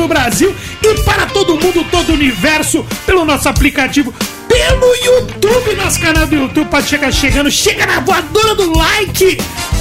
[0.00, 4.14] todo o Brasil e para todo mundo, todo o universo, pelo nosso aplicativo,
[4.48, 9.38] pelo YouTube, nosso canal do YouTube, pode chegar chegando, chega na voadora do like.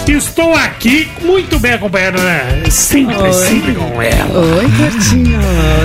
[0.07, 2.63] Estou aqui muito bem acompanhado, né?
[2.69, 3.33] Sempre, Oi.
[3.33, 4.39] sempre com ela.
[4.57, 5.39] Oi, Curtinho.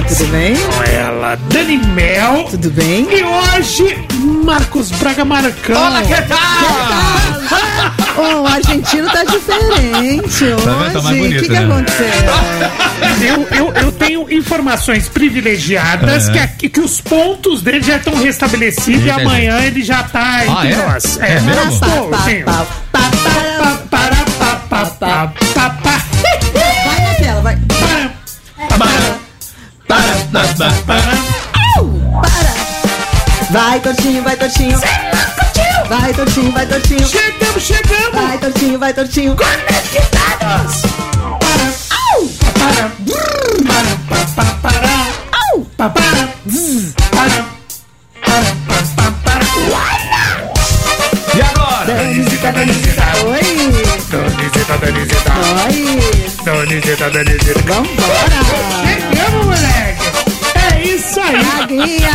[0.08, 0.56] Tudo bem?
[0.56, 2.46] Com ela, Dani Mel.
[2.50, 3.06] Tudo bem?
[3.10, 3.98] E hoje,
[4.44, 5.76] Marcos Braga Marcão.
[5.76, 7.03] Olá, que tal?
[8.16, 10.64] Oh, o argentino tá diferente hoje.
[10.64, 10.92] Tá vendo?
[11.02, 11.64] Tá O que, que né?
[11.64, 12.06] aconteceu?
[13.20, 16.32] Eu, eu, eu tenho informações privilegiadas É.
[16.32, 19.20] que, aqui- que os pontos dele já estão restabelecidos e Entendi.
[19.22, 20.86] amanhã ele já tá Ah, entre é?
[20.86, 21.18] nós.
[21.20, 21.72] É mesmo?
[21.72, 22.42] estou, Pá, sim.
[22.44, 26.02] pá, pá, pá, Pa, para, pa, pa, pa, pa, pa.
[26.84, 27.58] Vai na tela, vai.
[33.50, 34.78] Vai, Tortinho, vai, Tortinho.
[35.88, 37.06] Vai, Tortinho, vai, Tortinho.
[37.06, 38.12] Chegamos, chegamos!
[38.12, 39.36] Vai, Tortinho, vai, Tortinho.
[39.36, 40.82] Conectados!
[41.40, 41.70] Para,
[42.54, 42.90] para,
[44.08, 44.90] para, para, para,
[45.52, 45.64] Au!
[45.76, 47.46] para, para, para,
[48.24, 48.48] para,
[48.96, 49.44] para, para.
[51.34, 51.94] E agora?
[51.94, 53.42] Danisita, Danisita, Oi!
[54.10, 55.32] Danisita, Danisita,
[55.66, 55.76] Oi!
[56.44, 57.60] Danisita, Danisita.
[57.66, 58.40] Vambora!
[58.84, 60.03] Chegamos, moleque!
[60.84, 61.36] É isso aí!
[61.62, 62.10] Aguinha!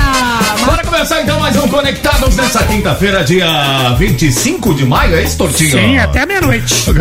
[0.64, 5.72] Bora começar então mais um Conectados nessa quinta-feira, dia 25 de maio, é isso, Tortinho?
[5.72, 6.86] Sim, até meia-noite.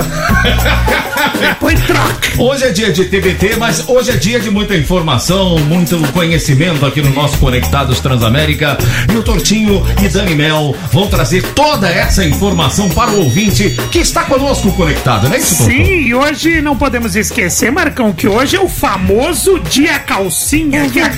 [1.38, 2.28] Depois troca.
[2.38, 7.02] Hoje é dia de TBT, mas hoje é dia de muita informação, muito conhecimento aqui
[7.02, 8.78] no nosso Conectados Transamérica.
[9.12, 13.98] E o Tortinho e Dani Mel vão trazer toda essa informação para o ouvinte que
[13.98, 15.70] está conosco conectado, não é isso, Torto?
[15.70, 21.00] Sim, e hoje não podemos esquecer, Marcão, que hoje é o famoso dia calcinha, que
[21.00, 21.10] a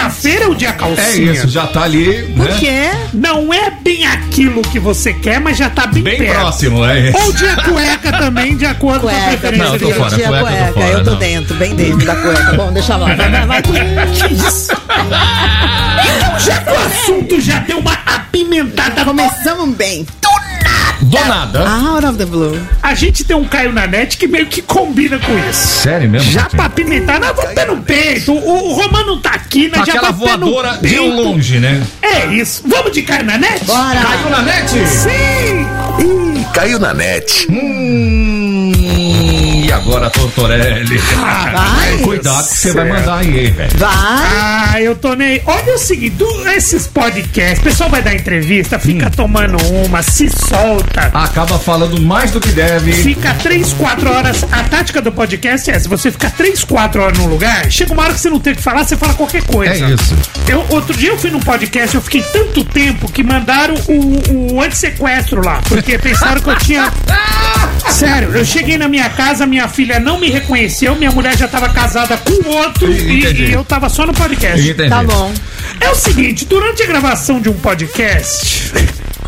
[0.00, 1.32] quinta-feira é o dia É calcinha.
[1.32, 2.56] isso, já tá ali, Por né?
[2.58, 2.90] quê?
[3.14, 6.38] Não é bem aquilo que você quer, mas já tá bem, Bem perto.
[6.40, 7.12] próximo, é.
[7.14, 10.28] Ou dia cueca também, de acordo com a Cueca, preferência Não, eu tô fora, dia
[10.28, 10.72] cueca, eu tô cueca.
[10.74, 11.18] fora, Eu tô não.
[11.18, 12.52] dentro, bem dentro da cueca.
[12.54, 13.14] Bom, deixa lá.
[13.14, 13.62] Vai, vai, vai.
[13.62, 14.72] Que isso?
[16.16, 20.04] Então, já que o assunto já deu uma apimentada, Começamos bem.
[20.20, 20.45] Do
[21.28, 21.68] nada.
[21.68, 22.60] Out of the blue.
[22.82, 25.82] a gente tem um Caio na net que meio que combina com isso.
[25.82, 26.30] Sério mesmo?
[26.30, 26.56] Já Tortinho?
[26.56, 28.32] pra apimentar, nós vamos pé no peito.
[28.32, 29.78] O, o Romano tá aqui, né?
[29.86, 31.82] Já Aquela voadora de longe, né?
[32.02, 32.62] É isso.
[32.66, 33.64] Vamos de Caio na net?
[33.64, 34.00] Bora.
[34.00, 34.70] Caiu na net?
[34.70, 35.66] Sim!
[35.98, 37.46] Ih, caiu na net.
[37.50, 38.05] Hum,
[39.96, 40.98] agora, Tortorelli?
[40.98, 41.98] Vai.
[42.02, 43.70] Cuidado que você vai mandar aí, velho.
[43.78, 43.90] Vai.
[43.94, 45.40] Ah, eu tô nem.
[45.46, 48.80] Olha o seguinte, do- esses podcasts, o pessoal vai dar entrevista, Hum.
[48.80, 51.10] fica tomando uma, se solta.
[51.14, 52.92] Acaba falando mais do que deve.
[52.92, 54.44] Fica 3, 4 horas.
[54.52, 58.02] A tática do podcast é essa: você fica 3, 4 horas num lugar, chega uma
[58.02, 59.86] hora que você não tem o que falar, você fala qualquer coisa.
[59.86, 60.14] É isso.
[60.46, 64.60] Eu, outro dia eu fui num podcast, eu fiquei tanto tempo que mandaram o, o
[64.62, 66.92] antissequestro lá, porque pensaram que eu tinha.
[67.90, 71.68] Sério, eu cheguei na minha casa, minha filha não me reconheceu, minha mulher já tava
[71.68, 74.68] casada com outro e, e eu tava só no podcast.
[74.68, 74.88] Entendi.
[74.88, 75.32] Tá bom.
[75.80, 78.72] É o seguinte, durante a gravação de um podcast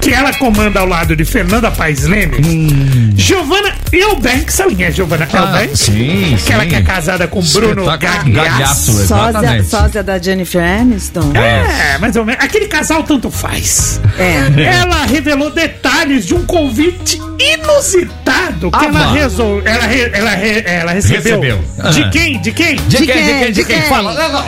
[0.00, 5.24] que ela comanda ao lado de Fernanda Paes Leme, Giovana Eubanks, sabe quem é Giovana
[5.26, 5.28] Hum.
[5.32, 5.80] Ah, Eubanks?
[5.80, 6.68] sim, Aquela sim.
[6.68, 7.84] que é casada com Bruno.
[7.98, 9.06] Gagliasso.
[9.06, 11.32] Sósia, sósia da Jennifer Aniston.
[11.34, 12.42] É, mais ou menos.
[12.44, 14.00] Aquele casal tanto faz.
[14.18, 14.62] É.
[14.62, 19.62] Ela revelou detalhes de um convite inusitado que Ah, ela, resol...
[19.64, 21.40] ela, re- ela, re- ela recebeu.
[21.40, 21.64] Recebeu.
[21.92, 22.10] De Ah.
[22.10, 22.40] quem?
[22.40, 22.76] De quem?
[22.76, 23.06] De, De quem?
[23.06, 23.24] De quem?
[23.24, 23.46] quem?
[23.46, 23.80] De De quem?
[23.80, 23.88] quem?
[23.88, 24.44] Fala, não, não.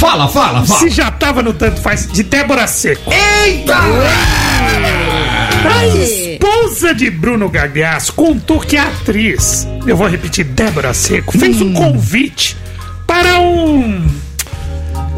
[0.00, 0.80] Fala, fala, fala.
[0.80, 2.10] Se já tava no tanto faz.
[2.10, 3.12] De Débora Seco.
[3.12, 3.76] Eita!
[5.62, 11.60] A esposa de Bruno Gagliasso contou que a atriz, eu vou repetir, Débora Seco, fez
[11.60, 12.56] um convite
[13.06, 14.08] para um.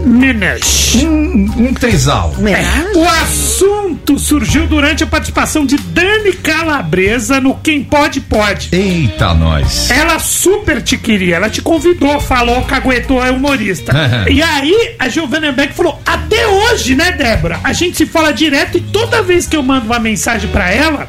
[0.04, 1.06] Menage.
[1.06, 2.34] Um, um trisal.
[2.36, 2.96] Homenagem?
[2.96, 8.68] O assunto surgiu durante a participação de Dani Calabresa no Quem Pode Pode.
[8.72, 9.91] Eita, nós.
[9.91, 13.92] Ela super te queria, ela te convidou, falou, caguetou, é humorista.
[14.32, 17.60] E aí, a Giovanna Beck falou: até hoje, né, Débora?
[17.62, 21.09] A gente se fala direto e toda vez que eu mando uma mensagem pra ela,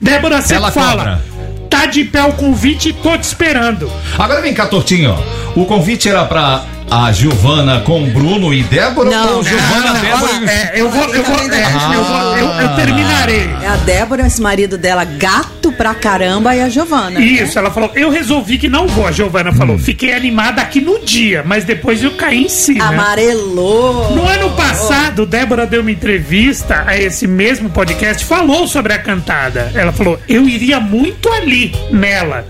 [0.00, 1.22] Débora sempre Ela fala: cobra.
[1.70, 3.90] tá de pé o convite, tô te esperando.
[4.18, 5.10] Agora vem cá, Tortinho.
[5.10, 5.60] ó.
[5.60, 6.64] O convite era pra
[6.94, 10.48] a Giovana com Bruno e Débora Não, ou Giovana, não, Débora olha, e...
[10.48, 11.90] É, eu vou, eu vou, é, Ah.
[11.94, 13.48] eu, vou eu, eu terminarei.
[13.62, 17.18] É a Débora, esse marido dela, gato pra caramba, e a Giovana.
[17.18, 19.78] Isso, ela falou, eu resolvi que não vou, a Giovana falou.
[19.78, 22.84] Fiquei animada aqui no dia, mas depois eu caí em si, né?
[22.84, 24.14] Amarelou.
[24.14, 29.72] No ano passado, Débora deu uma entrevista a esse mesmo podcast, falou sobre a cantada.
[29.74, 32.46] Ela falou: Eu iria muito ali, nela.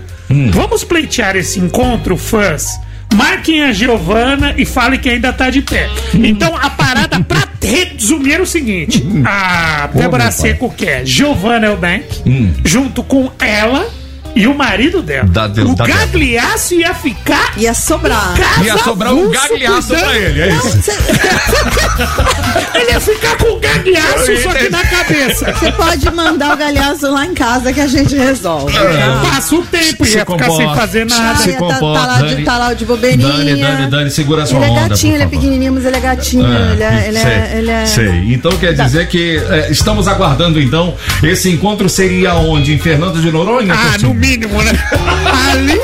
[0.51, 2.77] Vamos pleitear esse encontro, fãs?
[3.13, 5.89] Marquem a Giovana e falem que ainda tá de pé.
[6.13, 10.31] Então, a parada pra resumir é o seguinte: a Débora meu pai.
[10.31, 12.05] Seco quer Giovana Elbank,
[12.63, 14.02] junto com ela
[14.35, 15.27] e o marido dela.
[15.27, 18.33] Da- da- o da- gagliaço ia ficar Ia sobrar.
[18.63, 20.91] Ia sobrar um cuidando- pra ele, é isso.
[22.75, 25.53] Ele ia ficar com o gagliaço só que na cabeça.
[25.53, 28.73] você pode mandar o galhaço lá em casa que a gente resolve.
[28.73, 29.21] tá?
[29.29, 31.37] Passa o tempo, Se ia ficar sem fazer nada.
[31.39, 33.29] Se tá, comporta, tá lá de, tá lá de bobeirinha.
[33.31, 35.85] Dani, Dani, Dani, segura a sua Ele é onda, gatinho, por ele é pequenininho, mas
[35.85, 36.45] ele é gatinho.
[36.45, 37.85] ele é, ele sei, é, ele é...
[37.85, 38.33] sei.
[38.33, 42.73] Então quer dizer que é, estamos aguardando então esse encontro seria onde?
[42.73, 43.73] Em Fernando de Noronha?
[43.73, 44.71] Ah, no mínimo, né?
[45.51, 45.79] Ali.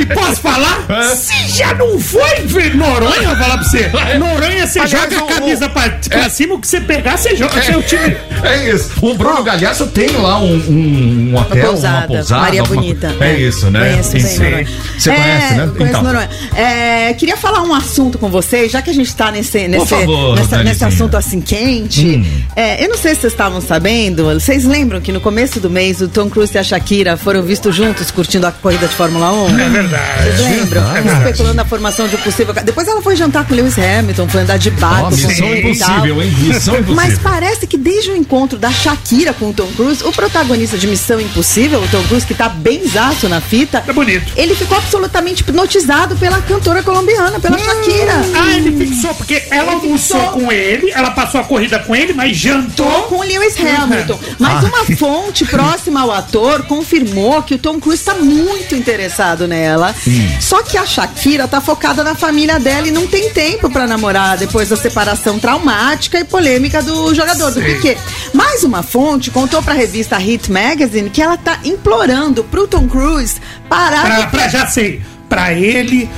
[0.00, 0.84] E posso falar?
[0.88, 1.14] É.
[1.16, 2.20] Se já não foi
[2.66, 3.90] em Noronha, eu vou falar pra você.
[4.18, 7.34] Noronha, você Aliás, joga o- a camisa pra, pra cima, o que você pegar, você
[7.36, 7.60] joga.
[7.62, 8.16] Seu time.
[8.42, 8.90] É isso.
[9.02, 12.40] O Bruno Galhaço tem lá um, um, um hotel, uma pousada, pousada.
[12.42, 13.14] Maria alguma Bonita.
[13.20, 13.80] É isso, né?
[13.90, 14.38] Conheço bem Sim.
[14.44, 14.66] Noronha.
[14.98, 15.66] Você conhece, É, né?
[15.76, 16.02] Conheço Então.
[16.02, 16.30] Noronha.
[16.56, 20.36] É, queria falar um assunto com vocês, já que a gente tá nesse, nesse, favor,
[20.36, 22.06] nessa- nesse assunto assim quente.
[22.06, 22.42] Hum.
[22.56, 26.00] É, eu não sei se vocês estavam sabendo, vocês lembram que no começo do mês
[26.00, 29.58] o Tom Cruise e a Shakira foram vistos juntos curtindo a corrida de Fórmula 1?
[29.60, 30.30] É verdade.
[30.36, 30.82] Vocês lembram?
[30.92, 31.18] verdade.
[31.18, 32.54] Especulando a formação de um possível.
[32.54, 35.10] Depois ela foi jantar com Lewis Hamilton, foi andar de barco.
[35.10, 36.30] missão ele impossível, hein?
[36.38, 36.94] Missão impossível.
[36.94, 40.86] Mas parece que desde o encontro da Shakira com o Tom Cruise, o protagonista de
[40.86, 44.32] Missão Impossível, o Tom Cruise, que tá benzaço na fita, É bonito.
[44.36, 48.12] ele ficou absolutamente hipnotizado pela cantora colombiana, pela Shakira.
[48.34, 50.32] Ah, ele fixou, porque ela almoçou fixou.
[50.40, 53.02] com ele, ela passou a corrida com ele, mas jantou.
[53.04, 54.18] Com Lewis Hamilton.
[54.22, 54.34] Ah.
[54.38, 59.94] Mas uma fonte próxima ao ator confirmou que o Tom Cruise tá muito interessado nela.
[60.06, 60.28] Hum.
[60.40, 64.36] Só que a Shakira tá focada na família dela e não tem tempo pra namorar
[64.36, 67.66] depois da separação traumática e polêmica do jogador, do Sim.
[67.74, 67.98] Piquet.
[68.34, 73.40] Mais uma fonte contou pra revista Hit Magazine que ela tá implorando pro Tom Cruise
[73.68, 76.08] parar Pra, de pra, já sei, pra ele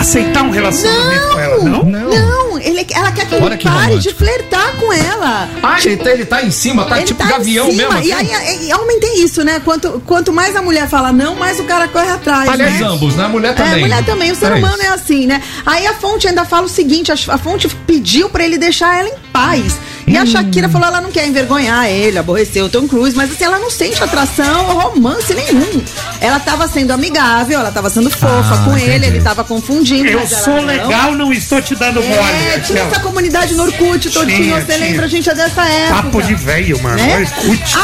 [0.00, 1.84] aceitar um relacionamento com ela, não?
[1.84, 4.02] Não, ele, ela quer que ele Olha que pare romântico.
[4.12, 5.48] de flertar com ela.
[5.62, 7.94] Ah, ele tá, ele tá em cima, tá Ele tipo tá em gavião cima.
[7.94, 8.08] mesmo.
[8.08, 8.34] E assim?
[8.34, 9.60] aí, e homem tem isso, né?
[9.64, 12.48] Quanto, quanto mais a mulher fala não, mais o cara corre atrás.
[12.48, 12.86] Aliás, né?
[12.86, 13.24] ambos, né?
[13.24, 13.72] A mulher É, também.
[13.74, 14.86] a mulher também, o ser É humano isso.
[14.86, 15.42] é assim, né?
[15.64, 19.08] Aí a fonte ainda fala o seguinte: a, a fonte pediu pra ele deixar ela
[19.08, 19.74] em paz.
[20.10, 23.44] E a Shakira falou: ela não quer envergonhar ele, aborrecer o Tom Cruise, mas assim,
[23.44, 25.82] ela não sente atração ou romance nenhum.
[26.20, 29.06] Ela tava sendo amigável, ela tava sendo fofa Ah, com ele, entendi.
[29.16, 30.08] ele tava confundindo.
[30.10, 30.64] Eu sou não.
[30.64, 32.12] legal, não estou te dando mole.
[32.14, 32.90] É, tinha Aquela.
[32.90, 34.78] essa comunidade no Orkut, Totinho, Tinha, você tinha.
[34.78, 35.06] lembra?
[35.06, 36.02] A gente é dessa época.
[36.02, 36.96] Papo de velho, mano.
[36.96, 37.24] né?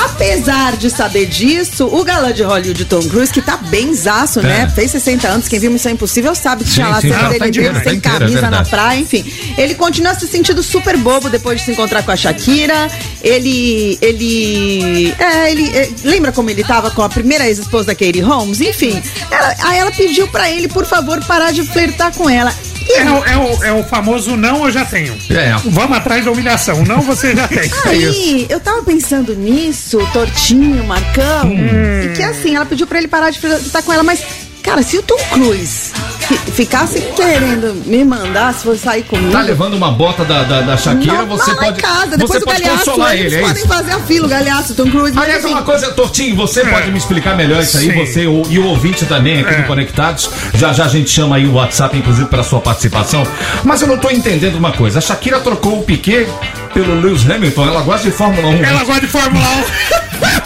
[0.05, 4.63] Apesar de saber disso, o galã de Hollywood Tom Cruise, que tá benzaço, né?
[4.63, 4.69] É.
[4.69, 7.29] Fez 60 anos, quem viu Missão Impossível sabe que tinha Sim, lá sim, cena tá,
[7.47, 9.25] dele, tá tá sem é camisa na praia, enfim.
[9.57, 12.89] Ele continua se sentindo super bobo depois de se encontrar com a Shakira.
[13.23, 13.99] Ele.
[14.01, 15.15] Ele.
[15.19, 15.77] É, ele.
[15.77, 18.61] é, lembra como ele tava com a primeira ex-esposa da Katie Holmes?
[18.61, 19.01] Enfim.
[19.31, 22.53] ela- aí ela pediu pra ele, por favor, parar de flertar com ela.
[22.89, 25.17] É o, é, o, é o famoso não eu já tenho.
[25.29, 25.57] É.
[25.71, 26.85] Vamos atrás da humilhação.
[26.85, 27.69] Não você já tem.
[27.87, 32.03] Aí, eu tava pensando nisso, Tortinho, Marcão, Hum.
[32.05, 34.21] e que assim, ela pediu pra ele parar de estar com ela, mas,
[34.63, 35.91] cara, se o Tom Cruise
[36.35, 39.31] ficasse querendo me mandar, se fosse sair comigo.
[39.31, 41.79] Tá levando uma bota da, da, da Shakira, não, você pode.
[41.79, 43.69] em casa, depois você pode galhaço, consolar eles ele, é podem isso?
[43.69, 45.17] fazer a fila, o galhaço, Tom Cruise.
[45.19, 48.05] Aliás, assim, uma coisa, Tortinho, você pode me explicar melhor isso aí, Sim.
[48.05, 49.59] você o- e o ouvinte também aqui É.
[49.59, 50.29] no Conectados.
[50.55, 53.27] Já já a gente chama aí o WhatsApp, inclusive, para sua participação.
[53.65, 54.99] Mas eu não tô entendendo uma coisa.
[54.99, 56.27] A Shakira trocou o Piquet
[56.75, 57.67] pelo Lewis Hamilton.
[57.67, 58.65] Ela gosta de Fórmula 1.
[58.65, 60.46] Ela gosta de Fórmula 1.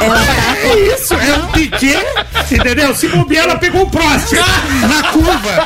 [0.00, 2.04] ela tá É isso, é um Piquet,
[2.50, 2.94] entendeu?
[2.94, 4.32] Se bobear, ela pegou o Prost
[4.88, 5.64] na curva.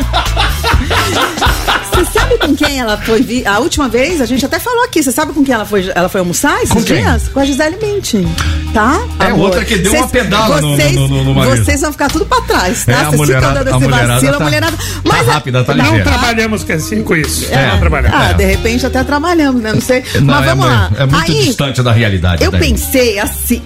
[1.93, 4.21] Você sabe com quem ela foi vi- a última vez?
[4.21, 5.03] A gente até falou aqui.
[5.03, 6.99] Você sabe com quem ela foi, ela foi almoçar esses Com quem?
[7.03, 7.29] dias?
[7.29, 8.25] Com a Gisele Bündchen,
[8.73, 9.01] tá?
[9.19, 9.47] É, amor?
[9.47, 11.65] outra que deu uma pedala no- vocês, no- no- no marido.
[11.65, 12.93] Vocês vão ficar tudo pra trás, tá?
[12.93, 14.77] É, a Vocês ficam mulherada- dando a esse mulherada vacilo, tá- a mulherada...
[14.77, 16.05] tá é- rápida, tá Não ligeira.
[16.05, 17.47] trabalhamos com assim com isso.
[17.53, 17.67] É.
[17.69, 18.19] Não trabalhamos.
[18.21, 18.35] Ah, É.
[18.35, 19.73] de repente até trabalhamos, né?
[19.73, 20.05] Não sei.
[20.17, 20.91] Não, Mas é vamos lá.
[20.99, 22.45] É muito Aí, distante da realidade.
[22.45, 22.61] eu daí.
[22.61, 23.63] pensei assim.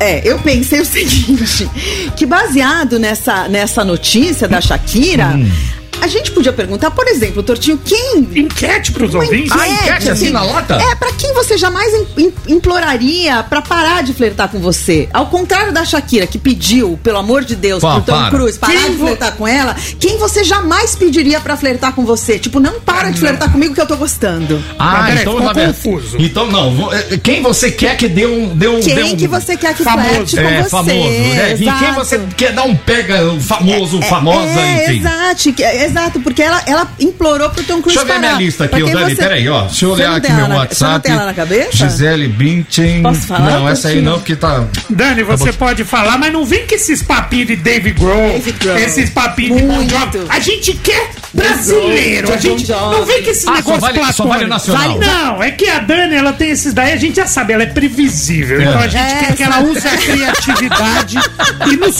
[0.00, 1.68] É, eu pensei o seguinte:
[2.16, 5.50] que baseado nessa, nessa notícia da Shakira, Hum.
[6.02, 9.52] A gente podia perguntar, por exemplo, Tortinho, quem Enquete pros uma ouvintes.
[9.52, 10.74] Ah, enquete assim na lata?
[10.74, 15.08] É, pra quem você jamais im- im- imploraria pra parar de flertar com você?
[15.12, 18.30] Ao contrário da Shakira, que pediu, pelo amor de Deus, Pá, pro Tom para.
[18.30, 22.04] Cruise parar Quem de vo- flertar com ela, quem você jamais pediria pra flertar com
[22.04, 22.38] você?
[22.38, 23.28] Tipo, não para de não.
[23.28, 24.62] flertar comigo que eu tô gostando.
[24.78, 26.16] Ah, Mas, peraí, então verdade- confuso.
[26.18, 29.16] Então não, vo- é, quem você quer que dê um, dê um, dê Quem um
[29.16, 30.08] que você quer que famoso.
[30.08, 30.70] flerte com é você?
[30.70, 31.54] famoso, né?
[31.54, 34.98] E quem você quer dar um pega famoso, famosa, é, enfim.
[35.00, 38.36] Exato, que- é, exato, porque ela, ela implorou pro Tom Cruise Deixa eu ver parar.
[38.36, 39.14] minha lista aqui, ô Dani.
[39.14, 39.62] você- Peraí, ó.
[39.62, 40.74] Deixa eu olhar aqui meu na- WhatsApp.
[40.76, 41.70] Você não tem ela na cabeça?
[41.72, 43.02] Gisele Bündchen.
[43.02, 44.64] Posso falar, Não, essa aí não, porque tá.
[44.90, 48.78] Dani, você pode falar, mas não vem com esses papinhos de David Grohl, David Grohl.
[48.78, 49.74] esses papinhos de Bon.
[49.88, 50.26] Jovi.
[50.28, 54.24] A gente quer brasileiro, a gente não vem com esses Ah, só negócios vale- só
[54.24, 54.28] platônicos.
[54.28, 54.98] vale nacional.
[54.98, 57.66] Não, é que a Dani, ela tem esses daí, a gente já sabe, ela é
[57.66, 58.60] previsível.
[58.60, 58.64] É.
[58.64, 61.18] Então a gente É, quer que ela use a criatividade
[61.72, 61.92] e não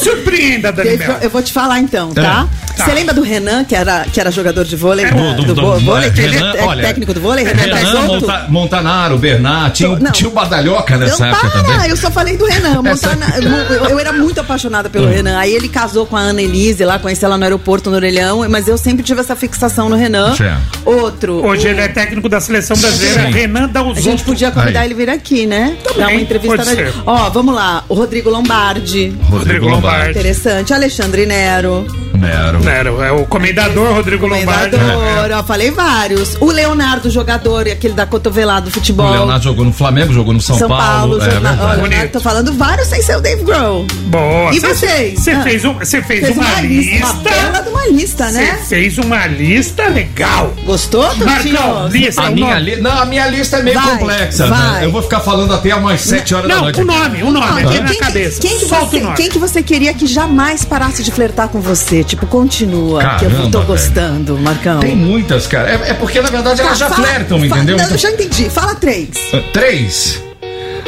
[0.00, 1.18] surpreenda, Dani Dave, Mel.
[1.22, 2.48] eu vou te falar então, tá?
[2.76, 2.84] tá.
[2.84, 5.04] Você lembra do Renan, que era, que era jogador de vôlei?
[5.04, 7.62] É, do- do, do- do- vôlei, que ele Renan, é olha, técnico do vôlei, Renan,
[7.62, 8.06] Renan, Peixoto?
[8.06, 10.10] Monta- Montanaro, Bernard, tinha, o- Não.
[10.12, 11.62] tinha o Badalhoca Não, nessa época para!
[11.62, 11.90] também.
[11.90, 12.80] Eu só falei do Renan.
[12.82, 15.10] Montana, eu, eu era muito apaixonada pelo Hum.
[15.10, 15.38] Renan.
[15.38, 18.66] Aí ele casou com a Ana Elise lá, conheci ela no aeroporto no Orelhão, mas
[18.68, 20.34] eu sempre tive essa fixação no Renan.
[20.34, 20.60] Certo.
[20.84, 21.44] Outro.
[21.46, 23.32] Hoje o- ele é técnico da seleção brasileira, Sim.
[23.32, 24.22] Renan dá A os gente outros.
[24.22, 24.86] podia convidar Aí.
[24.86, 25.76] ele vir aqui, né?
[25.96, 26.64] Dar uma entrevista.
[27.04, 27.84] Ó, vamos lá.
[27.88, 29.12] O Rodrigo Lombardi.
[29.28, 29.89] Rodrigo Lombardi.
[30.08, 30.72] Interessante.
[30.72, 32.09] Alexandre Nero.
[32.20, 32.60] Nero.
[32.60, 34.76] Nero, é o comendador Rodrigo Lombardi.
[34.76, 36.36] Comendador, ó, falei vários.
[36.40, 39.06] O Leonardo, jogador, e aquele da cotovelada do futebol.
[39.06, 41.58] O Leonardo jogou no Flamengo, jogou no São, São Paulo, é jorna- verdade.
[41.60, 42.12] ó, Leonardo, Bonito.
[42.12, 43.86] tô falando vários sem ser o Dave Grohl.
[44.06, 44.52] Boa.
[44.54, 45.18] E Cê- vocês?
[45.20, 45.42] Você Ah.
[45.42, 46.96] fez, um, você fez, Fez uma, lista.
[47.06, 47.62] Uma bela lista.
[47.62, 48.58] de uma lista, Você né?
[48.68, 50.52] fez uma lista legal.
[50.64, 51.02] Gostou?
[51.16, 52.22] Marcão, lista.
[52.22, 52.76] A minha, li...
[52.80, 54.46] não, a minha lista é meio Vai, complexa.
[54.46, 54.80] vai.
[54.80, 54.84] Né?
[54.84, 56.80] Eu vou ficar falando até umas 7 horas da Não, noite.
[56.80, 58.40] o nome, o nome, Não, aqui quem, na quem- cabeça.
[58.40, 59.16] quem que Solta você, o nome.
[59.16, 62.04] quem que você queria que jamais parasse de flertar com você?
[62.10, 63.64] Tipo, continua, que eu Caramba, tô velho.
[63.66, 64.80] gostando, Marcão.
[64.80, 65.70] Tem muitas, cara.
[65.70, 67.76] É, é porque, na verdade, elas já fala- flertam, fala- entendeu?
[67.76, 68.50] Não, Então- eu já entendi.
[68.50, 69.10] Fala três.
[69.32, 70.20] Ah, Três?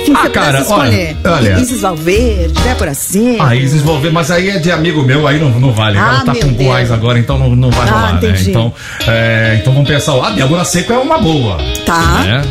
[0.04, 1.16] Quem Ah, cara, escolher?
[1.24, 1.60] olha, olha.
[1.60, 3.40] Isis Valverde, Débora Seco.
[3.40, 5.96] A Isis Volver, mas aí é de amigo meu, aí não, não vale.
[5.96, 8.18] Ah, Ela tá com boas agora, então não, não vai Ah, rolar, né?
[8.30, 8.50] entendi.
[8.50, 8.74] Então,
[9.06, 11.56] é, então vamos pensar, ó, a Débora Seco é uma boa.
[11.86, 12.18] Tá.
[12.24, 12.42] Né?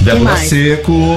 [0.00, 0.34] Débora?
[0.36, 1.14] Seco,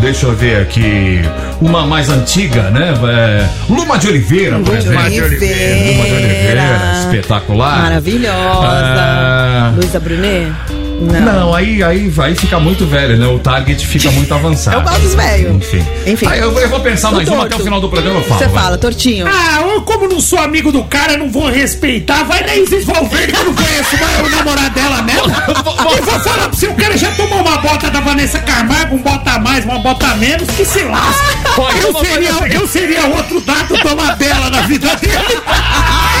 [0.00, 1.20] deixa eu ver aqui.
[1.60, 2.94] Uma mais antiga, né?
[3.08, 5.24] É, Luma de Oliveira, por Luma de exemplo.
[5.24, 5.92] Oliveira.
[5.92, 6.62] Luma de Oliveira,
[7.00, 7.82] espetacular.
[7.82, 8.68] Maravilhosa.
[8.68, 9.72] Ah.
[9.76, 10.52] Luísa Brunet?
[11.00, 13.26] Não, aí, aí, aí fica muito velho, né?
[13.26, 14.76] O target fica muito avançado.
[14.76, 15.56] Eu gosto dos velhos.
[15.56, 15.86] Enfim.
[16.06, 16.26] Enfim.
[16.26, 18.38] Aí eu, eu vou pensar mais uma até o final do programa eu falo.
[18.38, 18.62] Você vai.
[18.62, 19.26] fala, tortinho.
[19.26, 22.24] Ah, eu como não sou amigo do cara, não vou respeitar.
[22.24, 25.30] Vai na Isis Valverde que eu não conheço mais o namorado dela mesmo.
[25.90, 29.02] E vou falar pra você, o cara já tomou uma bota da Vanessa Camargo, um
[29.02, 31.36] bota a mais, uma bota menos, que se lasca.
[31.56, 35.40] Pô, eu seria, eu seria outro dado tomar dela na vida dele.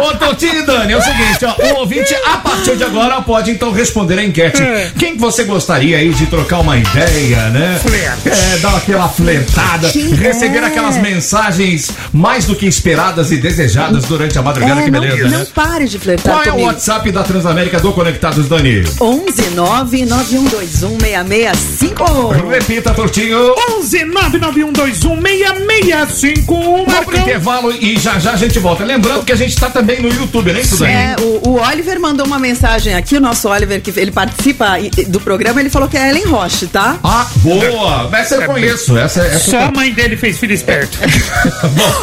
[0.00, 3.50] Ô, Totinho e Dani, é o seguinte, ó, o ouvinte, a partir de agora, pode
[3.50, 4.62] então responder a enquete.
[4.62, 4.90] É.
[4.98, 7.78] Quem que você gostaria aí de trocar uma ideia, né?
[7.82, 8.28] Flerte.
[8.28, 10.66] É, dar aquela flertada, receber é?
[10.66, 15.28] aquelas mensagens mais do que esperadas e desejadas durante a madrugada, É, que não, beleza,
[15.28, 15.46] não né?
[15.54, 16.64] pare de flertar Qual é o.
[16.66, 18.84] WhatsApp da Transamérica do Conectados, Dani?
[19.00, 22.48] 11 99121 6651.
[22.48, 23.54] Repita, Tortinho.
[23.78, 27.20] 11 99121 6651, Vamos pro Marcão.
[27.20, 28.84] intervalo e já já a gente volta.
[28.84, 30.92] Lembrando que a gente tá também no YouTube, né, isso daí?
[30.92, 35.20] É, o, o Oliver mandou uma mensagem aqui, o nosso Oliver, que ele participa do
[35.20, 36.98] programa, ele falou que é Ellen Roche, tá?
[37.02, 38.10] Ah, boa!
[38.12, 38.98] Essa eu conheço.
[38.98, 40.98] Essa, essa Só a mãe dele fez filho esperto.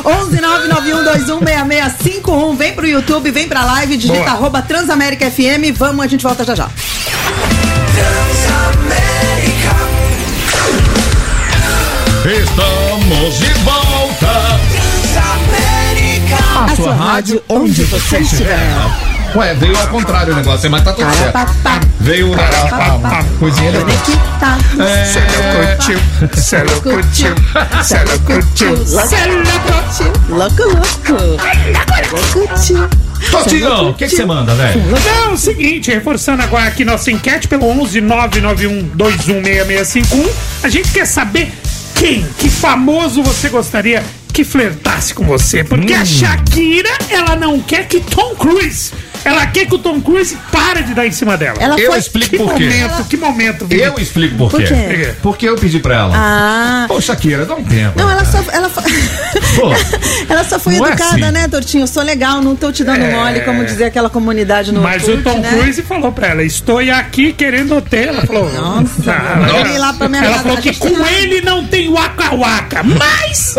[0.05, 2.55] 11 99121 6651.
[2.55, 4.32] Vem pro YouTube, vem pra live, digita Boa.
[4.32, 5.75] arroba Transamérica FM.
[5.75, 6.70] Vamos, a gente volta já já.
[12.25, 13.84] Estamos de volta!
[16.75, 18.60] Sua rádio, onde você estiver.
[19.36, 21.38] Ué, veio ao contrário o negócio, mas tá tudo certo.
[22.00, 23.79] Veio a coisinha da.
[23.79, 24.58] conectar.
[25.05, 26.00] Cê não curtiu,
[26.34, 27.36] cê não curtiu,
[27.84, 30.13] cê não curtiu, cê não curtiu.
[30.29, 31.38] Louco, louco.
[33.32, 34.82] Totinho, o que você manda, velho?
[34.86, 40.29] Não, é o seguinte, reforçando agora aqui nossa enquete pelo 11 991 216651,
[40.63, 41.51] a gente quer saber
[41.96, 44.03] quem, que famoso você gostaria
[44.35, 45.63] que flertasse com você.
[45.63, 46.01] Porque Hum.
[46.01, 48.91] a Shakira, ela não quer que Tom Cruise,
[49.25, 51.58] ela quer que o Tom Cruise pare de dar em cima dela.
[51.60, 52.00] Ela Eu foi.
[52.00, 52.63] explico que por quê.
[52.65, 53.82] momento, que momento, Vini.
[53.82, 54.67] Eu explico por Por quê.
[54.67, 55.13] quê?
[55.22, 56.13] Porque eu pedi pra ela.
[56.15, 56.86] Ah.
[56.88, 57.98] Pô, Shakira, dá um tempo.
[58.00, 58.44] Não, ela só.
[58.51, 58.82] Ela, Pô,
[60.29, 61.32] ela só foi não é educada, assim.
[61.32, 61.84] né, Tortinho?
[61.84, 63.12] Eu sou legal, não tô te dando É.
[63.12, 65.50] mole, como dizia aquela comunidade no Mas o Orkut, Tom né?
[65.50, 68.08] Cruise falou pra ela: Estou aqui querendo ter.
[68.10, 71.41] Ela falou: Nossa, "Ah, eu ela- lá pra minha Ela falou que com lá." ele
[71.41, 72.84] não tem waka-waka.
[72.84, 73.55] Mas,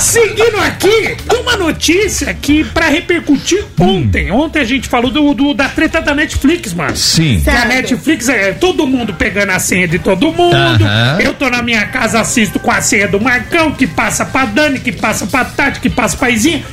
[0.00, 4.30] seguindo aqui, uma notícia que, pra repercutir ontem.
[4.30, 6.96] Ontem a gente falou do, do- da treta da Netflix, mano.
[6.96, 7.40] sim.
[7.42, 7.68] Que a Certo.
[7.68, 10.54] Netflix é todo mundo pegando a senha de todo mundo.
[10.54, 11.18] Aham.
[11.20, 14.78] Eu tô na minha casa, assisto com a senha do Marcão, que passa pra Dani,
[14.80, 16.64] que passa pra Tati, que passa pra Izinha.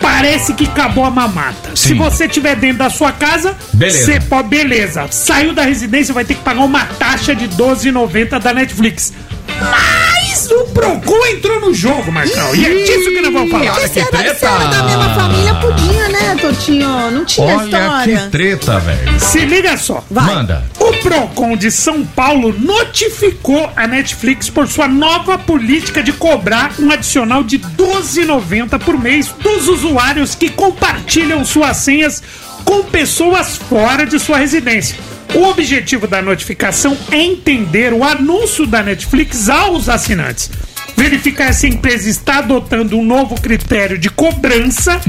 [0.00, 1.74] Parece que acabou a mamata.
[1.74, 1.94] Se Sim.
[1.96, 4.04] você estiver dentro da sua casa, Beleza.
[4.04, 4.48] você pode.
[4.48, 5.06] Beleza.
[5.10, 9.12] Saiu da residência, vai ter que pagar uma taxa de R$12,90 da Netflix.
[9.60, 12.54] Mas Mas o Procon entrou no jogo, Marcão.
[12.54, 13.72] E é disso que nós vamos falar.
[13.76, 14.46] Olha Se que era, se treta.
[14.46, 17.10] era da mesma família, podia, né, Totinho?
[17.10, 18.18] Não tinha Olha história.
[18.18, 19.20] que treta, velho.
[19.20, 20.04] Se liga só.
[20.10, 20.24] Vai.
[20.34, 20.64] Manda.
[20.78, 26.90] O Procon de São Paulo notificou a Netflix por sua nova política de cobrar um
[26.90, 32.22] adicional de R$ 12,90 por mês dos usuários que compartilham suas senhas
[32.64, 34.96] com pessoas fora de sua residência.
[35.34, 40.50] O objetivo da notificação é entender o anúncio da Netflix aos assinantes.
[40.96, 45.00] Verificar se a empresa está adotando um novo critério de cobrança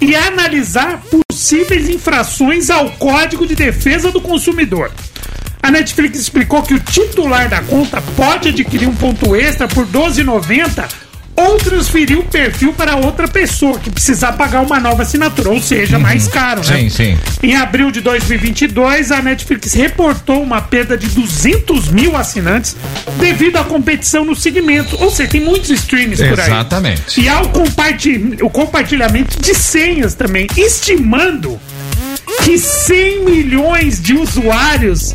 [0.00, 4.90] e analisar possíveis infrações ao Código de Defesa do Consumidor.
[5.62, 9.92] A Netflix explicou que o titular da conta pode adquirir um ponto extra por R$
[9.92, 11.03] 12,90
[11.36, 15.98] ou transferir o perfil para outra pessoa que precisar pagar uma nova assinatura, ou seja,
[15.98, 16.78] mais caro, né?
[16.78, 17.18] Sim, sim.
[17.42, 22.76] Em abril de 2022, a Netflix reportou uma perda de 200 mil assinantes
[23.18, 24.96] devido à competição no segmento.
[25.02, 26.46] Ou seja, tem muitos streams por aí.
[26.46, 27.20] Exatamente.
[27.20, 31.60] E ao comparti- o compartilhamento de senhas também, estimando
[32.44, 35.14] que 100 milhões de usuários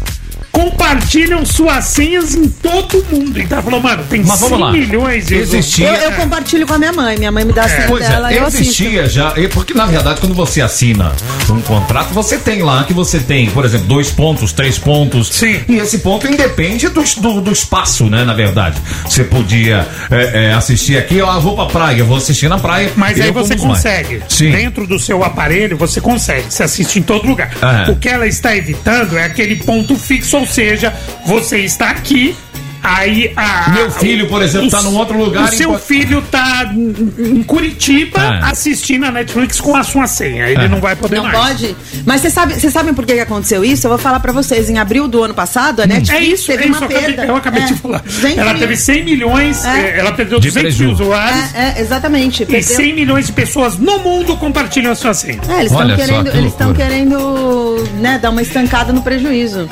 [0.63, 3.39] compartilham suas senhas em todo o mundo.
[3.39, 4.71] Então falou, mano, tem Mas 100 vamos lá.
[4.73, 7.17] milhões de Existia- Eu, eu compartilho com a minha mãe.
[7.17, 8.63] Minha mãe me dá a senha Pois dela, é, eu assisto.
[8.83, 11.13] existia já, porque na verdade quando você assina
[11.49, 15.29] um contrato, você tem lá que você tem, por exemplo, dois pontos, três pontos.
[15.29, 15.61] Sim.
[15.67, 18.79] E esse ponto independe do, do, do espaço, né, na verdade.
[19.05, 22.91] Você podia é, é, assistir aqui, ó, vou pra praia, vou assistir na praia.
[22.95, 24.21] Mas aí você consegue.
[24.27, 24.51] Sim.
[24.51, 26.45] Dentro do seu aparelho, você consegue.
[26.51, 27.51] Você assiste em todo lugar.
[27.61, 27.91] Aham.
[27.91, 30.93] O que ela está evitando é aquele ponto fixo, ou seja,
[31.25, 32.35] você está aqui.
[32.81, 33.71] Aí a.
[33.71, 37.09] Meu filho, por exemplo, o- tá num outro lugar O seu enquanto- filho tá em
[37.39, 38.51] em Curitiba Ah.
[38.51, 40.47] assistindo a Netflix com a sua senha.
[40.47, 40.67] Ele Ah.
[40.69, 41.37] não vai poder Não mais.
[41.37, 41.75] pode?
[42.05, 43.85] Mas vocês sabem vocês sabem por que que aconteceu isso?
[43.85, 44.69] Eu vou falar pra vocês.
[44.69, 46.77] Em abril do ano passado, a Netflix É isso, teve é isso.
[46.77, 47.99] uma Eu acabei, eu acabei É, de falar.
[48.01, 49.77] 200 Ela teve 100 milhões, É.
[49.77, 51.03] eh, ela perdeu De 200 mil prejuízo.
[51.03, 51.53] usuários.
[51.55, 52.43] É, é, exatamente.
[52.43, 55.41] E Perdeu- 100 milhões de pessoas no mundo compartilham a sua senha.
[55.49, 59.67] É, eles estão querendo, que eles querendo, né, dar uma estancada no prejuízo.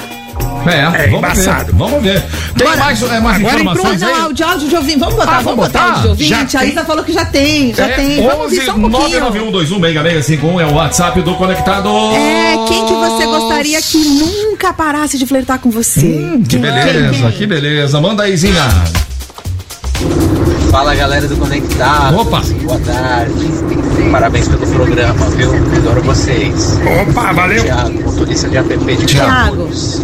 [0.71, 1.65] É, vamos embaçado.
[1.65, 1.73] ver.
[1.77, 2.23] Vamos ver.
[2.57, 2.79] Tem Bora.
[2.79, 4.21] mais, é, mais Agora entrou- informações não, aí?
[4.21, 4.99] áudio, áudio de ouvinte.
[4.99, 5.85] Vamos botar, Ah, vamos vamos botar botar?
[5.89, 6.51] áudio de ouvinte.
[6.53, 6.65] Já A.
[6.65, 8.21] Isa falou que já tem, já É, tem.
[8.23, 9.19] Vamos ouvir só um pouquinho.
[9.21, 11.89] 991216651 é o WhatsApp do Conectado.
[12.13, 16.05] É, quem que você gostaria que nunca parasse de flertar com você?
[16.05, 18.01] Hum, Que Quem- beleza, quem- que beleza.
[18.01, 18.67] Manda aí, Zinha.
[20.71, 22.17] Fala galera do Conectado.
[22.19, 22.41] Opa.
[22.63, 23.33] Boa tarde.
[24.11, 25.51] Parabéns pelo programa, viu?
[25.77, 26.77] Adoro vocês.
[27.09, 27.63] Opa, valeu.
[27.63, 29.55] Thiago, motorista de app de Thiago.
[29.55, 30.01] Guarulhos.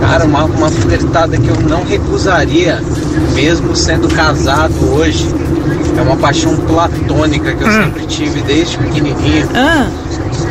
[0.00, 2.80] Cara, uma, uma flertada que eu não recusaria,
[3.34, 5.26] mesmo sendo casado hoje.
[5.96, 7.84] É uma paixão platônica que eu Hum.
[7.84, 9.86] sempre tive desde pequenininho, Ah,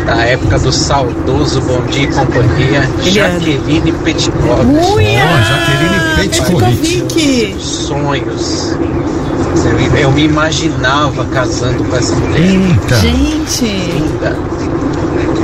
[0.08, 2.90] da época do saudoso Bom Dia e Companhia.
[3.04, 4.94] Jaqueline Petkovic.
[4.96, 5.24] Uia!
[5.44, 6.30] Jaqueline.
[6.30, 7.56] Petkovic.
[7.60, 8.76] Sonhos.
[9.66, 12.40] Eu, eu me imaginava casando com essa mulher.
[12.40, 12.96] Eita.
[12.96, 13.66] Gente.
[13.66, 14.36] linda.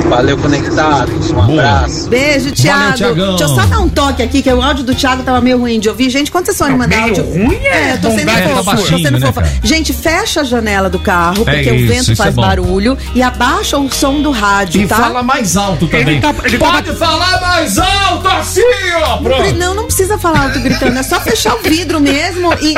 [0.08, 1.30] Valeu, conectados.
[1.30, 1.44] Um Boa.
[1.62, 2.08] abraço.
[2.08, 2.94] Beijo, Thiago.
[2.96, 3.36] Thiagão.
[3.36, 5.80] Deixa eu só dar um toque aqui, que o áudio do Thiago tava meio ruim
[5.80, 6.10] de ouvir.
[6.10, 7.24] Gente, quando vocês forem mandar áudio.
[7.24, 8.62] ruim é eu tô sendo É, tá fofa.
[8.62, 9.40] baixinho, tô sendo né, fofa.
[9.42, 9.52] cara?
[9.62, 12.42] Gente, fecha a janela do carro, porque É o isso, vento isso é faz bom.
[12.42, 12.98] barulho.
[13.14, 14.96] E abaixa o som do rádio, E tá?
[14.96, 16.16] fala mais alto também.
[16.16, 18.60] Ele tá- ele Pode tava- falar mais alto assim,
[19.04, 19.16] ó.
[19.18, 19.54] Pronto.
[19.54, 22.76] Não, não precisa falar alto gritando, é só fechar o vidro mesmo e,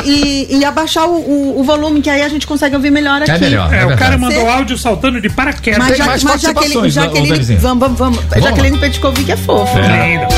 [0.49, 3.31] e- e abaixar o, o- o volume, que aí a gente consegue ouvir melhor aqui.
[3.31, 3.73] É melhor.
[3.73, 5.79] É, o cara mandou áudio saltando de paraquedas.
[5.79, 8.19] Mas, Tem ja, mais mas Jaqueline, participações, né, ô, Jaqueline vamos, vamos, vamos.
[8.25, 9.79] Vamos Jaqueline Petkovic é fofa.
[9.79, 10.17] É.
[10.17, 10.33] Lindo.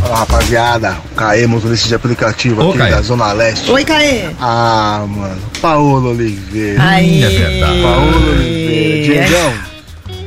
[0.00, 2.90] Fala rapaziada, o Caê, motorista de aplicativo Ô, aqui Caê.
[2.90, 3.70] da Zona Leste.
[3.70, 4.28] Oi, Caê.
[4.40, 6.82] Ah, mano, Paola Oliveira.
[6.82, 7.24] Aí.
[7.24, 7.82] é verdade.
[7.82, 9.26] Paola Oliveira.
[9.26, 9.54] Diegão,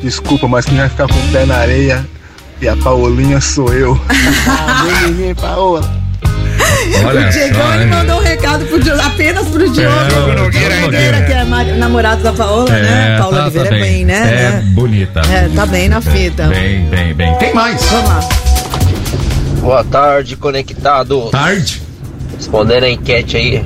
[0.02, 2.06] desculpa, mas quem vai ficar com o pé na areia
[2.62, 3.96] e a Paulinha sou eu.
[5.04, 5.99] vem, vem, Paola.
[7.06, 7.90] Olha O Diegão, só, ele hein?
[7.90, 9.76] mandou um recado pro Diogo, apenas pro Diogo.
[10.10, 11.44] Diogo Nogueira, Diogo Nogueira, que é
[11.76, 13.18] namorado da Paola, né?
[13.20, 14.16] Paula tá- Oliveira tá é bem, né?
[14.18, 14.64] É né?
[14.74, 15.22] bonita.
[15.32, 16.48] É, tá bem na fita.
[16.48, 17.36] Bem, bem, bem.
[17.36, 17.82] Tem mais.
[17.86, 18.20] Vamos lá.
[19.62, 21.30] Boa tarde, conectado.
[21.32, 21.82] Tarde.
[22.38, 23.66] Respondendo a enquete aí.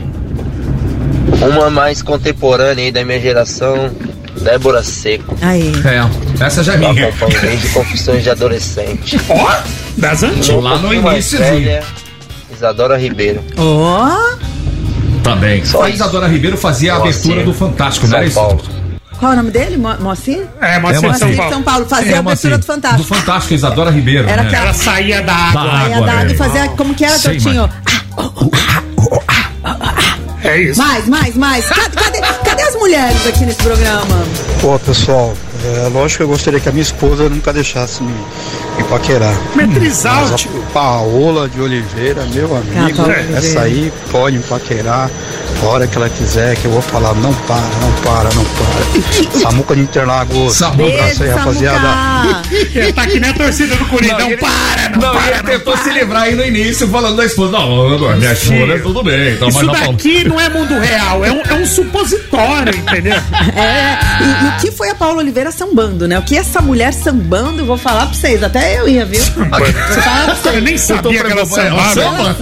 [1.42, 3.92] Uma mais contemporânea aí da minha geração,
[4.42, 5.36] Débora Seco.
[5.42, 5.72] Aí.
[5.86, 7.12] É, essa já é Eu minha.
[7.42, 9.18] desde Confissões de Adolescente.
[9.30, 9.56] Ó,
[9.98, 10.64] das antigas.
[10.64, 11.84] Lá no pouquinho mais velha,
[12.64, 13.44] Isadora Ribeiro.
[13.58, 14.38] Ó.
[15.22, 15.66] Também.
[15.66, 15.98] Só a isso.
[15.98, 18.36] Isadora Ribeiro fazia a abertura do Fantástico, não São era isso?
[18.36, 18.62] Paulo.
[19.20, 19.76] Qual é o nome dele?
[19.76, 20.46] Mo Moacir?
[20.62, 21.10] É, mas É, é, São Moacir.
[21.10, 21.52] Moacir de Paulo.
[21.54, 21.86] São Paulo.
[21.86, 23.04] Fazia É, a abertura assim, do Fantástico.
[23.04, 24.30] Do Fantástico, Isadora Ribeiro.
[24.30, 24.48] Era né?
[24.48, 25.62] aquela- Ela saía da Da água.
[25.62, 26.38] Aí a água, Dag velho.
[26.38, 27.70] fazia como que era, Sei, Totinho?
[30.44, 30.78] É isso.
[30.82, 31.66] Mais, mais, mais.
[31.66, 34.24] Cadê, cadê, cadê as mulheres aqui nesse programa?
[34.62, 35.34] Pô, pessoal,
[35.66, 38.14] É, lógico que eu gostaria que a minha esposa nunca deixasse me,
[38.78, 39.34] me paquerar.
[39.56, 40.26] Metrizal,
[40.74, 43.04] Paola de Oliveira, meu amigo,
[43.36, 45.10] essa aí pode me paquerar
[45.62, 49.40] a hora que ela quiser, que eu vou falar, não para, não para, não para.
[49.40, 50.56] Samuca de Interlagos.
[50.56, 50.84] Samuca.
[50.84, 51.80] Um abraço aí, rapaziada.
[52.96, 54.20] Tá aqui na torcida do Corinthians.
[54.20, 55.28] Não, ele- para, não, Não, para.
[55.28, 55.84] ele não tentou para.
[55.84, 57.52] se livrar aí no início, falando da esposa.
[57.54, 59.34] Não, não, minha esposa, tudo bem.
[59.34, 59.92] Então, Isso falando.
[59.92, 63.16] daqui não é mundo real, é um, é um supositório, entendeu?
[63.56, 66.18] É, e, e o que foi a Paula Oliveira sambando, né?
[66.20, 69.22] O que essa mulher sambando, eu vou falar pra vocês, até eu ia, viu?
[70.54, 71.94] Eu nem sabia que ela É sambava.
[71.94, 72.36] samba?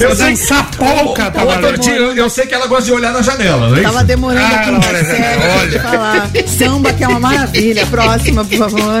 [0.00, 3.76] Eu sei sapolca, Tortinho, eu, eu sei que ela gosta de olhar na janela, não
[3.76, 5.02] é Tava demorando Ah, aqui, olha.
[5.02, 6.30] deixa eu falar.
[6.46, 7.86] Samba que é uma maravilha.
[7.86, 9.00] Próxima, por favor.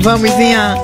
[0.00, 0.74] Vamos, Izinha.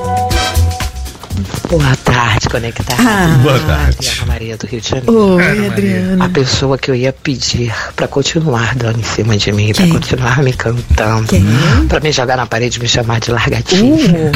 [1.69, 2.97] Boa tarde, conectar.
[2.99, 3.39] Ah.
[3.43, 4.09] Boa tarde.
[4.17, 5.35] Ana Maria do Rio de Janeiro.
[5.37, 6.25] Oi, Adriana.
[6.25, 9.93] A pessoa que eu ia pedir pra continuar dando em cima de mim, pra Quem?
[9.93, 11.45] continuar me cantando, Quem?
[11.89, 14.33] pra me jogar na parede e me chamar de largatinha,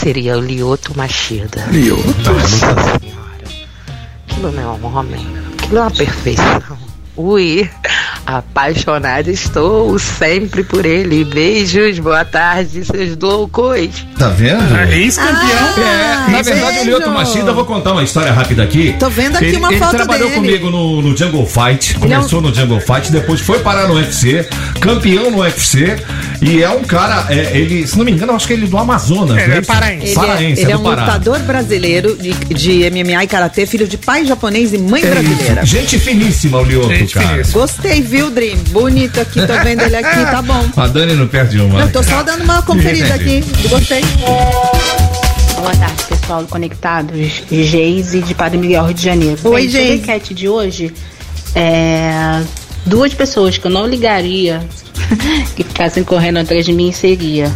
[0.00, 1.64] seria o Lioto Machida.
[1.70, 2.32] Lioto.
[2.32, 3.64] Nossa senhora.
[4.28, 5.26] Aquilo não é um homem,
[5.62, 6.78] aquilo é uma perfeição.
[7.16, 7.70] Ui,
[8.26, 11.24] apaixonada estou sempre por ele.
[11.24, 14.06] Beijos, boa tarde, seus loucos.
[14.18, 14.76] Tá vendo?
[14.76, 15.34] É ex-campeão.
[15.78, 16.84] É, na verdade, o beijo.
[16.84, 18.94] Lioto Machida, eu vou contar uma história rápida aqui.
[18.98, 20.40] Tô vendo aqui ele, uma ele foto trabalhou dele.
[20.40, 23.94] comigo no, no Jungle Fight, Ele é começou no Jungle Fight, depois foi parar no
[23.94, 24.46] UFC,
[24.80, 25.96] campeão no UFC,
[26.40, 28.68] e é um cara, é, ele, se não me engano, eu acho que ele é
[28.68, 29.36] do Amazonas.
[29.36, 29.58] Ele né?
[29.58, 30.04] é paraense.
[30.06, 31.02] Ele é, Paraense, ele é do um Pará.
[31.04, 35.64] lutador brasileiro de, de MMA e karatê, filho de pai japonês e mãe brasileira.
[35.64, 37.28] Gente finíssima, o Lioto, Gente cara.
[37.28, 37.60] finíssima.
[37.60, 38.56] Gostei, viu, Dream?
[38.70, 40.64] Bonito aqui, tô vendo ele aqui, tá bom.
[40.76, 41.80] A Dani não perde uma.
[41.80, 43.44] Eu tô só dando uma conferida aqui.
[43.68, 44.02] Gostei.
[45.56, 47.42] Boa tarde, pessoal do Conectados.
[47.50, 49.40] Geise de Padre Miguel, Rio de Janeiro.
[49.44, 49.94] Oi, sobre a Geise.
[50.02, 50.94] enquete de hoje,
[51.54, 52.42] é,
[52.86, 54.60] duas pessoas que eu não ligaria
[55.56, 57.50] que ficassem correndo atrás de mim seria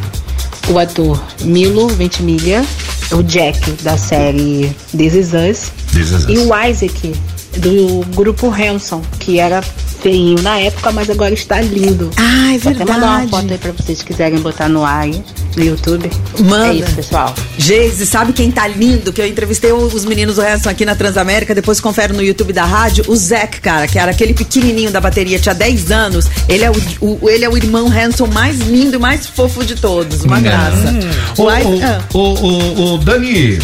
[0.68, 2.64] o ator Milo Ventimiglia,
[3.12, 6.24] o Jack da série This Is Us This Is Us.
[6.28, 7.14] e o Isaac
[7.58, 9.62] do grupo Hanson, que era
[10.00, 12.10] feinho na época, mas agora está lindo.
[12.16, 13.30] Ah, é Vou até mandar uma verdade.
[13.30, 15.22] foto aí pra vocês quiserem botar no ar aí,
[15.56, 16.10] no YouTube.
[16.40, 16.68] Manda.
[16.68, 17.34] É isso, pessoal.
[17.58, 19.12] Geise, sabe quem tá lindo?
[19.12, 22.64] Que eu entrevistei os meninos do Hanson aqui na Transamérica, depois confere no YouTube da
[22.64, 23.04] rádio.
[23.08, 26.26] O Zac, cara, que era aquele pequenininho da bateria, tinha 10 anos.
[26.48, 29.74] Ele é o, o- ele é o irmão Hanson mais lindo e mais fofo de
[29.76, 30.22] todos.
[30.24, 30.94] Uma graça.
[31.36, 32.04] Ô, O ah.
[32.14, 33.58] ô, ô, ô, ô, Dani,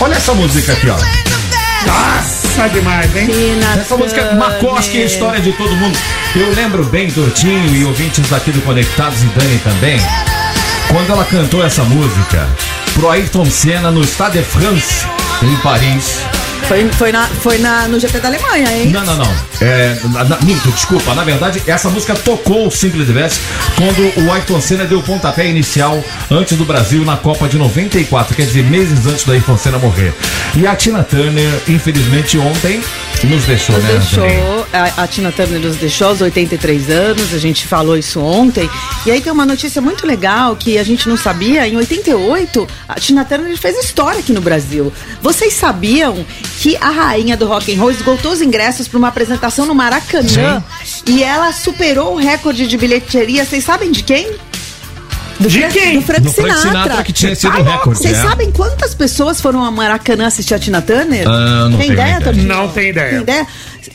[0.00, 0.96] olha essa música aqui, ó.
[1.86, 2.35] Nossa,
[2.68, 3.26] demais, hein?
[3.26, 5.96] Tina Essa música marcou, acho que a história de todo mundo.
[6.34, 9.98] Eu lembro bem, Tortinho e ouvintes aqui do Conectados e Dani também,
[10.88, 12.48] quando ela cantou essa música
[12.94, 15.06] pro Ayrton Senna no Stade de France,
[15.42, 16.24] em Paris.
[16.68, 18.90] Foi, foi, na, foi na, no GP da Alemanha, hein?
[18.90, 19.32] Não, não, não.
[19.60, 21.14] É, na, na- minto, desculpa.
[21.14, 23.40] Na verdade, essa música tocou o Simple the Best
[23.76, 28.34] quando o Ayrton Senna deu o pontapé inicial antes do Brasil na Copa de 94,
[28.34, 30.12] quer dizer, meses antes do Ayrton Senna morrer.
[30.56, 32.82] E a Tina Turner, infelizmente, ontem
[33.24, 33.92] nos deixou, Nos né?
[33.92, 38.68] Deixou, a, a Tina Turner nos deixou aos 83 anos, a gente falou isso ontem.
[39.04, 41.66] E aí tem uma notícia muito legal que a gente não sabia.
[41.68, 44.92] Em 88, a Tina Turner fez história aqui no Brasil.
[45.22, 46.24] Vocês sabiam
[46.58, 50.62] que a rainha do rock and roll esgotou os ingressos para uma apresentação no Maracanã
[51.06, 53.44] e ela superou o recorde de bilheteria.
[53.44, 54.26] Vocês sabem de quem?
[55.38, 55.94] Do De Frank- quem?
[55.96, 56.70] Do Frank Do Frank Sinatra.
[56.82, 57.78] Sinatra, que tinha sido Tá o louco.
[57.78, 58.22] recorde, Vocês é.
[58.22, 61.28] sabem quantas pessoas foram ao Maracanã assistir a Tina Turner?
[61.28, 62.32] Ah, não Tem ideia, ideia.
[62.42, 63.10] Não tem ideia.
[63.10, 63.46] Tem ideia?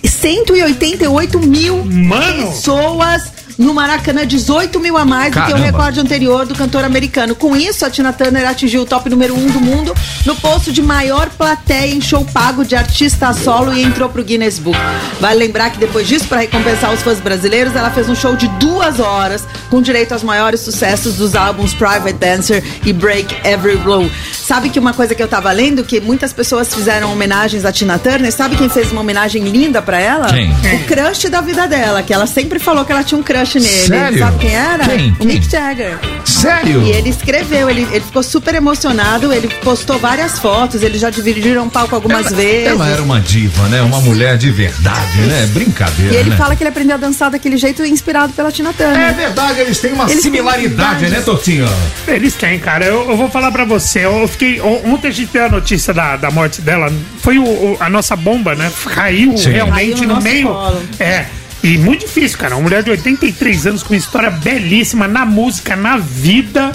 [0.04, 2.48] 188 mil Mano!
[2.52, 3.24] pessoas
[3.62, 5.66] no Maracanã, 18 mil a mais do que o Caramba.
[5.66, 7.36] recorde anterior do cantor americano.
[7.36, 9.94] Com isso, a Tina Turner atingiu o top número 1 um do mundo
[10.26, 14.24] no posto de maior plateia em show pago de artista a solo e entrou pro
[14.24, 14.78] Guinness Book.
[15.20, 18.48] Vale lembrar que depois disso, para recompensar os fãs brasileiros, ela fez um show de
[18.60, 24.10] duas horas com direito aos maiores sucessos dos álbuns Private Dancer e Break Every Blow.
[24.34, 28.00] Sabe que uma coisa que eu tava lendo, que muitas pessoas fizeram homenagens a Tina
[28.00, 30.28] Turner, sabe quem fez uma homenagem linda pra ela?
[30.28, 30.52] Quem?
[30.52, 33.88] O crush da vida dela, que ela sempre falou que ela tinha um crush nele.
[33.88, 34.20] Sério?
[34.20, 34.84] Sabe quem era?
[34.88, 35.16] Quem?
[35.20, 35.98] O Mick Jagger.
[36.26, 36.82] Sério?
[36.84, 41.64] E ele escreveu, ele, ele ficou super emocionado, ele postou várias fotos, eles já dividiram
[41.64, 42.68] um palco algumas ela, vezes.
[42.68, 43.82] Ela era uma diva, né?
[43.82, 45.50] Uma mulher de verdade, né?
[45.54, 46.38] Brincadeira, E ele né?
[46.38, 49.10] fala que ele aprendeu a dançar daquele jeito inspirado pela Tina Turner.
[49.10, 51.12] É verdade, eles têm uma Eles têm similaridade, idades.
[51.12, 51.68] né, Tortinho?
[52.08, 52.86] Eles têm, cara.
[52.86, 54.06] Eu, eu vou falar pra você.
[54.06, 54.60] Eu fiquei.
[54.62, 56.92] on- Ontem a gente deu a notícia da, da morte dela.
[57.22, 58.72] Foi o, o- a nossa bomba, né?
[58.94, 59.52] Caiu Sim.
[59.52, 60.48] realmente Caiu no no, meio.
[60.48, 60.82] colo.
[61.00, 61.26] É.
[61.64, 62.56] E muito difícil, cara.
[62.56, 66.72] Uma mulher de 83 anos com uma história belíssima na música, na vida.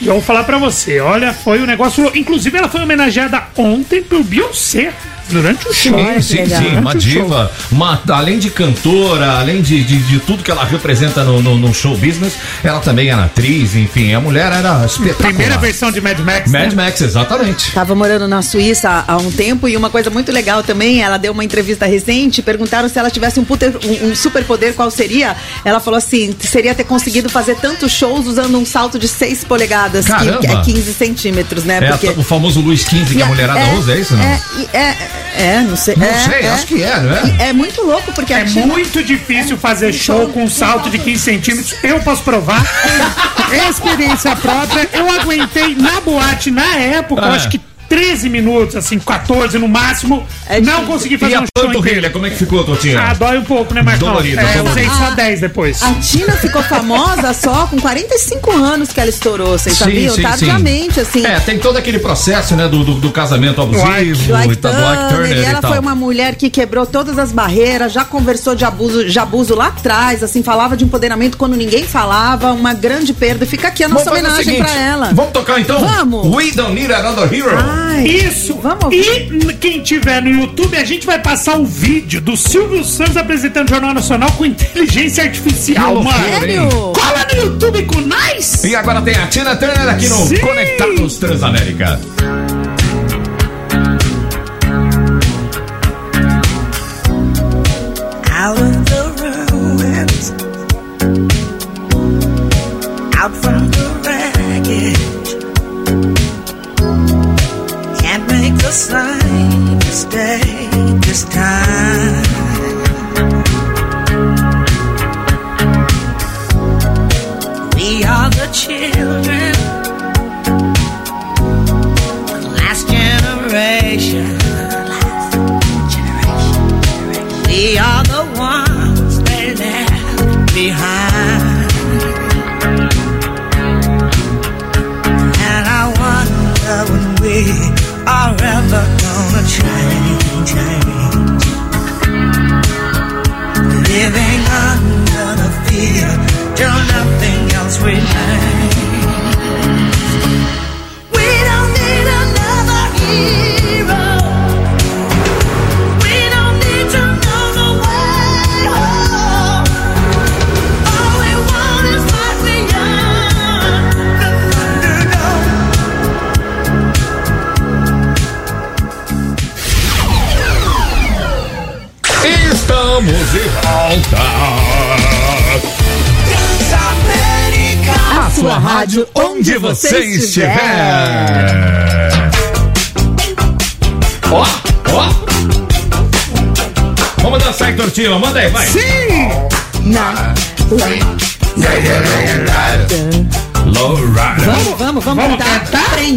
[0.00, 0.98] E eu vou falar pra você.
[1.00, 2.10] Olha, foi um negócio.
[2.14, 4.92] Inclusive, ela foi homenageada ontem por Beyoncé.
[5.30, 5.98] Durante o show.
[5.98, 6.62] Sim, sim, legal.
[6.62, 11.24] sim, uma diva, uma, além de cantora, além de, de, de tudo que ela representa
[11.24, 15.28] no, no, no show business, ela também era atriz, enfim, a mulher era espetacular.
[15.28, 16.50] Primeira versão de Mad Max.
[16.50, 16.84] Mad né?
[16.84, 17.72] Max, exatamente.
[17.72, 21.32] Tava morando na Suíça há um tempo e uma coisa muito legal também, ela deu
[21.32, 25.36] uma entrevista recente, perguntaram se ela tivesse um, puter- um, um superpoder, qual seria?
[25.64, 30.06] Ela falou assim, seria ter conseguido fazer tantos shows usando um salto de 6 polegadas,
[30.06, 30.38] que, Caramba!
[30.38, 31.78] que é 15 centímetros, né?
[32.02, 34.16] É o famoso Luiz 15 que a mulherada usa, é isso?
[34.16, 34.24] Não?
[34.24, 34.40] É,
[34.72, 34.96] é,
[35.36, 35.94] é, não sei.
[35.96, 36.48] Não é, sei, é.
[36.50, 37.52] acho que é, não é?
[37.52, 41.22] Muito louco, porque É a Tina- muito difícil fazer show com um salto de 15
[41.22, 41.74] centímetros.
[41.82, 42.62] Eu posso provar.
[43.70, 44.88] Experiência própria.
[44.92, 47.34] Eu aguentei na boate, na época, Ah.
[47.34, 50.24] acho que 13 minutos, assim, 14 no máximo.
[50.48, 52.08] É não consegui E fazer a um show inteiro.
[52.12, 53.00] como é que ficou, Totinha?
[53.00, 54.08] Ah, dói um pouco, né, Marcão?
[54.08, 55.82] Dolorida, é, eu usei só Ah, 10 depois.
[55.82, 60.16] A Tina ficou famosa só com 45 anos que ela estourou, vocês sabiam?
[60.16, 61.26] Tardiamente, assim.
[61.26, 64.72] É, tem todo aquele processo, né, do, do, do casamento abusivo, Do Ike e tal,
[64.72, 65.70] do Ike Turner, e e ela tal.
[65.72, 69.66] foi uma mulher que quebrou todas as barreiras, já conversou de abuso, de abuso lá
[69.66, 73.44] atrás, assim, falava de empoderamento quando ninguém falava, uma grande perda.
[73.44, 75.10] Fica aqui a nossa Vamos homenagem seguinte, pra ela.
[75.12, 75.80] Vamos tocar então?
[75.80, 76.26] Vamos.
[76.36, 77.79] We Don't Need Another Hero.
[77.80, 78.54] Ai, Isso.
[78.54, 78.92] Vamos.
[78.92, 83.68] E quem tiver no YouTube, a gente vai passar o vídeo do Silvio Santos apresentando
[83.68, 86.40] o Jornal Nacional com inteligência artificial, loucura, mano.
[86.40, 86.68] Sério?
[86.68, 88.64] Cola no YouTube com nós.
[88.64, 90.38] E agora tem a Tina Turner aqui no Sim.
[90.38, 92.00] Conectados Transamérica.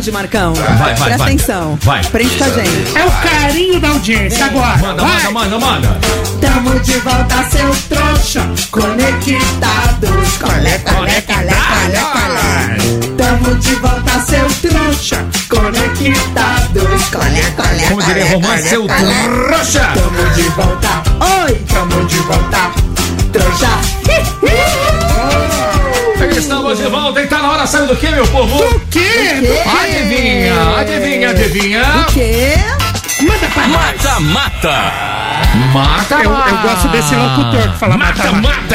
[0.03, 0.53] Prende, Marcão.
[0.53, 1.27] Vai, vai, Presta vai.
[1.29, 1.79] atenção.
[1.81, 2.03] Vai.
[2.03, 2.97] Prende com a gente.
[2.97, 4.77] É o carinho da audiência agora.
[4.77, 5.31] Manda, Vai.
[5.31, 5.99] manda, manda, manda.
[6.41, 10.37] Tamo de volta, seu trouxa, conectados.
[10.41, 11.53] Colé, colé, colé.
[13.17, 17.03] Tamo de volta, seu trouxa, conectados.
[17.09, 19.89] Colé, colé, Como diria romance, seu trouxa.
[19.93, 21.03] Tamo de volta,
[21.45, 22.71] oi, tamo de volta,
[23.31, 24.02] trouxa.
[26.37, 28.57] Estamos de volta e tá na hora, sabe do que, meu povo?
[28.57, 29.61] O quê?
[29.81, 32.05] Adivinha, adivinha, adivinha.
[32.11, 32.53] Que?
[33.23, 34.03] Manda pra nós.
[34.03, 35.12] Mata, mata.
[35.73, 38.73] Mata, Eu, eu gosto desse locutor que fala Mata, mata, mata.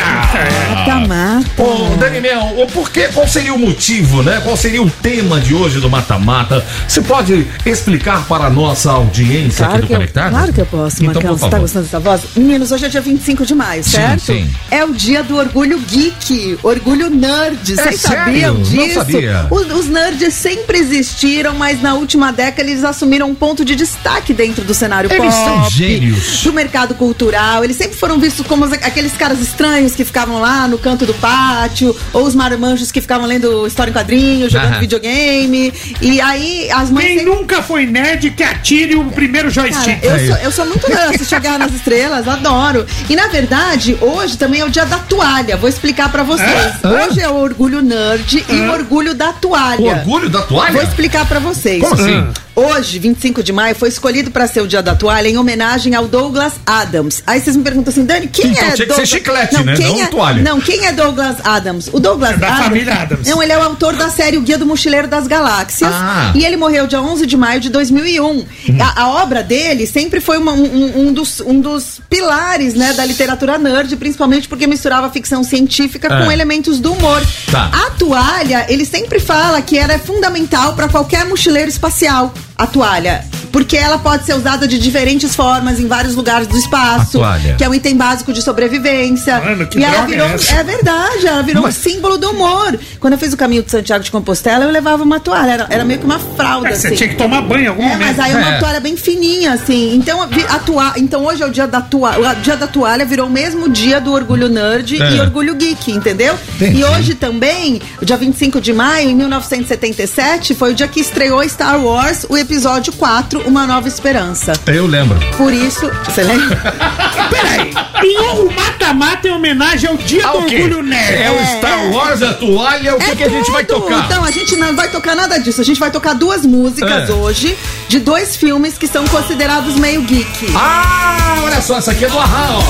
[0.75, 1.63] Mata, mata.
[1.63, 4.41] Ô, Dani Mel, o porquê, qual seria o motivo, né?
[4.45, 6.65] Qual seria o tema de hoje do Mata Mata?
[6.87, 10.31] Você pode explicar para a nossa audiência Claro aqui do que, eu, Conectado?
[10.31, 11.31] claro que eu posso, Então, Marcão.
[11.33, 11.61] por Você tá favor.
[11.61, 12.23] gostando dessa voz?
[12.37, 14.23] Meninos, hoje é dia 25 de maio, Sim, certo?
[14.23, 14.51] sim.
[14.71, 17.59] É o dia do orgulho geek, orgulho nerd.
[17.65, 18.25] Vocês sério?
[18.25, 18.95] sabiam Não disso?
[18.95, 19.47] sabia.
[19.51, 24.33] Os, os nerds sempre existiram, mas na última década eles assumiram um ponto de destaque
[24.33, 25.45] dentro do cenário Eles pop.
[25.45, 26.43] são gênios.
[26.43, 27.63] Do mercado cultural.
[27.63, 31.95] Eles sempre foram vistos como aqueles caras estranhos que ficavam lá no canto do pátio,
[32.13, 34.81] ou os marmanjos que ficavam lendo história em quadrinhos, jogando Aham.
[34.81, 35.73] videogame.
[36.03, 37.07] E aí as mães.
[37.07, 40.03] Quem sempre- nunca foi nerd que atire o primeiro Cara, joystick.
[40.03, 42.85] eu, É sou, eu sou muito a Guerra nas Estrelas, adoro.
[43.09, 45.57] E na verdade, hoje também é o dia da toalha.
[45.57, 46.49] Vou explicar pra vocês.
[46.85, 47.07] Hã?
[47.07, 49.91] Hoje é o orgulho nerd e o orgulho da O toalha.
[49.99, 50.73] orgulho da toalha?
[50.73, 51.81] Vou explicar pra vocês.
[51.81, 52.27] Como assim?
[52.59, 56.07] Hoje, 25 de maio, foi escolhido para ser o dia da toalha em homenagem ao
[56.09, 57.23] Douglas Adams.
[57.27, 59.09] Aí vocês me perguntam assim, Dani, quem Então é tinha que ser Douglas...
[59.09, 59.77] chiclete, né?
[59.77, 60.07] Quem Não é...
[60.07, 60.43] toalha.
[60.43, 61.89] Não, quem é Douglas Adams?
[61.93, 62.65] O Douglas É da Adams.
[62.65, 63.29] família Adams.
[63.29, 65.91] Não, ele é o autor da série O Guia do Mochileiro das Galáxias.
[65.93, 66.33] Ah.
[66.35, 68.45] E ele morreu dia 11 de maio de 2001.
[68.81, 73.05] A, a obra dele sempre foi uma- um, um dos, um dos pilares né, da
[73.05, 76.25] literatura nerd, principalmente porque misturava ficção científica É.
[76.25, 77.23] com elementos do humor.
[77.51, 77.71] Tá.
[77.73, 82.33] A toalha, ele sempre fala que ela é fundamental para qualquer mochileiro espacial.
[82.59, 83.25] A toalha.
[83.53, 87.13] Porque ela pode ser usada de diferentes formas em vários lugares do espaço.
[87.13, 87.55] Toalha.
[87.57, 89.41] Que é um item básico de sobrevivência.
[89.41, 90.29] Mano, que e ela droga é virou.
[90.35, 90.55] essa?
[90.57, 92.79] É verdade, ela virou um símbolo do humor.
[93.01, 95.51] Quando eu fiz o caminho de Santiago de Compostela, eu levava uma toalha.
[95.53, 96.69] Era, era meio que uma fralda.
[96.69, 96.97] É, você assim.
[96.97, 98.07] tinha que tomar banho em algum É, momento.
[98.07, 98.59] mas aí uma É.
[98.59, 99.95] toalha bem fininha, assim.
[99.97, 100.93] Então, vi- a toa...
[100.99, 102.31] então hoje é o dia da toalha.
[102.31, 105.13] O dia da toalha virou o mesmo dia do orgulho nerd É.
[105.17, 106.39] e orgulho geek, entendeu?
[106.57, 106.81] Entendi.
[106.81, 111.43] E hoje também, o dia 25 de maio, em 1977, foi o dia que estreou
[111.49, 114.55] Star Wars, o episódio 4, Uma Nova Esperança.
[114.67, 115.21] Eu lembro.
[115.37, 116.57] Por isso, você lembra?
[117.31, 120.57] Peraí, e o mata-mata em homenagem ao dia Ah, do o quê?
[120.63, 121.23] orgulho nerd.
[121.23, 124.07] É o Star Wars, a toalha, o que, É que a gente vai tocar?
[124.07, 125.61] Então, a gente não vai tocar nada disso.
[125.61, 127.13] A gente vai tocar duas músicas É.
[127.13, 127.55] hoje
[127.87, 130.47] de dois filmes que são considerados meio geek.
[130.57, 132.63] Ah, olha só, essa aqui é do Ahá, ó.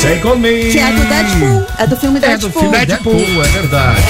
[0.00, 0.70] Take on me.
[0.70, 1.66] Que é do Deadpool.
[1.78, 2.62] É do filme É do Deadpool.
[2.62, 4.02] filme Deadpool, é verdade.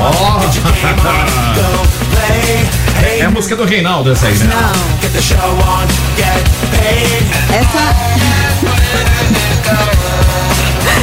[0.00, 0.40] Ó.
[3.18, 4.46] É a música do Reinaldo essa aí, né?
[7.52, 7.94] Essa.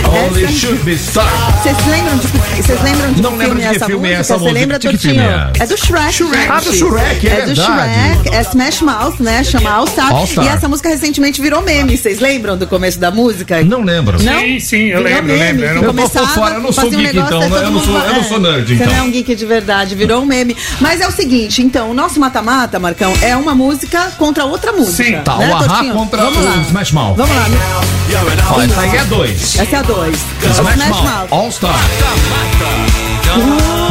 [0.10, 1.30] Only should be start.
[1.62, 4.08] Vocês lembram de que, vocês lembram de Não que filme de é que essa filme
[4.08, 4.20] é música?
[4.22, 4.60] essa Você música.
[4.60, 5.14] lembra, De que Tortinho?
[5.24, 5.64] filme é?
[5.64, 6.14] É do Shrek.
[6.14, 6.48] Shrek.
[6.52, 7.94] Ah, do Shrek, é É do verdade.
[8.24, 9.44] Shrek, é Smash Mouth, né?
[9.44, 10.12] Chama All Star.
[10.12, 10.46] All Star.
[10.46, 11.98] E essa música recentemente virou meme.
[11.98, 13.64] Vocês lembram do começo da música?
[13.64, 14.22] Não lembro.
[14.22, 14.40] Não?
[14.40, 15.86] Sim, sim, eu Virou lembro, meme, lembro.
[15.86, 17.48] Eu tô por fora, eu não sou um geek, negócio, então, né?
[17.50, 18.88] todo Eu não sou- eu não sou nerd, Você então.
[18.88, 20.58] não é um geek de verdade, virou um meme.
[20.80, 25.04] Mas é o seguinte, então, o nosso mata-mata, Marcão, é uma música contra outra música.
[25.04, 25.22] Sim.
[25.24, 26.52] Tá, né, o Ahá contra Vamos lá.
[26.58, 27.16] o Smash Mouth.
[27.18, 27.46] Vamos lá.
[28.64, 29.58] Essa aí é dois.
[29.60, 30.16] Essa é a 2.
[30.54, 31.76] Smash Mouth, All Star.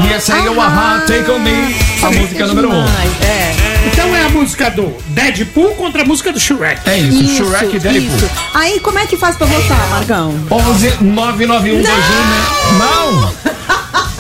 [0.08, 2.84] E essa aí é o Ahá, Take On Me, a música número um.
[3.22, 3.54] É.
[3.86, 6.88] Então é a música do Deadpool contra a música do Shrek.
[6.88, 8.16] É isso, Isso, Shrek e Deadpool.
[8.16, 8.30] isso.
[8.54, 10.34] Aí, como é que faz pra votar, Marcão?
[10.50, 13.12] 11 991 Não!
[13.22, 13.34] Não!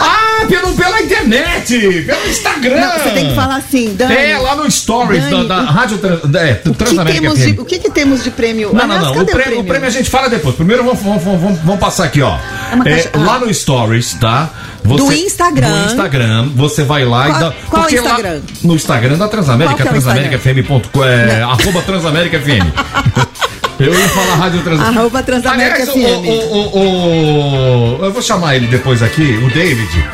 [0.02, 1.78] Ah, pelo, pela internet!
[2.06, 2.76] Pelo Instagram!
[2.80, 4.14] Não, você tem que falar assim, Dani.
[4.14, 7.20] É, lá no Stories Dani, da, da o- Rádio Trans, é, do O que, Transamérica
[7.22, 7.44] temos FM.
[7.54, 8.68] de, o que, que temos de prêmio?
[8.72, 9.10] Não, não, Aliás, não.
[9.12, 10.54] O cadê prêmio, o prêmio a gente fala depois.
[10.56, 12.36] Primeiro vamos, vamos, vamos, vamos passar aqui, ó.
[12.84, 13.10] É É.
[13.18, 14.50] Lá no Stories, tá?
[14.84, 15.68] Do Instagram.
[15.84, 16.48] Do Instagram.
[16.56, 17.52] Você vai lá e Qual- dá.
[17.68, 18.40] qual porque lá- Instagram?
[18.64, 22.64] no Instagram da Transamérica, Qual que é o transamericafm.com, é, arroba Transamérica FM.
[23.80, 25.00] Eu ia falar Rádio Transamérica.
[25.00, 26.26] Arroba Transamérica Aliás, o, FM.
[26.26, 30.04] o, o- o- eu vou chamar ele depois aqui, o David.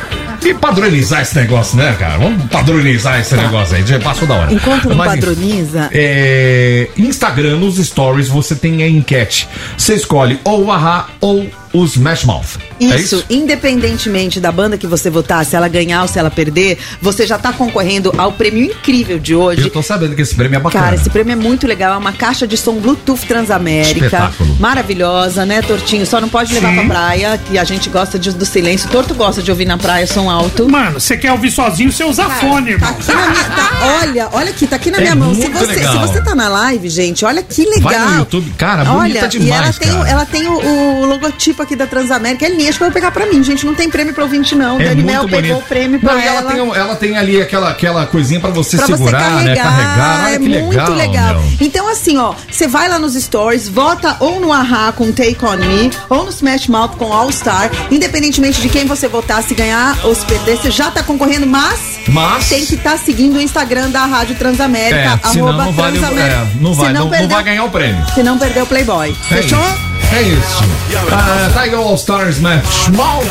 [0.45, 2.17] E padronizar esse negócio, né, cara?
[2.19, 3.85] Vamos padronizar esse negócio aí.
[3.85, 4.47] Já passou da hora.
[4.47, 4.53] Tá.
[4.53, 5.89] Enquanto não Mas, padroniza.
[5.91, 9.49] é, Instagram, nos stories, você tem a enquete.
[9.77, 11.45] Você escolhe ou o Ahá ou
[11.81, 12.57] o Smash Mouth.
[12.79, 13.25] É Isso, isso?
[13.29, 17.37] independentemente da banda que você votar, se ela ganhar ou se ela perder, você já
[17.37, 19.61] tá concorrendo ao prêmio incrível de hoje.
[19.61, 20.83] Eu tô sabendo que esse prêmio é bacana.
[20.85, 21.93] Cara, esse prêmio é muito legal.
[21.93, 24.05] É uma caixa de som Bluetooth Transamérica.
[24.05, 24.55] Espetáculo.
[24.59, 26.05] Maravilhosa, né, Tortinho?
[26.05, 28.89] Só não pode levar pra praia, que a gente gosta de- do silêncio.
[28.89, 30.69] Torto gosta de ouvir na praia som alto.
[30.69, 32.89] Mano, você quer ouvir sozinho, você usa fone, Tá irmão.
[32.89, 35.33] aqui na minha, tá- olha, olha aqui, tá aqui na É minha mão.
[35.35, 35.93] Se você, legal.
[35.93, 37.81] se você tá na live, gente, olha que legal.
[37.91, 40.09] Vai no YouTube, cara, bonita olha, demais, E ela tem, o- cara.
[40.09, 42.45] ela tem o, o logotipo aqui da Transamérica.
[42.45, 43.65] É linha, acho que eu vou pegar pra mim, gente.
[43.65, 44.79] Não tem prêmio pra ouvinte, não.
[44.79, 45.63] É Dani Mel muito pegou bonito.
[45.65, 46.51] o prêmio pra Não, ela, ela.
[46.51, 49.55] tem, ela tem ali aquela, aquela coisinha pra você Pra segurar, você né?
[49.55, 50.25] carregar, Carregar.
[50.25, 50.95] Olha é que muito legal.
[50.95, 51.43] legal.
[51.61, 55.57] Então, assim, ó, você vai lá nos stories, vota ou no Ahá com Take On
[55.57, 57.69] Me, ou no Smash Mouth com All Star.
[57.91, 61.99] Independentemente de quem você votar, se ganhar ou se perder, você já tá concorrendo, mas,
[62.07, 66.01] Mas- tem que estar seguindo o Instagram da Rádio Transamérica, É, senão não vale o-
[66.01, 66.35] Transamérica.
[66.35, 68.05] é, não vai, não- não perdeu- vai ganhar o prêmio.
[68.13, 69.09] Se não perder o Playboy.
[69.31, 69.59] É Fechou?
[69.59, 69.87] isso.
[70.13, 70.63] É isso.
[71.11, 73.25] Ah, tá aí o All Stars Smash Mouth.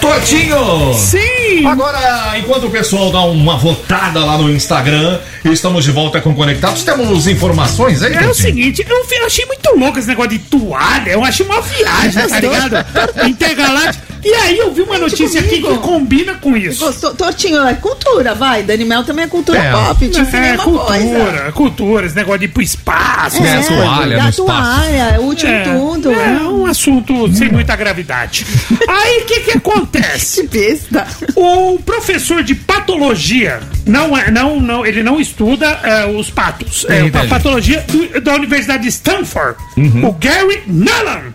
[0.00, 0.94] Totinho!
[0.94, 1.66] Sim!
[1.66, 6.82] Agora, enquanto o pessoal dá uma votada lá no Instagram, estamos de volta com Conectados.
[6.84, 8.34] Temos informações aí, É o Totinho?
[8.34, 11.10] seguinte, eu fi- eu achei muito louco esse negócio de toalha.
[11.10, 13.28] Eu achei uma viagem, tá ligado?
[13.28, 14.09] Intergaláctico.
[14.24, 15.80] E aí eu vi uma notícia aqui que comigo.
[15.82, 16.84] combina com isso.
[16.84, 17.14] Gostou?
[17.14, 18.62] Tortinho, é cultura, vai.
[18.62, 19.70] Dani Mel também é cultura É.
[19.72, 20.10] pop.
[20.14, 21.52] É, uma cultura, coisa.
[21.52, 23.36] cultura, esse negócio de ir pro espaço.
[23.42, 23.66] É, coisas.
[23.68, 26.12] toalha da toalha, é útil em tudo.
[26.12, 28.46] É um assunto sem muita gravidade.
[28.88, 30.46] Aí o que que acontece?
[30.46, 31.06] Besta.
[31.34, 36.84] O professor de patologia não é, não, não, ele não estuda é, os patos.
[36.88, 39.56] É, a patologia do- da Universidade de Stanford.
[39.76, 40.06] Uhum.
[40.08, 41.34] O Gary Nolan.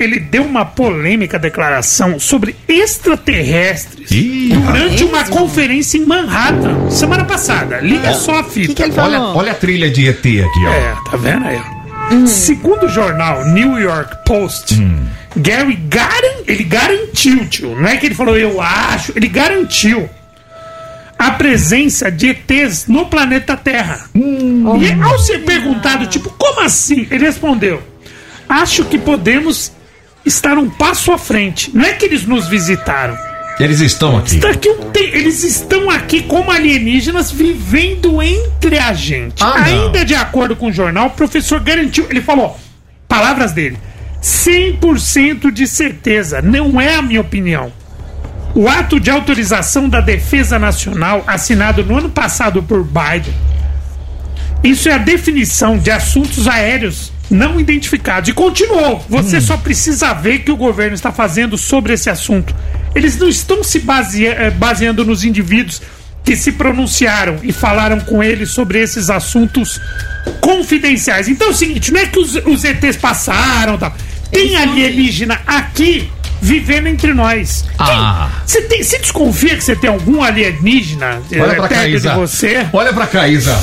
[0.00, 4.08] Ele deu uma polêmica declaração sobre extraterrestres
[4.48, 7.80] durante uma conferência em Manhattan, semana passada.
[7.80, 8.84] Liga só a fita.
[9.00, 10.70] Olha, olha a trilha de ET aqui, ó.
[10.70, 11.60] É, tá vendo aí?
[12.26, 14.74] Segundo o jornal New York Post,
[15.36, 17.76] Gary garan ele garantiu, tio.
[17.76, 20.08] Não é que ele falou eu acho, ele garantiu
[21.18, 24.08] a presença de ETs no planeta Terra.
[24.14, 27.06] E ao ser perguntado, tipo, como assim?
[27.10, 27.82] Ele respondeu:
[28.48, 29.70] Acho que podemos
[30.30, 31.70] estar um passo à frente.
[31.74, 33.16] Não é que eles nos visitaram.
[33.58, 34.36] Eles estão aqui.
[34.36, 39.42] Está aqui um te- Eles estão aqui como alienígenas vivendo entre a gente.
[39.44, 39.62] Ah.
[39.64, 42.06] Ainda de acordo com o jornal, o professor garantiu.
[42.08, 42.58] Ele falou,
[43.06, 43.76] palavras dele:
[44.22, 47.72] 100% de certeza, não é a minha opinião.
[48.54, 53.32] O ato de autorização da Defesa Nacional, assinado no ano passado por Biden,
[54.62, 58.28] isso é a definição de assuntos aéreos não identificados.
[58.28, 59.04] E continuou.
[59.08, 62.54] Você só precisa ver que o governo está fazendo sobre esse assunto.
[62.94, 65.80] Eles não estão se basea- eh, baseando nos indivíduos
[66.24, 69.80] que se pronunciaram e falaram com ele sobre esses assuntos
[70.40, 71.28] confidenciais.
[71.28, 73.94] Então é o seguinte, não é que os, os ETs passaram, tal.
[74.30, 76.10] tem alienígena aqui
[76.42, 77.64] vivendo entre nós.
[77.78, 78.28] Ah.
[78.46, 82.66] Você tem- desconfia que você tem algum alienígena eh, Olha pra cá, perto de você?
[82.72, 83.56] Olha pra cá, Isa.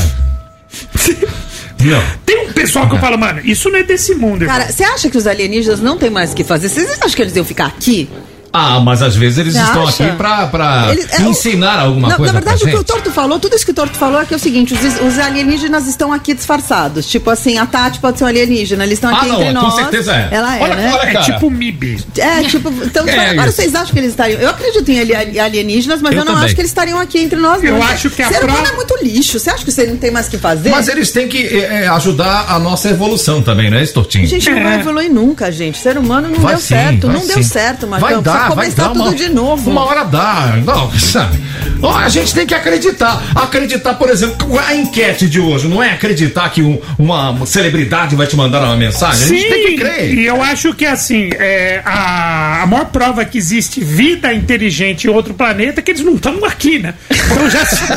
[1.84, 2.04] Não.
[2.26, 4.58] Tem um pessoal que eu falo, mano, isso não é desse mundo, irmão.
[4.58, 6.70] Cara, você acha que os alienígenas não tem mais o que fazer?
[6.70, 8.10] Vocês acham que eles iam ficar aqui?
[8.52, 10.06] Ah, mas às vezes eles Você estão acha?
[10.06, 12.84] aqui pra, pra Eles- é, ensinar alguma Não, coisa Na verdade, pra o que o.
[12.84, 15.20] Torto falou, tudo isso que o Torto falou é que é o seguinte: os, os
[15.20, 17.06] alienígenas estão aqui disfarçados.
[17.08, 19.62] Tipo assim, a Tati pode ser um alienígena, eles estão Ah, aqui não, entre com
[19.62, 19.76] nós.
[19.76, 20.30] certeza é.
[20.32, 20.93] Ela é, Olha- né?
[21.00, 21.98] olha, É tipo MIB.
[22.18, 23.58] É, tipo, então É agora isso.
[23.58, 24.39] vocês acham que eles estariam.
[24.39, 26.45] Eu acredito em ali- alienígenas, mas Eu eu, não também.
[26.45, 27.70] acho que eles estariam aqui entre nós, não.
[27.78, 29.39] Eu acho que a Ser humano prova- é muito lixo.
[29.39, 30.70] Você acha que você não tem mais o que fazer?
[30.70, 34.24] Mas eles têm que é, é, ajudar a nossa evolução também, não é, Tortinho?
[34.24, 35.78] A gente não vai evoluir nunca, gente.
[35.78, 37.08] Ser humano não Vai deu sim, certo.
[37.08, 37.28] Não sim.
[37.28, 38.10] deu certo, Marcão.
[38.10, 39.70] Vai dar, Precisa vai dar uma, de novo.
[39.72, 40.54] Uma hora dá.
[40.66, 41.38] Não, sabe?
[41.82, 43.22] Ó, a gente tem que acreditar.
[43.36, 48.26] Acreditar, por exemplo, a enquete de hoje não é acreditar que um- uma celebridade vai
[48.28, 49.24] te mandar uma mensagem.
[49.24, 50.14] a gente tem que crer.
[50.18, 55.10] E eu acho que assim, é, a, a maior prova que existe vida inteligente em
[55.10, 56.94] outro planeta é que eles não estão aqui, né?
[57.12, 57.76] Então já se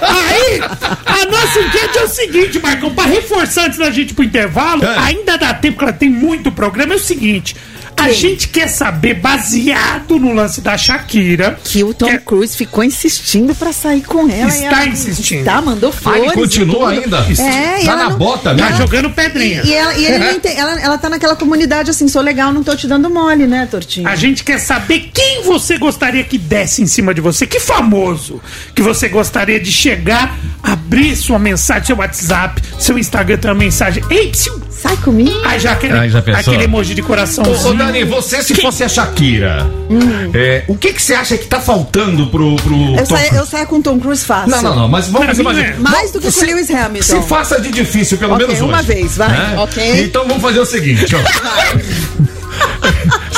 [0.00, 0.60] Aí,
[1.06, 4.84] a nossa enquete é o seguinte, Marcão, pra reforçar antes da gente ir pro intervalo,
[4.84, 4.98] É.
[4.98, 7.54] ainda dá tempo que ela tem muito programa, é o seguinte.
[7.98, 13.54] A gente quer saber, baseado no lance da Shakira, Que o Tom Cruise ficou insistindo
[13.54, 14.48] pra sair com ela.
[14.48, 15.44] Está e ela- insistindo.
[15.44, 16.22] Tá, mandou Ah, flores.
[16.22, 17.18] ele e continua ainda?
[17.18, 18.68] É, e Tá ela na não- bota e mesmo?
[18.68, 19.62] tá ela- jogando pedrinha.
[19.64, 22.62] E, ela, e ele não ente- ela, ela tá naquela comunidade assim, sou legal, não
[22.62, 24.08] tô te dando mole, né, Tortinho?
[24.08, 27.46] A gente quer saber quem você gostaria que desse em cima de você.
[27.46, 28.40] Que famoso
[28.74, 34.02] que você gostaria de chegar, abrir sua mensagem, seu WhatsApp, seu Instagram tem uma mensagem.
[34.10, 34.60] Ei, psiu!
[34.80, 35.40] Sai comigo.
[35.44, 36.40] Aí já aquele, Aí já pensou?
[36.40, 37.70] aquele emoji de Ô, coraçãozinho.
[37.70, 40.30] ô, Dani, você se fosse a Shakira, Hum.
[40.34, 42.54] é, o que, que você acha que tá faltando pro.
[42.56, 44.50] pro Eu Tom saio, eu saio com o Tom Cruise fácil.
[44.50, 45.68] Não, não, não, mas vamos imaginar.
[45.70, 45.74] é.
[45.78, 47.02] Mais do que com o Lewis Hamilton.
[47.22, 48.86] Se faça de difícil, pelo Ok, menos uma hoje.
[48.86, 49.54] vez, vai, né?
[49.58, 50.04] ok.
[50.04, 51.18] Então vamos fazer o seguinte, ó.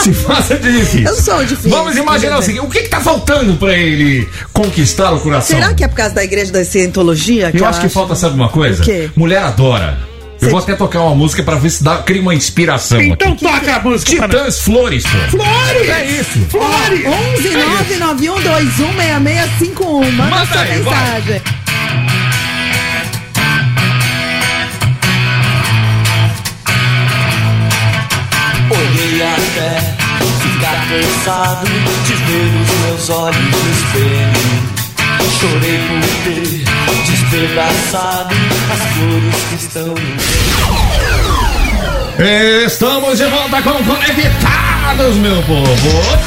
[0.03, 1.07] Se faça de difícil.
[1.07, 1.71] Eu sou difícil.
[1.71, 5.59] Vamos imaginar o seguinte: o que, que tá faltando pra ele conquistar o coração?
[5.59, 7.51] Será que é por causa da igreja da cientologia?
[7.53, 7.95] Eu acho que acha?
[7.95, 8.83] falta, sabe uma coisa?
[8.83, 9.11] O quê?
[9.15, 9.99] Mulher adora.
[10.41, 13.01] Eu vou até tocar uma música pra ver se dá, cria uma inspiração.
[13.01, 13.45] Então aqui.
[13.45, 14.11] toca a música.
[14.11, 15.19] Titãs Flores, pô.
[15.39, 15.89] Flores!
[15.89, 16.39] É isso.
[16.49, 17.05] Flores!
[17.07, 17.51] 11
[18.21, 20.13] 991216651.
[20.13, 20.95] Manda, Manda sua aí, vai.
[21.21, 21.43] mensagem.
[28.71, 29.81] Olhei até
[30.41, 31.67] ficar cansado
[32.07, 34.80] de ver os meus olhos no espelho.
[35.39, 36.65] Chorei por ter
[37.07, 38.35] despedaçado
[38.73, 39.95] as flores que estão no
[42.67, 46.19] Estamos de volta com Conectados, meu povo.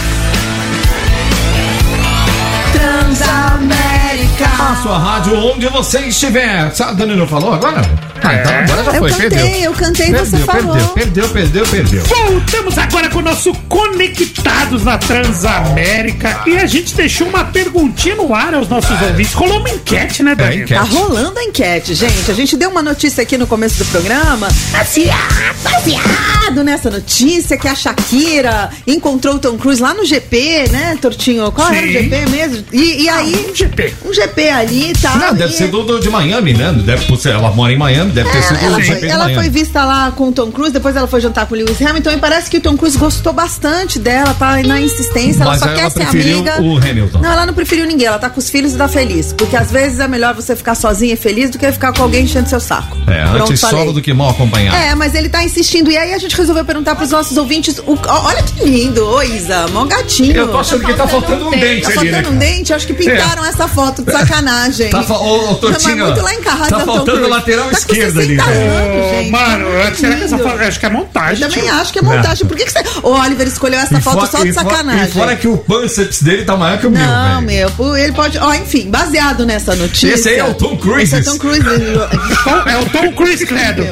[2.71, 4.45] Transamérica.
[4.59, 6.73] A sua rádio onde você estiver.
[6.73, 7.81] Sabe, a Dani não falou agora?
[8.23, 9.47] Ah, então agora já Eu foi, cantei, perdeu.
[9.61, 10.75] eu cantei, perdeu, você falou.
[10.75, 12.03] Perdeu, perdeu, perdeu, perdeu.
[12.05, 16.41] Voltamos agora com o nosso Conectados na Transamérica.
[16.47, 19.33] E a gente deixou uma perguntinha no ar aos nossos ouvintes.
[19.33, 20.55] Rolou uma enquete, né, Dani?
[20.57, 20.73] enquete.
[20.73, 22.29] Tá rolando a enquete, gente.
[22.29, 24.47] A gente deu uma notícia aqui no começo do programa.
[24.71, 30.97] Baseado, baseado nessa notícia que a Shakira encontrou o Tom Cruise lá no GP, né,
[31.01, 31.51] Tortinho?
[31.51, 31.93] Qual era o Sim.
[31.93, 32.65] GP mesmo?
[32.71, 33.47] E, e aí.
[33.49, 33.93] Um GP.
[34.05, 35.17] Um GP ali e tal.
[35.17, 36.73] Não, deve e- ser do, do de Miami, né?
[36.83, 40.11] Deve, ela mora em Miami, deve ter sido É, ela, foi, ela foi vista lá
[40.11, 42.57] com o Tom Cruise, depois ela foi jantar com o Lewis Hamilton e parece que
[42.57, 45.99] o Tom Cruise gostou bastante dela, tá na insistência, Mas ela só ela quer ser
[46.07, 46.61] preferiu amiga.
[46.61, 47.19] o Hamilton.
[47.19, 49.33] Não, ela não preferiu ninguém, ela tá com os filhos e tá feliz.
[49.33, 52.23] Porque às vezes é melhor você ficar sozinha e feliz do que ficar com alguém
[52.25, 52.97] enchendo seu saco.
[53.07, 53.77] É, Pronto, antes falei.
[53.79, 54.77] solo do que mal acompanhado.
[54.77, 55.91] É, mas ele tá insistindo.
[55.91, 57.79] E aí a gente resolveu perguntar pros nossos ouvintes.
[57.79, 60.35] o- olha que lindo, ô Isa, mó gatinho.
[60.35, 62.17] Eu tô achando que tá faltando um dente Tá ali, né?
[62.21, 62.73] faltando um dente?
[62.73, 64.89] Acho que pintaram essa foto de sacanagem.
[64.89, 67.69] Tá fa- ô, ô, Tortinho, Mas muito lá em casa, tá Tom faltando o lateral
[67.69, 67.75] Tá com
[68.07, 69.31] esquerdo ali, 60 velho.
[69.31, 70.49] Mano, será que essa lindo.
[70.49, 70.61] foto.
[70.63, 71.43] Acho que é montagem.
[71.43, 71.73] Eu também tio.
[71.73, 72.47] acho que é montagem.
[72.47, 72.83] Por que, que você.
[73.03, 75.05] O Oliver escolheu essa E foto só de e sacanagem?
[75.05, 78.13] E fora que o pânceps dele tá maior que o meu, Não, meu, pô, ele
[78.13, 78.37] pode.
[78.37, 80.13] Ó, enfim, baseado nessa notícia.
[80.13, 81.15] Esse aí é o Tom Cruise.
[81.15, 81.63] Esse é o Tom Cruise.
[82.65, 83.83] É o Tom Cruise, credo.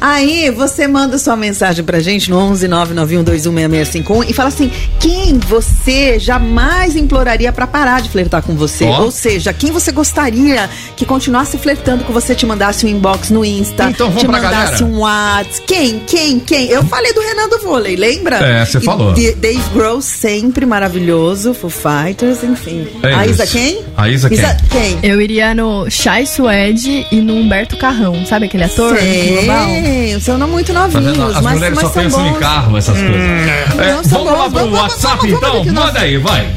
[0.00, 6.18] Aí você manda sua mensagem pra gente no 11 991216651 e fala assim: quem você
[6.18, 8.84] jamais imploraria pra parar de flertar com você?
[8.84, 9.02] Ó.
[9.02, 13.44] Ou seja, quem você gostaria que continuasse flertando com você, te mandasse um inbox no
[13.44, 14.84] Insta, Então vamos te mandasse galera.
[14.84, 15.62] um WhatsApp?
[15.66, 15.98] Quem?
[16.06, 16.38] Quem?
[16.40, 16.68] Quem?
[16.68, 18.36] Eu falei do Renan do Vôlei, lembra?
[18.36, 19.12] É, você falou.
[19.14, 22.86] de- Dave Grohl sempre maravilhoso, Foo Fighters, enfim.
[23.02, 23.82] É a Isa quem?
[23.96, 24.38] A Isa quem?
[24.70, 24.98] quem?
[25.02, 28.96] Eu iria no Chai Suede e no Humberto Carrão, sabe aquele ator?
[28.98, 31.22] Sei, são não muito Tá novinhos, vendo?
[31.36, 32.38] As mas, mulheres mas só são pensam em bons.
[32.38, 33.16] carro, essas coisas.
[33.16, 34.52] É, não, são vamos lá bons.
[34.52, 35.84] pro Vamos, vamos, WhatsApp, vamos, vamos então?
[35.86, 36.48] Manda aí, vai.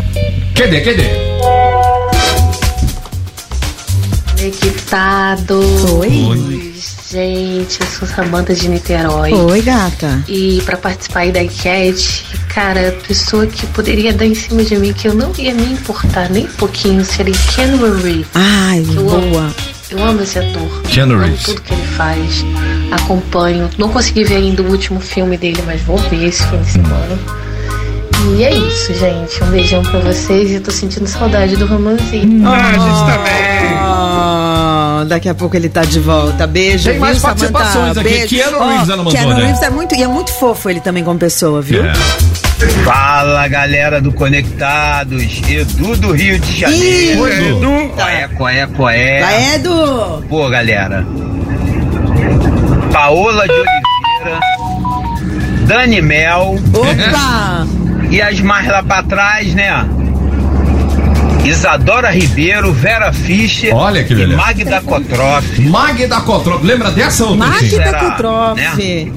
[0.53, 1.34] Cadê, cadê?
[4.51, 5.59] Conectado.
[5.99, 6.73] Oi.
[7.09, 9.33] Gente, eu sou Samanta de Niterói.
[9.33, 10.23] Oi, gata.
[10.27, 14.75] E pra participar aí da enquete, cara, a pessoa que poderia dar em cima de
[14.77, 18.27] mim, que eu não ia me importar nem um pouquinho, seria Ken Reeves.
[18.35, 19.29] Ai, Eu amo.
[19.31, 19.55] boa.
[19.89, 20.81] Eu amo esse ator.
[21.27, 22.43] Amo tudo que ele faz.
[22.91, 23.69] Acompanho.
[23.77, 27.19] Não consegui ver ainda o último filme dele, mas vou ver esse fim de semana.
[28.37, 29.43] E é isso, gente.
[29.43, 30.49] Um beijão pra vocês.
[30.51, 32.47] E eu tô sentindo saudade do romancinho.
[32.47, 33.75] Ah, a gente também.
[33.77, 36.45] Ah, daqui a pouco ele tá de volta.
[36.47, 37.51] Beijo, Tem mais viu, Samantha?
[37.51, 38.09] participações aqui.
[38.09, 38.27] Beijo.
[38.35, 39.45] Keanu Ó, Reeves ela mandou, Keanu né?
[39.45, 41.83] Reeves é muito, e é muito fofo ele também como pessoa, viu?
[41.85, 41.93] É.
[42.83, 47.21] Fala galera do Conectados, Edu do Rio de Janeiro.
[47.21, 47.89] Oi, Edu.
[47.95, 49.21] Coé, coé, coé.
[49.21, 50.23] Vai, Edu!
[50.29, 51.05] Pô, galera.
[52.91, 54.39] Paola de Oliveira,
[55.67, 57.67] Dani Mel Opa!
[58.09, 59.71] E as mais lá pra trás, né?
[61.43, 64.35] Isadora Ribeiro, Vera Fischer Olha que e.
[64.35, 65.61] Magda Kotroff.
[65.61, 67.47] Magda Cotrop, lembra dessa outra?
[67.47, 68.59] Magda Será, Kutroff.
[68.59, 69.11] né?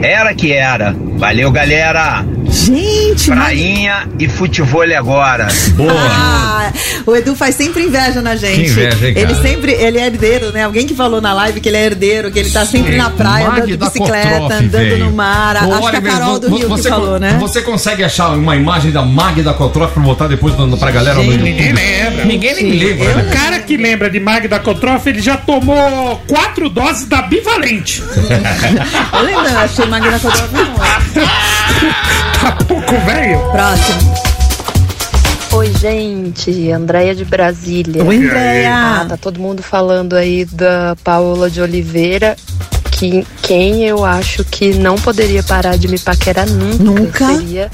[0.00, 0.94] Era que era.
[1.16, 2.24] Valeu, galera.
[2.54, 5.48] Gente, Magda- Prainha e futebol agora.
[5.74, 5.92] Boa.
[5.92, 6.72] Ah,
[7.04, 8.54] o Edu faz sempre inveja na gente.
[8.64, 9.26] Que inveja, hein, cara?
[9.32, 10.62] ele sempre, ele é herdeiro, né?
[10.64, 13.48] Alguém que falou na live que ele é herdeiro, que ele tá sempre na praia,
[13.48, 15.04] andando de Magda bicicleta, Kotroff, andando velho.
[15.06, 15.56] no mar.
[15.66, 17.36] Ô, Acho que a Carol do Rio você, que falou, né?
[17.40, 21.24] Você consegue achar uma imagem da Magda Cotroff pra botar depois no- pra galera no
[21.24, 21.42] YouTube?
[21.50, 22.24] Ninguém lembra.
[22.24, 23.30] Ninguém nem lembra, O né?
[23.34, 28.02] cara que lembra de Magda Kotroff, ele já tomou quatro doses da bivalente.
[29.12, 30.74] Eu lembro, eu achei Magna Kotroff bom.
[32.66, 33.38] Pouco, velho.
[33.50, 34.14] Próximo.
[35.52, 36.70] Oi, gente.
[36.72, 38.02] Andréia de Brasília.
[38.04, 38.74] Oi, Andréia.
[38.74, 42.36] Ah, tá todo mundo falando aí da Paola de Oliveira.
[42.90, 47.26] Que quem eu acho que não poderia parar de me paquerar nunca, Nunca?
[47.26, 47.70] seria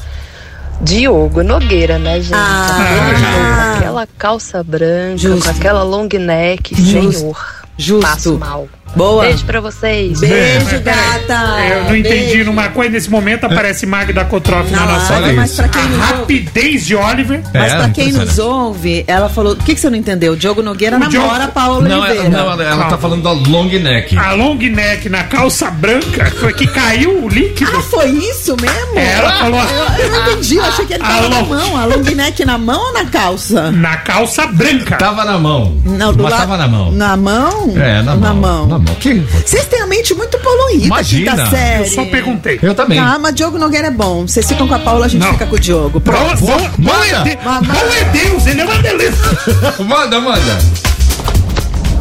[0.81, 2.33] Diogo Nogueira, né, gente?
[2.35, 2.67] Ah.
[2.71, 5.45] Aquele show com aquela calça branca, Justo.
[5.45, 7.13] com aquela long neck, Justo.
[7.13, 7.60] senhor.
[7.81, 8.07] Justo.
[8.07, 8.69] Passo mal.
[8.97, 9.23] Boa.
[9.25, 10.19] Beijo pra vocês.
[10.19, 11.61] Beijo, gata.
[11.77, 12.45] Eu não entendi Beijo.
[12.47, 12.91] numa coisa.
[12.91, 15.37] Nesse momento aparece Magda Kotroff na nossa olha lista.
[15.41, 17.41] mas pra quem ouve- rapidez de Oliver.
[17.55, 19.53] Mas É, pra quem nos ouve, ela falou.
[19.53, 20.33] O que, que você não entendeu?
[20.33, 22.25] O Diogo Nogueira O namora Diogo- a Paola Não, Oliveira.
[22.27, 24.19] ela, não, ela, ela tá falando da long neck.
[24.19, 27.71] A long neck na calça branca foi que caiu o líquido.
[27.73, 28.99] Ah, foi isso mesmo?
[28.99, 31.77] Ela falou- Eu, eu não entendi, eu achei que ele tava A na long- mão.
[31.77, 33.71] A long neck na mão ou na calça?
[33.71, 34.97] Na calça branca.
[34.97, 35.77] Tava na mão.
[35.85, 36.91] Não, do Mas la- tava na mão.
[36.91, 37.70] Na mão?
[37.79, 38.37] É, na, Na mão.
[38.37, 38.67] mão.
[38.67, 38.95] Na mão.
[38.97, 39.15] Que...
[39.15, 41.49] Vocês têm a mente muito poluída, Imagina.
[41.79, 42.59] Eu só perguntei.
[42.63, 42.99] Eu também.
[43.01, 44.27] Tá, mas Diogo Nogueira é bom.
[44.27, 45.33] Vocês ficam com a Paula, a gente Não.
[45.33, 46.01] fica com o Diogo.
[46.01, 46.21] Pronto.
[46.23, 49.15] é de- Mas- bom é Deus, ele é uma delícia.
[49.85, 50.59] manda, manda.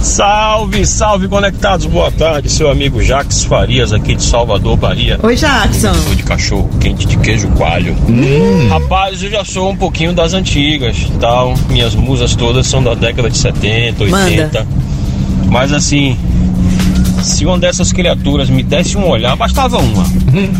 [0.01, 5.19] Salve, salve conectados, boa tarde, seu amigo Jax Farias aqui de Salvador, Bahia.
[5.21, 5.93] Oi, Jackson.
[5.93, 7.95] Sou de cachorro quente de queijo coalho.
[8.69, 11.53] Rapaz, eu já sou um pouquinho das antigas, tal.
[11.69, 14.67] Minhas musas todas são da década de 70, 80.
[15.49, 16.17] Mas assim,
[17.21, 20.05] se uma dessas criaturas me desse um olhar, bastava uma.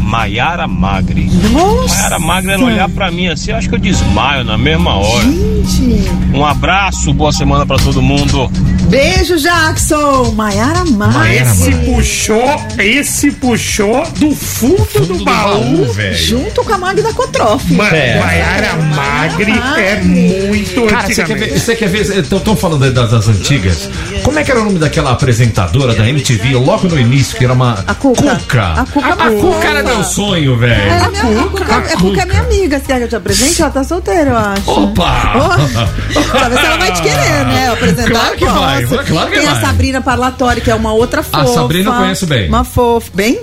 [0.01, 1.30] Maiara Magre.
[1.51, 1.95] Nossa.
[1.95, 5.24] Maiara Magre, ela olhar pra mim assim, eu acho que eu desmaio na mesma hora.
[5.24, 6.10] Gente.
[6.34, 8.49] Um abraço, boa semana pra todo mundo.
[8.89, 10.32] Beijo, Jackson.
[10.32, 11.32] Maiara Mar.
[11.32, 15.86] Esse puxou, esse puxou do fundo, do, baú.
[15.93, 16.16] velho.
[16.16, 17.72] Junto com a Magda Kotroff.
[17.74, 18.20] Ma É.
[18.20, 21.60] Maiara Magre é muito Cara, você quer ver?
[21.60, 22.20] Você quer ver?
[22.20, 23.89] Estão falando das, das antigas.
[24.24, 27.53] Como é que era o nome daquela apresentadora da MTV logo no início, que era
[27.53, 27.83] uma.
[27.85, 28.35] A Cuca.
[28.35, 28.73] Cuca.
[28.73, 30.73] A Cuca A Cuca era meu sonho, velho.
[30.73, 32.79] É, a minha, a Cuca, a Cuca é minha amiga.
[32.79, 33.61] Você quer que eu te apresente?
[33.61, 34.71] Ela tá solteira, eu acho.
[34.71, 35.33] Opa!
[35.35, 37.65] Oh, pra ver se ela vai te querer, né?
[37.67, 39.61] Eu Apresentar Claro que vai, claro que Tem a vai.
[39.61, 41.43] Sabrina Parlatório, que é uma outra fofa.
[41.43, 42.49] A Sabrina eu conheço bem.
[42.49, 43.09] Uma fofa.
[43.13, 43.39] Bem?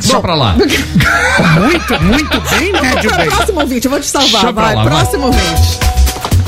[0.00, 0.54] Só pra lá.
[1.54, 3.36] Muito, muito bem, né, Gilberto?
[3.36, 4.52] Próximo ouvinte, eu vou te salvar.
[4.52, 4.92] Vai, lá, vai.
[4.92, 5.78] próximo ouvinte.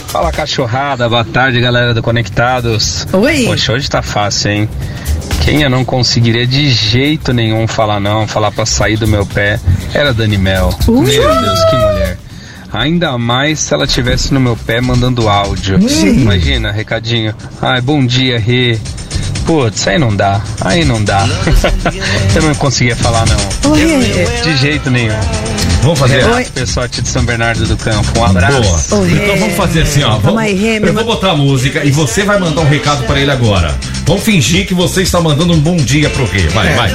[0.09, 3.07] Fala cachorrada, boa tarde galera do Conectados.
[3.13, 3.45] Oi.
[3.47, 4.69] Poxa, hoje tá fácil, hein?
[5.45, 9.59] Quem eu não conseguiria de jeito nenhum falar não, falar pra sair do meu pé,
[9.95, 10.71] era a Dani Mel.
[10.87, 12.19] Meu Deus, que mulher.
[12.73, 15.79] Ainda mais se ela tivesse no meu pé mandando áudio.
[16.07, 17.35] Imagina, recadinho.
[17.63, 18.79] Ai, bom dia, Rê.
[19.49, 20.43] Putz, aí não dá.
[20.61, 21.27] Aí não dá.
[22.37, 23.71] eu não conseguia falar não.
[23.71, 23.81] Oi.
[24.43, 25.19] De jeito nenhum.
[25.81, 26.23] Vamos fazer.
[26.23, 28.21] Renato Pessotti de São Bernardo do Campo.
[28.21, 28.95] Um abraço.
[28.95, 29.11] Boa.
[29.11, 30.19] Então vamos fazer assim, ó.
[30.19, 33.75] Vamos, eu vou botar a música e você vai mandar um recado pra ele agora.
[34.05, 36.43] Vamos fingir que você está mandando um bom dia pro Rê.
[36.49, 36.93] Vai, vai.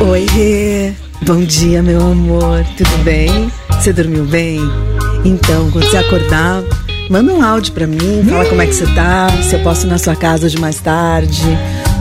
[0.00, 0.92] Oi, Rê.
[1.22, 2.66] Bom dia, meu amor.
[2.76, 3.52] Tudo bem?
[3.70, 4.58] Você dormiu bem?
[5.24, 6.60] Então, quando você acordar,
[7.08, 9.90] manda um áudio pra mim, fala como é que você tá, se eu posso ir
[9.90, 11.42] na sua casa hoje mais tarde,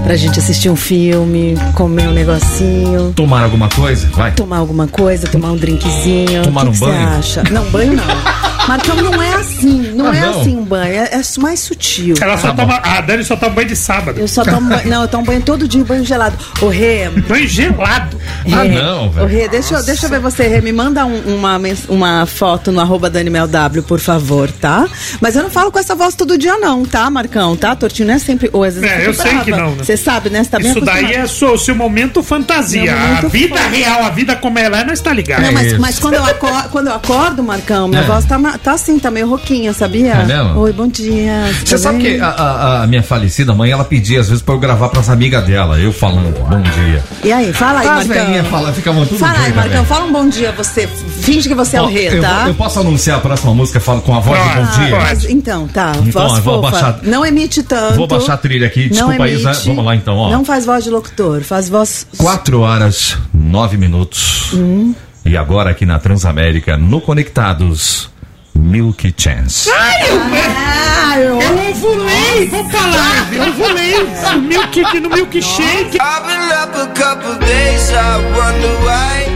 [0.03, 3.13] pra gente assistir um filme, comer um negocinho.
[3.15, 4.07] Tomar alguma coisa?
[4.13, 4.31] Vai.
[4.33, 6.43] Tomar alguma coisa, tomar um drinkzinho.
[6.43, 7.07] Tomar que um que banho?
[7.07, 7.43] Você acha?
[7.51, 8.03] Não, banho não.
[8.67, 10.41] Marcão não é assim, não Ah, é não?
[10.41, 12.15] assim um banho, é, é mais sutil.
[12.21, 12.75] Ela só toma.
[12.77, 14.19] A Dani só toma banho de sábado.
[14.19, 14.89] Eu só tomo banho.
[14.89, 16.37] Não, eu tomo banho todo dia, banho gelado.
[16.61, 17.09] Ô, Rê.
[17.27, 18.17] Banho gelado?
[18.51, 19.25] Ah, não, velho.
[19.25, 20.61] Ô, Rê, deixa, eu- deixa eu ver você, Rê.
[20.61, 21.59] Me manda um- uma,
[21.89, 24.87] uma foto no arroba DanimelW, por favor, tá?
[25.19, 27.55] Mas eu não falo com essa voz todo dia, não, tá, Marcão?
[27.57, 27.75] Tá?
[27.75, 28.49] Tortinho não é sempre.
[28.53, 29.45] Ou às vezes É, eu sei brava.
[29.45, 29.83] que não, né?
[29.83, 30.43] Você sabe, né?
[30.43, 32.95] Você tá bem Isso daí é o seu momento fantasia.
[32.95, 35.41] Momento a vida real, a vida como ela é, não está ligada.
[35.43, 38.05] Não, mas, mas quando, eu acordo, quando eu acordo, Marcão, minha É.
[38.05, 40.13] voz tá, tá assim, tá meio rouquinha, sabia?
[40.13, 40.59] É mesmo?
[40.59, 41.45] Oi, bom dia.
[41.53, 42.15] Você tudo sabe bem?
[42.15, 45.09] que a, a- a minha falecida mãe, ela pedia às vezes pra eu gravar pras
[45.09, 47.03] amigas dela, eu falando bom dia.
[47.23, 48.43] E aí, fala aí, As Marcão.
[48.45, 50.87] falam, ficavam tudo Fala aí, Marcão, fala um bom dia, você.
[50.87, 52.45] Finge que você é o rei, eu, tá?
[52.47, 54.99] eu posso anunciar a próxima música falo com a voz de bom dia?
[54.99, 55.93] Mas, então, tá.
[56.05, 56.71] Então, voz eu vou fofa.
[56.71, 57.95] baixar- Não emite tanto.
[57.95, 59.49] Vou baixar a trilha aqui, Não desculpa aí, Zé.
[59.51, 59.67] emite.
[59.67, 60.29] vamos lá então, ó.
[60.31, 62.05] Não faz voz de locutor, faz voz.
[62.17, 64.51] 4 horas, 9 minutos.
[64.53, 64.93] Hum.
[65.25, 68.09] E agora aqui na Transamérica, no Conectados,
[68.55, 69.69] Milk Chance.
[69.71, 75.97] Ai, eu, eu ovulei, vou falar, eu ovulei no milk, no milkshake.
[75.99, 79.33] I've been up a couple days, I wonder why.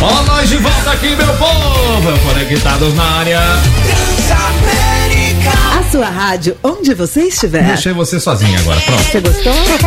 [0.00, 2.18] Ó, nós de volta aqui, meu povo!
[2.26, 3.40] Conectados na área.
[5.78, 7.64] A sua rádio, onde você estiver.
[7.64, 9.02] Deixei você sozinha agora, pronto.
[9.02, 9.52] Você gostou?
[9.52, 9.78] Ô,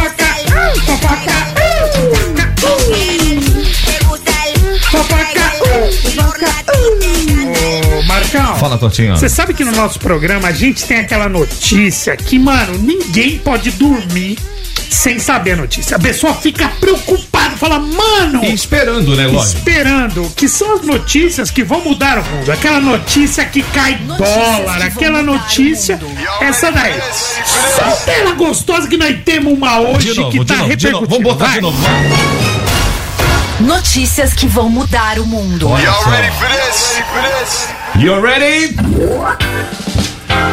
[8.60, 9.16] Fala, Tortinho.
[9.18, 13.72] Você sabe que no nosso programa a gente tem aquela notícia que, mano, ninguém pode
[13.72, 14.38] dormir
[14.90, 15.96] sem saber a notícia.
[15.96, 18.44] A pessoa fica preocupada, fala, mano.
[18.44, 19.58] E esperando, né, lógico?
[19.58, 22.52] Esperando, que são as notícias que vão mudar o mundo.
[22.52, 26.00] Aquela notícia que cai dólar, aquela notícia,
[26.42, 27.00] essa daí.
[27.76, 30.68] Solta ela gostosa que nós temos uma hoje De novo, que de tá novo.
[30.70, 31.10] repercutindo.
[31.10, 31.56] Vamos botar Vai.
[31.56, 31.78] de novo.
[33.62, 35.70] Notícias que vão mudar o mundo.
[35.70, 36.10] Olha só.
[38.00, 38.76] You ready?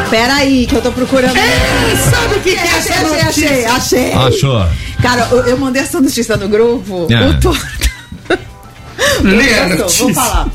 [0.09, 1.33] Pera aí, que eu tô procurando.
[1.33, 3.73] sabe o que, que é essa achei, achei, achei, notícia?
[3.73, 4.13] achei.
[4.13, 4.67] Achou?
[5.01, 7.07] Cara, eu, eu mandei essa notícia no grupo.
[7.11, 7.27] É.
[7.27, 7.55] O Tô-
[9.23, 10.05] Lê a notícia.
[10.05, 10.47] Vou falar.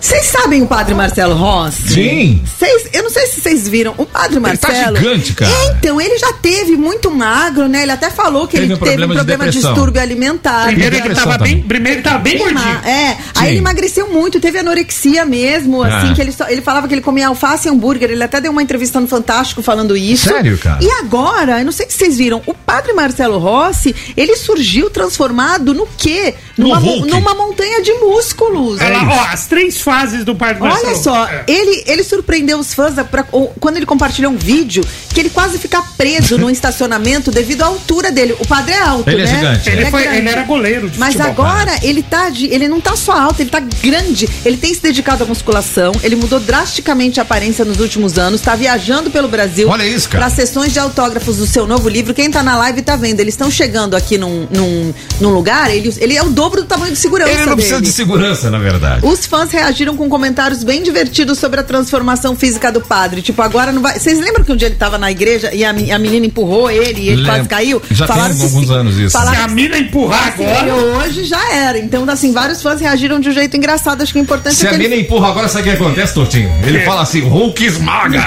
[0.00, 1.88] Vocês sabem o padre Marcelo Rossi?
[1.88, 2.42] Sim.
[2.44, 3.94] Vocês- eu não sei se vocês viram.
[3.98, 4.96] O padre Ele tá Marcelo.
[4.96, 5.50] gigante, cara.
[5.50, 7.82] É, então, ele já teve muito magro, né?
[7.82, 9.72] Ele até falou que Teve ele um teve problema um de problema de, depressão.
[9.74, 10.66] distúrbio alimentar.
[10.66, 11.54] Primeiro ele tava também.
[11.56, 12.78] bem, primeiro ele tava bem gordinho.
[12.84, 13.46] É, aí Sim.
[13.46, 15.98] ele emagreceu muito, teve anorexia mesmo, Ah.
[15.98, 18.52] assim, que ele, só- ele falava que ele comia alface e hambúrguer, ele até deu
[18.52, 20.28] uma entrevista no Fantástico falando isso.
[20.28, 20.78] Sério, cara?
[20.82, 25.74] E agora, eu não sei se vocês viram, o padre Marcelo Rossi, ele surgiu transformado
[25.74, 26.34] no quê?
[26.56, 27.10] No Numa, Hulk.
[27.10, 28.80] numa montanha de músculos.
[28.80, 30.96] Olha lá, ó, as três fases do Parque Olha Marcelo.
[31.02, 31.44] só, É.
[31.46, 34.84] ele, ele surpreendeu os fãs pra- ou- quando ele compartilhou um vídeo
[35.14, 38.34] que ele quase fica preso no estacionamento devido à altura dele.
[38.40, 39.34] O padre é alto, Ele é né?
[39.36, 41.46] gigante, Ele, é foi, ele era goleiro de Mas futebol.
[41.46, 44.28] agora ele tá de, ele não tá só alto, ele tá grande.
[44.44, 48.56] Ele tem se dedicado à musculação, ele mudou drasticamente a aparência nos últimos anos, tá
[48.56, 49.68] viajando pelo Brasil.
[49.68, 50.26] Olha isso, cara.
[50.26, 52.12] Pra sessões de autógrafos do seu novo livro.
[52.12, 53.20] Quem tá na live tá vendo.
[53.20, 56.92] Eles estão chegando aqui num, num, num lugar, ele, ele é o dobro do tamanho
[56.92, 57.86] de segurança Ele não precisa dele.
[57.86, 59.06] de segurança, na verdade.
[59.06, 63.20] Os fãs reagiram com comentários bem divertidos sobre a transformação física do padre.
[63.22, 63.98] Tipo, agora não vai.
[63.98, 67.00] Vocês lembram que um dia ele tava na igreja e a, a menina empurrou ele
[67.02, 67.26] e ele Lembro.
[67.34, 67.82] quase caiu?
[67.90, 69.10] Já tem que alguns se- anos isso.
[69.10, 70.74] falaram Se a mina empurrar se agora.
[70.74, 71.78] hoje já era.
[71.78, 74.02] Então, assim, vários fãs reagiram de um jeito engraçado.
[74.02, 75.02] Acho que o importante Se é a que mina ele...
[75.02, 76.50] empurra agora, sabe o que acontece, Tortinho?
[76.64, 78.22] Ele fala assim, Hulk esmaga.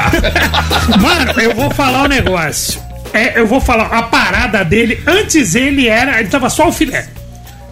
[1.01, 2.79] Mano, eu vou falar um negócio.
[3.13, 7.07] É, eu vou falar, a parada dele, antes ele era, ele tava só o filé.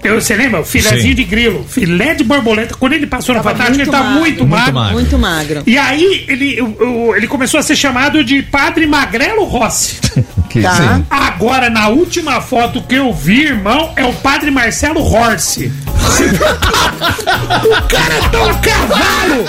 [0.08, 0.62] Eu, você lembra?
[0.62, 1.16] O filezinho Sim.
[1.16, 2.76] de grilo, filé de borboleta.
[2.76, 4.20] Quando ele passou Tava Fantástico, ele muito tá magro.
[4.20, 4.74] muito Muito magro.
[4.74, 4.94] magro.
[4.94, 5.64] Muito magro.
[5.68, 9.98] E aí, ele, o- o- ele começou a ser chamado de Padre Magrelo Rossi.
[10.50, 10.72] Que, Tá.
[10.76, 11.06] sim.
[11.10, 15.72] Agora, na última foto que eu vi, irmão, é o Padre Marcelo Horse.
[15.98, 19.46] o cara tá um cavalo!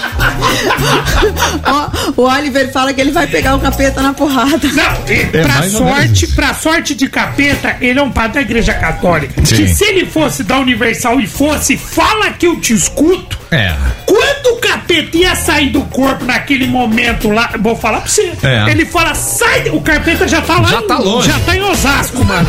[1.65, 4.59] Ó, o Oliver fala que ele vai pegar o capeta na porrada.
[4.69, 8.75] Não, e É pra sorte, pra sorte de capeta, ele é um padre da igreja
[8.75, 9.35] católica.
[9.45, 9.57] Sim.
[9.57, 13.39] Que se ele fosse da Universal e fosse, fala que eu te escuto.
[13.51, 13.75] É.
[14.09, 18.33] Quando o capeta ia sair do corpo naquele momento lá, vou falar pra você.
[18.43, 18.71] É.
[18.71, 20.69] Ele fala, sai, o capeta já tá lá.
[20.69, 21.29] Já em- tá longe.
[21.29, 22.49] Já tá em Osasco, mano.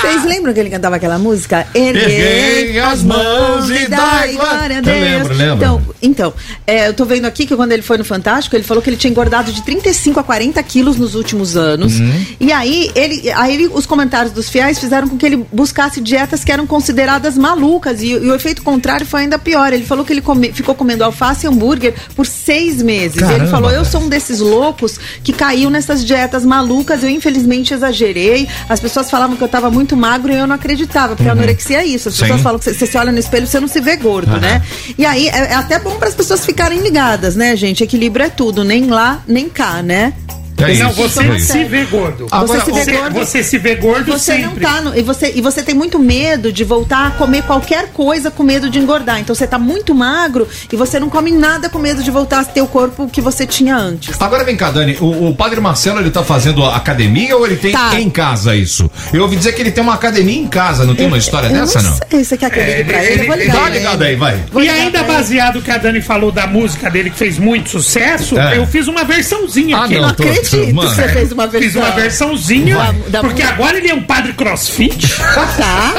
[0.00, 1.66] Vocês- lembram que ele cantava aquela música?
[1.74, 4.96] Erguei as mãos e dai glória a a Deus.
[4.96, 5.56] Eu lembro, lembro.
[5.56, 6.34] Então, então
[6.66, 8.96] é, eu tô vendo aqui que quando ele foi no Fantástico, ele falou que ele
[8.96, 11.98] tinha engordado de 35 a 40 quilos nos últimos anos.
[11.98, 12.26] Uhum.
[12.40, 16.44] E aí, ele, aí ele- os comentários dos fiéis fizeram com que ele buscasse dietas
[16.44, 18.00] que eram consideradas malucas.
[18.02, 19.72] E, e o efeito contrário foi ainda pior.
[19.72, 23.18] Ele falou que ele come- ficou comendo alface e hambúrguer por seis meses.
[23.20, 27.02] Caramba, ele falou: Eu sou um desses loucos que caiu nessas dietas malucas.
[27.02, 28.46] Eu, infelizmente, exagerei.
[28.68, 31.78] As pessoas falavam que eu tava muito magro e eu não acreditava, porque a anorexia
[31.82, 32.08] é isso.
[32.08, 32.22] As Sim.
[32.22, 34.40] pessoas falam que você, se olha no espelho você não se vê gordo, Aham.
[34.40, 34.62] né?
[34.96, 37.82] E aí é, é até bom para as pessoas ficarem ligadas, né, gente?
[37.82, 40.12] Equilíbrio é tudo, nem lá, nem cá, né?
[40.58, 41.52] É não, isso, você é isso.
[41.52, 42.26] se vê gordo.
[42.30, 43.14] Agora, Você se vê você, gordo.
[43.14, 44.44] você se vê gordo Você sempre.
[44.64, 47.88] não tá no, e você e você tem muito medo de voltar a comer qualquer
[47.92, 49.20] coisa com medo de engordar.
[49.20, 52.44] Então você tá muito magro e você não come nada com medo de voltar a
[52.44, 54.20] ter o corpo que você tinha antes.
[54.20, 57.72] Agora vem cá, Dani, o, o padre Marcelo ele tá fazendo academia ou ele tem
[57.72, 58.00] Tá.
[58.00, 58.90] em casa isso?
[59.12, 61.52] Eu ouvi dizer que ele tem uma academia em casa, não tem uma história Eu
[61.52, 61.96] dessa não?
[62.10, 63.22] sei, você quer que eu ligue pra ele?
[63.22, 64.12] Eu vou ligar Dá ligada ele.
[64.14, 64.44] aí, vai.
[64.52, 65.06] Vou E ainda ele.
[65.08, 68.58] baseado que a Dani falou da música dele que fez muito sucesso, É.
[68.58, 69.94] eu fiz uma versãozinha Ah, aqui.
[69.98, 70.88] não, tô- Acredito mano.
[70.88, 71.68] que você fez uma versão.
[71.70, 72.76] Fiz uma versãozinha.
[73.08, 73.54] Da porque música.
[73.54, 75.14] agora ele é um padre crossfit.
[75.56, 75.94] Tá.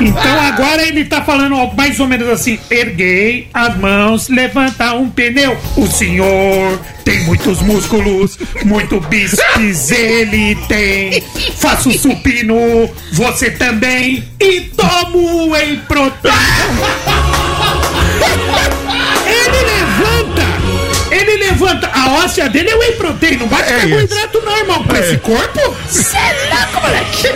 [0.00, 5.08] Então agora ele tá falando ó, mais ou menos assim: erguei as mãos, levanta um
[5.10, 5.56] pneu.
[5.76, 11.22] O senhor tem muitos músculos, muito bíceps ele tem.
[11.56, 12.56] Faço supino,
[13.12, 14.24] você também.
[14.40, 16.32] E tomo whey protein.
[21.58, 21.90] Levanta!
[21.92, 24.84] A óssea dele é whey protein, não bate É carboidrato não, irmão.
[24.84, 25.76] Com esse corpo?
[25.88, 27.28] Cê é louco, moleque!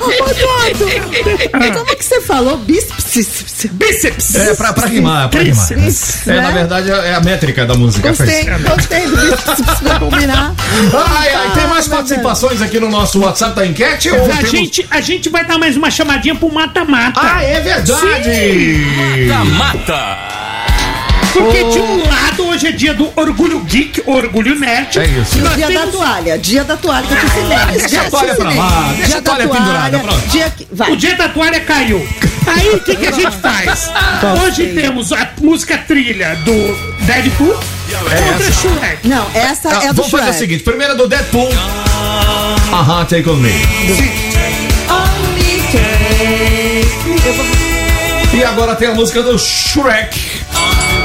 [0.00, 2.56] Ô, Eduardo, como que você falou?
[2.58, 3.66] Bíceps.
[3.72, 4.34] Bíceps!
[4.36, 5.66] É, pra, pra rimar, pra rimar.
[5.66, 6.40] Tríceps, É, né?
[6.42, 8.08] na verdade, é a métrica da música.
[8.08, 10.54] Gostei, gostei do bíceps pra combinar.
[11.18, 14.10] Ai, ai, tem mais Ah, meu participações aqui no nosso WhatsApp da enquete?
[14.10, 17.20] Ou A temos- gente, a gente vai dar mais uma chamadinha pro mata-mata.
[17.22, 18.86] Ah, é verdade!
[19.56, 20.45] Mata!
[21.36, 24.98] Porque de um lado hoje é dia do orgulho geek, orgulho nerd.
[24.98, 25.38] É isso.
[25.38, 27.58] Nós dia da temos- toalha, dia da toalha que eu te ensinei.
[27.78, 30.00] deixa Já a toalha pra lá, deixa Dia a da toalha pendurada.
[30.30, 30.90] Dia que, vai.
[30.92, 32.08] O dia da toalha caiu.
[32.46, 33.90] Aí o que, que a gente faz?
[34.42, 36.52] Hoje temos a música trilha do
[37.04, 39.08] Deadpool contra Shrek.
[39.08, 40.38] Não, essa Ah, é a do vamos fazer o Shrek.
[40.38, 41.50] seguinte: primeiro é do Deadpool.
[42.72, 43.50] Aham, take on me.
[43.88, 44.26] Vou-
[48.34, 50.20] E agora tem a música do Shrek,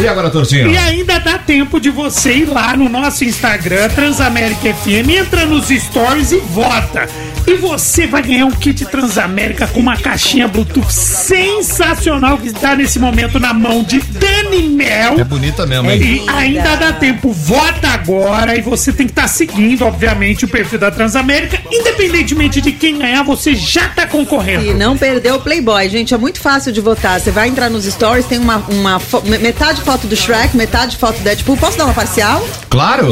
[0.00, 0.70] E agora, Tortinho?
[0.70, 5.68] E ainda dá tempo de você ir lá no nosso Instagram, Transamérica FM, entra nos
[5.68, 7.08] stories e vota.
[7.46, 12.98] E você vai ganhar um kit Transamérica com uma caixinha Bluetooth sensacional que está nesse
[12.98, 15.18] momento na mão de Dani Mel.
[15.18, 16.24] É bonita mesmo, hein?
[16.26, 20.78] E ainda dá tempo, vota agora e você tem que estar seguindo, obviamente, o perfil
[20.78, 21.58] da Transamérica.
[21.72, 24.74] Independentemente de quem ganhar, você já tá E concorrendo.
[24.74, 26.12] não perdeu o Playboy, gente.
[26.14, 27.18] É muito fácil de votar.
[27.18, 29.00] Você vai entrar nos stories, tem uma, uma
[29.40, 31.56] metade foto do Shrek, metade foto do Deadpool.
[31.56, 32.46] Posso dar uma parcial?
[32.68, 33.08] Claro.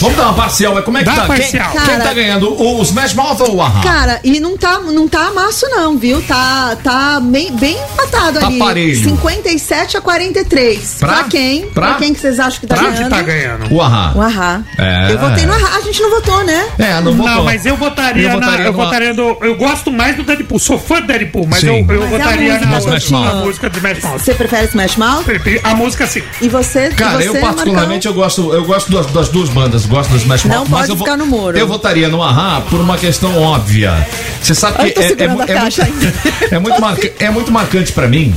[0.00, 1.26] Vamos dar uma parcial, mas como é que Dá tá?
[1.26, 1.70] Quem, parcial.
[1.72, 2.62] quem Cara- tá ganhando?
[2.62, 3.82] O Smash Mouth ou o Aham?
[3.82, 6.22] Cara, e não tá, não tá amasso, não, viu?
[6.22, 8.58] Tá, tá bem, bem empatado Tá ali.
[8.58, 9.04] parelho.
[9.04, 10.94] 57 a 43.
[10.98, 11.24] Pra?
[11.24, 11.66] quem?
[11.66, 11.88] Pra?
[11.88, 13.04] Pra, quem que vocês acham que tá Quem ganhando?
[13.04, 13.74] que tá ganhando?
[13.74, 14.12] O Aham.
[14.16, 14.60] O Ahá.
[14.78, 15.12] É.
[15.12, 15.76] Eu votei no Ahá.
[15.76, 16.66] A gente não votou, né?
[16.78, 17.34] É, não votou.
[17.34, 20.22] Não, mas eu votaria, Eu na- votaria eu numa- votaria do, eu gosto mais do
[20.22, 21.66] Deadpool, sou fã do Deadpool, mas Sim.
[21.68, 23.44] eu, eu Mas é a votaria música, na, Smash na Mouth.
[23.44, 24.18] música do Smash Mouth.
[24.20, 25.24] Você prefere Smash Mouth?
[25.62, 26.22] A música sim.
[26.42, 26.88] E você?
[26.88, 28.10] Cara, e eu você, particularmente Marcão?
[28.10, 30.96] eu gosto, eu gosto das, das duas bandas, gosto do Smash Não mas pode eu,
[30.96, 31.56] ficar no muro.
[31.56, 33.94] eu votaria no Ahá por uma questão óbvia.
[34.42, 36.12] Você sabe que é, é, é caixa muito,
[36.54, 38.34] é, muito marca- é muito marcante pra mim.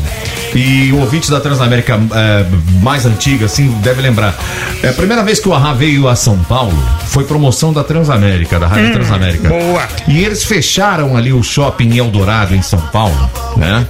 [0.56, 2.46] E o ouvinte da Transamérica é,
[2.82, 4.36] mais antiga, assim, deve lembrar.
[4.82, 6.74] É, a primeira vez que o Ahá veio a São Paulo
[7.08, 9.48] foi promoção da Transamérica, da Rádio Transamérica.
[9.50, 9.88] boa.
[10.08, 13.86] E eles fecharam ali o shopping Eldorado em São Paulo, né?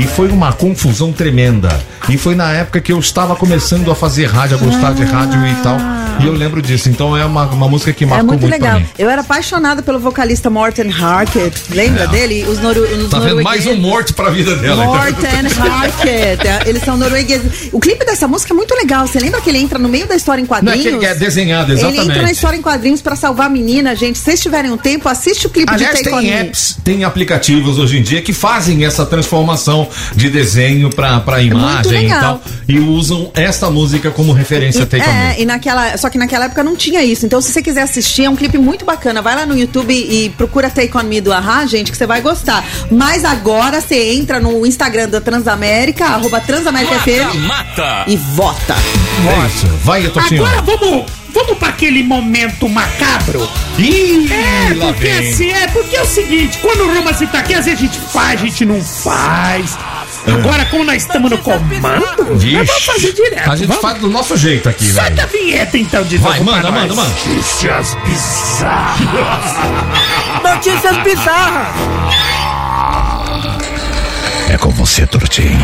[0.00, 1.68] E foi uma confusão tremenda.
[2.08, 5.46] E foi na época que eu estava começando a fazer rádio, a gostar de rádio
[5.46, 5.76] e tal.
[6.22, 6.88] E eu lembro disso.
[6.88, 8.88] Então é uma, uma música que É marcou muito muito, pra legal.
[8.98, 11.52] Eu era apaixonada pelo vocalista Morten Harket.
[11.70, 12.06] Lembra É.
[12.06, 12.44] dele?
[12.48, 13.42] Os, noru os Tá vendo?
[13.42, 14.82] Mais um morto pra vida dela.
[14.84, 14.94] então.
[14.96, 16.44] Morten Harket.
[16.46, 17.68] É, Eles são noruegueses.
[17.70, 19.06] O clipe dessa música é muito legal.
[19.06, 20.82] Você lembra que ele entra no meio da história em Não é quadrinhos?
[20.82, 22.32] que ele é desenhado, Ele entra na exatamente.
[22.32, 24.18] história em quadrinhos pra salvar a menina, gente.
[24.18, 27.78] Se vocês tiverem um tempo, assiste o clipe Aliás, de Take tem apps, tem aplicativos
[27.78, 32.42] hoje em dia que fazem essa transformação de desenho pra, pra imagem e tal.
[32.68, 35.12] E usam esta música como referência Take Me.
[35.12, 37.26] É, e naquela, só que naquela época não tinha isso.
[37.26, 39.20] Então, se você quiser assistir, é um clipe muito bacana.
[39.22, 42.20] Vai lá no YouTube e procura Take On Me do Ahá, gente, que você vai
[42.20, 42.64] gostar.
[42.90, 48.04] Mas agora você entra no Instagram da Transamérica, arroba Transamérica FM Mata!
[48.06, 48.74] e vota.
[48.74, 49.66] É isso.
[49.84, 50.44] Vai, Totinho.
[50.44, 53.48] Agora vamos, vamos para aquele momento macabro.
[53.78, 57.64] Ih, É, porque assim, é porque é o seguinte, quando o Roma tá aqui, às
[57.64, 59.78] vezes a gente faz, a gente não faz.
[60.26, 62.56] Agora, como nós estamos no comando, nós Vixe.
[62.64, 63.50] vamos fazer direto.
[63.50, 63.82] A gente vamos?
[63.82, 65.06] faz do nosso jeito aqui, velho.
[65.06, 66.80] Solta a vinheta então de Vai, manda, nós.
[66.80, 67.08] manda, manda.
[67.10, 69.00] Notícias bizarras.
[70.44, 71.74] Notícias bizarras.
[74.50, 75.58] É com você, Tortinho.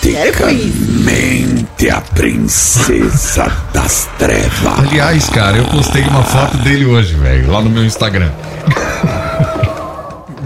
[0.00, 4.78] Praticamente a princesa das trevas.
[4.78, 8.30] Aliás, cara, eu postei uma foto dele hoje, velho, lá no meu Instagram.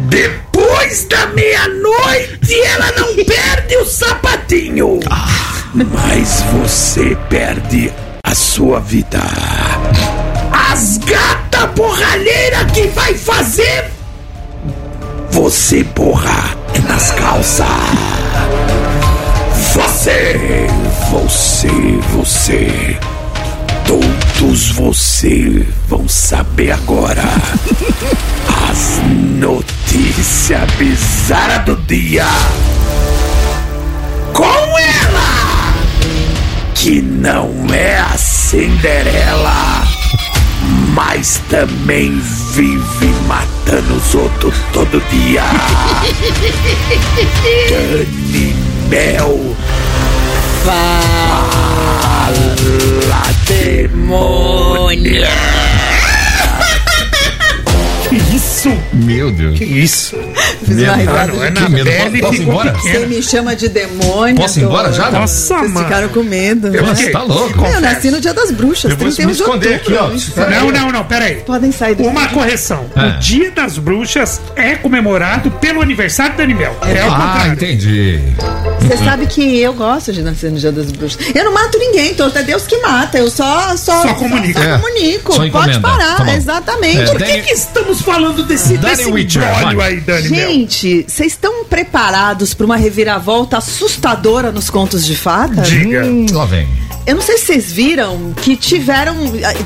[0.08, 5.00] Depois da meia-noite, ela não perde o sapatinho.
[5.74, 7.92] Mas você perde
[8.24, 9.20] a sua vida.
[10.72, 13.90] As gata borralheira que vai fazer
[15.30, 17.66] Você borra é nas calças.
[19.78, 20.66] Você,
[21.08, 21.68] você,
[22.12, 22.98] você.
[23.86, 27.22] Todos você vão saber agora
[28.68, 29.00] as
[29.38, 32.26] notícias bizarras do dia.
[34.32, 35.74] Com ela,
[36.74, 39.84] que não é a Cinderela,
[40.92, 42.20] mas também
[42.52, 45.44] vive matando os outros todo dia.
[47.68, 48.58] Dani
[48.88, 49.56] Mel.
[50.64, 52.32] Fala,
[53.46, 55.28] demônia.
[58.08, 58.72] Que isso?
[58.94, 59.58] Meu Deus.
[59.58, 60.16] Que isso?
[60.64, 61.26] Fiz uma risada.
[61.32, 61.84] Não, é Que na medo.
[61.90, 62.72] pele Posso ir embora?
[62.72, 64.34] Você me chama de demônio.
[64.36, 65.10] Posso ir embora já?
[65.10, 65.86] Nossa, Vocês mano.
[65.86, 66.68] ficaram com medo.
[66.68, 66.94] Eu né?
[66.94, 67.66] fiquei- Tá louco?
[67.66, 70.04] Eu nasci no dia das bruxas, Eu vou 31 me de esconder outubro.
[70.04, 70.50] aqui, ó.
[70.50, 71.34] Não, não, não, peraí.
[71.46, 72.86] Podem sair do Uma correção.
[72.96, 73.00] É.
[73.08, 76.74] O Dia das Bruxas é comemorado pelo aniversário do Animel.
[76.82, 77.52] É o Ah, contrário.
[77.52, 78.20] entendi.
[78.88, 81.18] Você sabe que eu gosto de nascer no dia das bruxas.
[81.34, 83.18] Eu não mato ninguém, então é Deus que mata.
[83.18, 84.58] Eu só só, Só comunico.
[84.58, 84.78] Só, É.
[84.78, 85.32] comunico.
[85.34, 87.00] Só Pode parar, Tá exatamente.
[87.02, 89.42] É, Por que, Dani- que estamos falando desse, Dani desse Witcher,
[89.82, 90.28] aí, Dani?
[90.28, 95.62] Gente, vocês estão preparados para uma reviravolta assustadora nos contos de fada?
[95.62, 96.04] Diga.
[96.06, 96.66] Hum, lá vem.
[97.06, 99.14] Eu não sei se vocês viram que tiveram,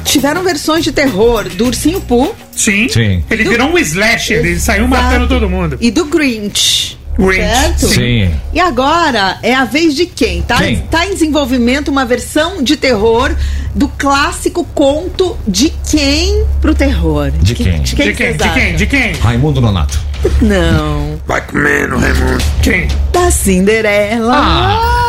[0.05, 2.89] tiveram versões de terror do Ursinho Pooh Sim.
[2.89, 3.25] Sim.
[3.31, 5.77] Ele virou um slasher, ele saiu matando todo mundo.
[5.81, 6.99] e do Grinch.
[7.19, 7.89] Grinch, Certo?
[7.89, 8.31] Sim.
[8.53, 10.43] E agora é a vez de quem?
[10.43, 10.79] Tá, Quem?
[10.91, 13.35] tá em desenvolvimento uma versão de terror
[13.75, 17.31] do clássico conto de quem pro terror?
[17.31, 17.83] De quem?
[17.83, 18.07] De quem?
[18.09, 18.33] De quem?
[18.37, 18.77] De quem?
[18.77, 19.13] De quem?
[19.15, 20.01] Raimundo Nonato.
[20.41, 21.21] Não.
[21.27, 22.43] Vai comendo, Raimundo.
[22.63, 22.89] Quem?
[23.13, 24.35] Da Cinderela.
[24.37, 25.02] Ah.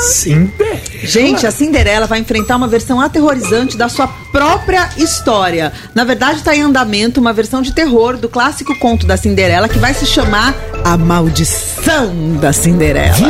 [0.00, 0.80] Cinderela.
[1.02, 5.72] Gente, a Cinderela vai enfrentar uma versão aterrorizante da sua própria história.
[5.94, 9.78] Na verdade, está em andamento uma versão de terror do clássico conto da Cinderela que
[9.78, 13.28] vai se chamar A Maldição da Cinderela.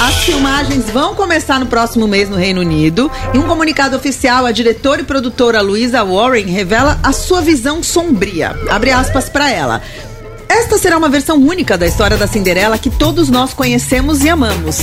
[0.00, 3.10] As filmagens vão começar no próximo mês no Reino Unido.
[3.32, 8.58] Em um comunicado oficial, a diretora e produtora Louisa Warren revela a sua visão sombria.
[8.68, 9.82] Abre aspas para ela.
[10.48, 14.78] Esta será uma versão única da história da Cinderela que todos nós conhecemos e amamos.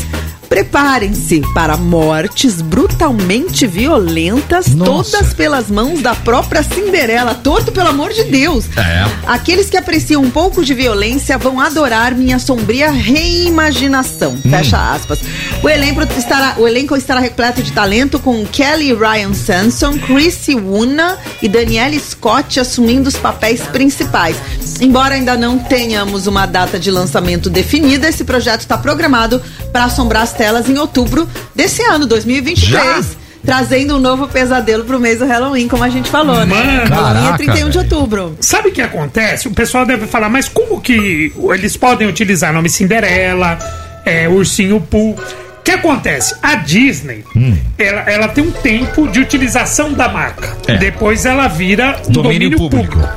[0.51, 5.11] Preparem-se para mortes brutalmente violentas, Nossa.
[5.11, 7.33] todas pelas mãos da própria Cinderela.
[7.33, 8.65] Torto, pelo amor de Deus.
[8.75, 9.05] É.
[9.25, 14.37] Aqueles que apreciam um pouco de violência vão adorar minha sombria reimaginação.
[14.41, 15.19] Fecha aspas.
[15.63, 21.17] O elenco estará, o elenco estará repleto de talento com Kelly Ryan Sanson, Chrissy Wuna
[21.41, 24.35] e Danielle Scott assumindo os papéis principais.
[24.81, 29.41] Embora ainda não tenhamos uma data de lançamento definida, esse projeto está programado
[29.71, 32.67] para assombrar as telas em outubro desse ano, 2023.
[32.71, 33.01] Já?
[33.45, 36.45] Trazendo um novo pesadelo pro mês do Halloween, como a gente falou, né?
[36.45, 36.63] Mano.
[36.95, 38.35] Halloween é Caraca, 31 de outubro.
[38.39, 39.47] Sabe o que acontece?
[39.47, 43.57] O pessoal deve falar, mas como que eles podem utilizar nome Cinderela,
[44.03, 45.11] é, Ursinho Pooh?
[45.11, 46.35] O que acontece?
[46.41, 47.55] A Disney, Hum.
[47.77, 50.57] ela, ela tem um tempo de utilização da marca.
[50.67, 50.77] É.
[50.77, 52.97] Depois ela vira um Domínio domínio, público.
[52.97, 53.13] público.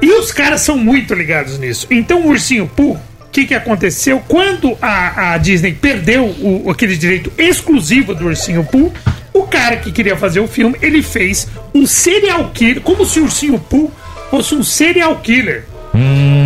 [0.00, 1.86] E os caras são muito ligados nisso.
[1.90, 2.98] Então o Ursinho Pooh,
[3.32, 4.22] que, que aconteceu?
[4.28, 8.92] Quando a, a Disney perdeu o, aquele direito exclusivo do Ursinho Pooh,
[9.32, 13.24] o cara que queria fazer o filme, ele fez um serial killer, como se o
[13.24, 13.90] Ursinho Pooh
[14.30, 15.64] fosse um serial killer.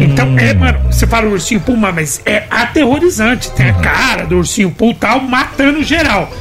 [0.02, 3.50] Então, é, mano, você fala ursinho Pooh, mas é aterrorizante.
[3.52, 6.32] Tem a cara do ursinho Pooh tal, matando geral.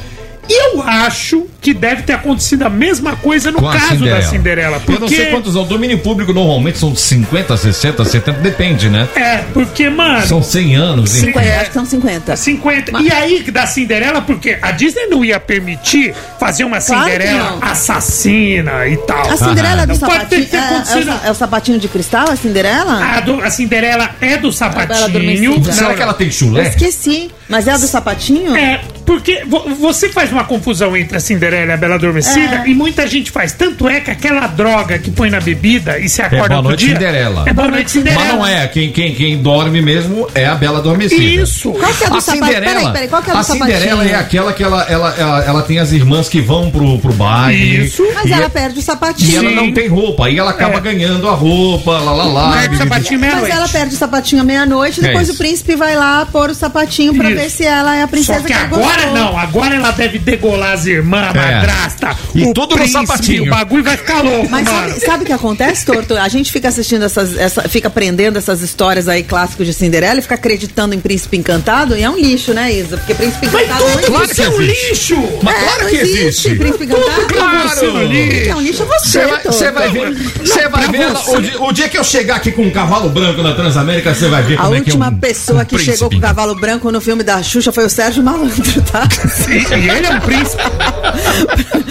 [0.48, 4.80] Eu acho que deve ter acontecido a mesma coisa no Com a caso da Cinderela.
[4.86, 5.56] Eu não sei Porque, quantos.
[5.56, 9.08] O domínio público normalmente são 50, 60, 70, depende, né?
[9.16, 10.24] é, porque, mano.
[10.26, 11.42] São 100 anos, Sim, então.
[11.42, 11.56] é.
[11.56, 12.36] Acho que são 50.
[12.36, 13.02] 50.
[13.02, 17.50] E aí, da Cinderela, porque a Disney não ia permitir fazer uma Claro que Cinderela
[17.52, 17.58] não.
[17.62, 19.30] assassina e tal.
[19.30, 20.44] A Cinderela é do Não pode sapatinho.
[20.46, 21.06] ter, ter É, é, o, acontecido.
[21.06, 23.04] sa- é o sapatinho de cristal, a Cinderela?
[23.04, 25.04] A, do- a Cinderela é do sapatinho.
[25.04, 25.72] Adormecida.
[25.72, 26.68] Será que ela tem Eu chulé?
[26.68, 27.30] esqueci.
[27.48, 28.56] Mas é a do sapatinho?
[28.56, 32.68] É, porque vo- você faz uma confusão entre a Cinderela e a Bela Adormecida É.
[32.68, 33.52] e muita gente faz.
[33.52, 36.68] Tanto é que aquela droga que põe na bebida e se É acorda Boa outro
[36.70, 36.94] Noite dia.
[36.94, 37.44] Cinderela.
[37.46, 38.24] É Boa Noite Cinderela.
[38.24, 38.66] Mas não é.
[38.68, 41.22] Quem, quem, quem dorme mesmo é a Bela Adormecida.
[41.22, 41.70] Isso.
[41.72, 42.46] Qual que é a do a sapatinho?
[42.46, 45.14] Cinderela, Peraí, peraí, qual que é a do a Cinderela é aquela que ela, ela,
[45.18, 47.84] ela, ela tem as irmãs que vão pro, pro baile.
[47.86, 48.02] Isso.
[48.14, 49.30] Mas E, ela perde o sapatinho.
[49.30, 50.26] e ela não tem roupa.
[50.26, 50.80] Aí ela acaba É.
[50.80, 52.52] ganhando a roupa, lá, lá, lá.
[52.58, 53.56] Perde o sapatinho Mas meia-noite.
[53.56, 57.14] ela perde o sapatinho à meia-noite, É depois o príncipe vai lá pôr o sapatinho
[57.14, 57.38] pra Isso.
[57.40, 59.14] ver se ela é a princesa Só que ele agora gostou.
[59.14, 61.35] não, agora ela deve degolar as irmãs, É.
[61.36, 63.44] madrasta, E o tudo no príncipe, sapatinho.
[63.44, 65.00] O bagulho vai ficar louco, Mas mano.
[65.00, 66.16] sabe, o que acontece, Torto?
[66.16, 70.22] A gente fica assistindo essas, essa, fica aprendendo essas histórias aí clássicos de Cinderela e
[70.22, 72.96] fica acreditando em Príncipe Encantado e é um lixo, né, Isa?
[72.96, 74.88] Porque Príncipe Mas Encantado tudo não Claro isso que é um existe.
[75.14, 75.38] lixo.
[75.42, 76.54] Mas É, claro não que existe.
[76.56, 77.26] Príncipe Encantado.
[77.34, 77.68] Claro.
[77.68, 78.50] Você no lixo.
[78.50, 79.52] É um lixo é você, Você vai, Torto.
[79.58, 81.36] você vai ver, você vai ver você.
[81.36, 84.28] o, dia, o dia que eu chegar aqui com um cavalo branco na Transamérica, você
[84.28, 85.92] vai ver A como é que é última um, pessoa um que príncipe.
[85.96, 89.06] chegou com o cavalo branco no filme da Xuxa foi o Sérgio Malandro, tá?
[89.48, 90.62] E, e ele é um príncipe.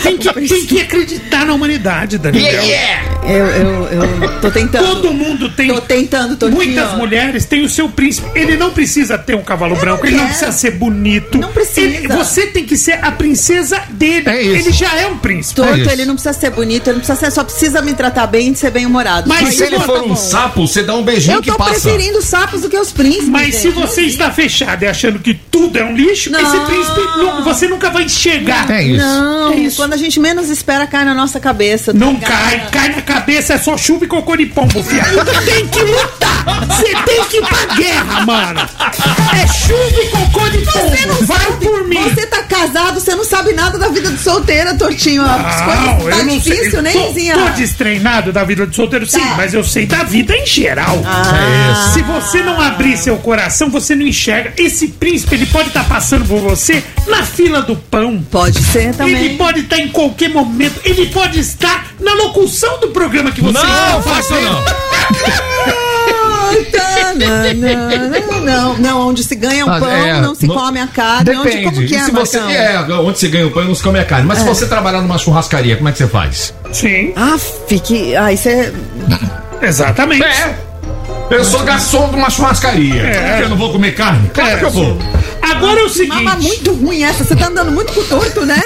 [0.03, 2.63] Tem, que, tem que acreditar na humanidade, Daniel.
[3.23, 3.85] Eu, eu,
[4.21, 4.85] eu tô tentando.
[4.85, 5.67] Todo mundo tem.
[5.73, 6.63] Tô tentando, Tortinho.
[6.63, 8.27] Muitas mulheres têm o seu príncipe.
[8.35, 11.37] Ele não precisa ter um cavalo branco, ele não precisa ser bonito.
[11.37, 11.81] Não precisa.
[11.81, 14.29] Ele- você tem que ser a princesa dele.
[14.29, 14.55] É isso.
[14.67, 15.55] Ele já é um príncipe.
[15.55, 15.89] Torto, isso.
[15.89, 18.55] ele não precisa ser bonito, ele não precisa ser, só precisa me tratar bem e
[18.55, 19.27] ser bem humorado.
[19.27, 20.15] Mas Mas se ele tá for um bom.
[20.15, 21.71] sapo, você dá um beijinho Eu que tô passa.
[21.81, 23.29] preferindo sapos do que os príncipes.
[23.29, 26.39] Mas se você está fechado e achando que tudo é um lixo, Não.
[26.39, 28.69] esse príncipe não- você nunca vai enxergar.
[28.69, 28.97] É isso.
[29.03, 29.77] Não, É isso.
[29.77, 31.93] quando a gente menos espera, cai na nossa cabeça.
[31.93, 35.17] tá Não cai, cai na cabeça, é só chuva e cocô de pombo, fiado.
[35.45, 36.45] tem que lutar!
[36.67, 38.59] Você tem que ir pra guerra, mano!
[38.61, 41.25] É chuva e cocô de Você não pombo!
[41.25, 42.03] Vai sabe, por mim!
[42.03, 45.23] Você tá casado, você não sabe nada da vida de solteira, Tortinho.
[45.23, 46.81] As Não, coisas tá eu não difícil, sei.
[46.81, 47.35] né, tô, Izinha?
[47.37, 49.33] tô destreinado da vida de solteiro, sim, Tá.
[49.37, 51.01] mas eu sei da vida em geral.
[51.05, 51.91] Ah.
[51.93, 54.53] Se você não abrir seu coração, você não enxerga.
[54.57, 58.23] Esse príncipe, ele pode estar passando por você na fila do pão.
[58.31, 59.14] Pode ser também.
[59.15, 60.79] Ele pode estar em qualquer momento.
[60.83, 64.51] Ele pode estar na locução do programa que você Não, está faça fazendo.
[64.51, 64.63] não.
[67.15, 70.79] Não, não, não, não, onde se ganha o Ah, pão, é, não se no- come
[70.79, 71.23] a carne.
[71.25, 71.67] Depende.
[71.67, 72.55] Onde, como que é, se você, Marcão?
[72.55, 74.27] é, onde você ganha o pão, não se come a carne.
[74.27, 76.53] Mas se você trabalhar numa churrascaria, como é que você faz?
[76.71, 77.37] Sim, Ah,
[77.67, 78.15] fique.
[78.15, 78.71] Ah, isso é.
[79.61, 80.23] exatamente.
[80.23, 80.55] É.
[81.31, 83.01] Eu sou garçom de uma churrascaria.
[83.01, 83.39] É.
[83.41, 84.29] Eu não vou comer carne?
[84.33, 84.97] Claro É, que eu vou.
[85.51, 86.23] Agora é o seguinte.
[86.23, 88.61] Mama muito ruim essa, você tá andando muito com o torto, né?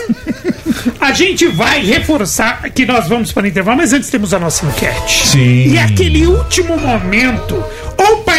[1.00, 4.66] A gente vai reforçar que nós vamos para o intervalo, mas antes temos a nossa
[4.66, 5.28] enquete.
[5.28, 5.72] Sim.
[5.74, 7.64] E aquele último momento,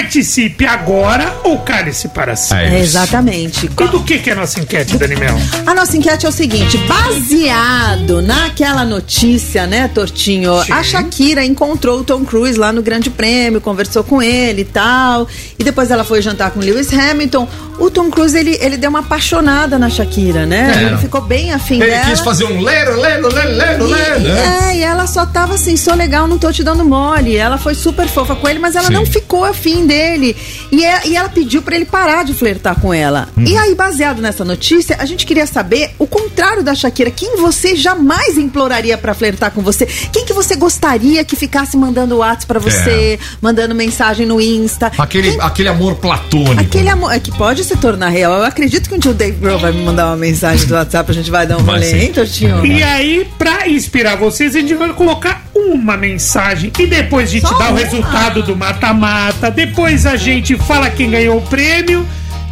[0.01, 2.76] participe agora ou cale-se para sempre.
[2.76, 3.66] É exatamente.
[3.66, 5.36] E do que, que é a nossa enquete, Daniel?
[5.66, 10.62] A nossa enquete é o seguinte: baseado naquela notícia, né, Tortinho?
[10.64, 10.72] Sim.
[10.72, 15.28] A Shakira encontrou o Tom Cruise lá no Grande Prêmio, conversou com ele e tal.
[15.59, 17.46] E depois ela foi jantar com Lewis Hamilton.
[17.78, 20.72] O Tom Cruise, ele, ele deu uma apaixonada na Shakira, né?
[20.76, 20.82] É.
[20.84, 22.11] Ele ficou bem afim Ele dela.
[22.11, 24.20] quis fazer um lero, lero, lero, lero, lero.
[24.20, 24.70] né?
[24.72, 27.36] É, e ela só tava assim, sou legal, não tô te dando mole.
[27.36, 28.92] Ela foi super fofa com ele, mas ela Sim.
[28.92, 30.36] não ficou afim dele.
[30.70, 33.28] E, é- e ela pediu pra ele parar de flertar com ela.
[33.36, 33.45] Uhum.
[33.45, 37.11] E aí, baseado nessa notícia, a gente queria saber o contrário da Shakira.
[37.11, 39.84] Quem você jamais imploraria pra flertar com você?
[40.12, 44.86] Quem que você gostaria que ficasse mandando WhatsApp pra você, mandando mensagem no Insta?
[44.97, 45.03] É.
[45.03, 46.61] Aquele, aquele amor platônico.
[46.61, 48.32] Aquele amor é que pode se tornar real.
[48.34, 51.11] Eu acredito que um dia o Dave Grohl vai me mandar uma mensagem do WhatsApp,
[51.11, 52.64] a gente vai dar um Vai rolê, hein, Tortinho?
[52.64, 57.47] E aí, pra inspirar vocês, a gente vai colocar uma mensagem e depois a gente
[57.49, 57.78] Só dá o uma?
[57.78, 59.51] resultado do mata-mata.
[59.51, 62.07] Depois a gente fala quem ganhou o prêmio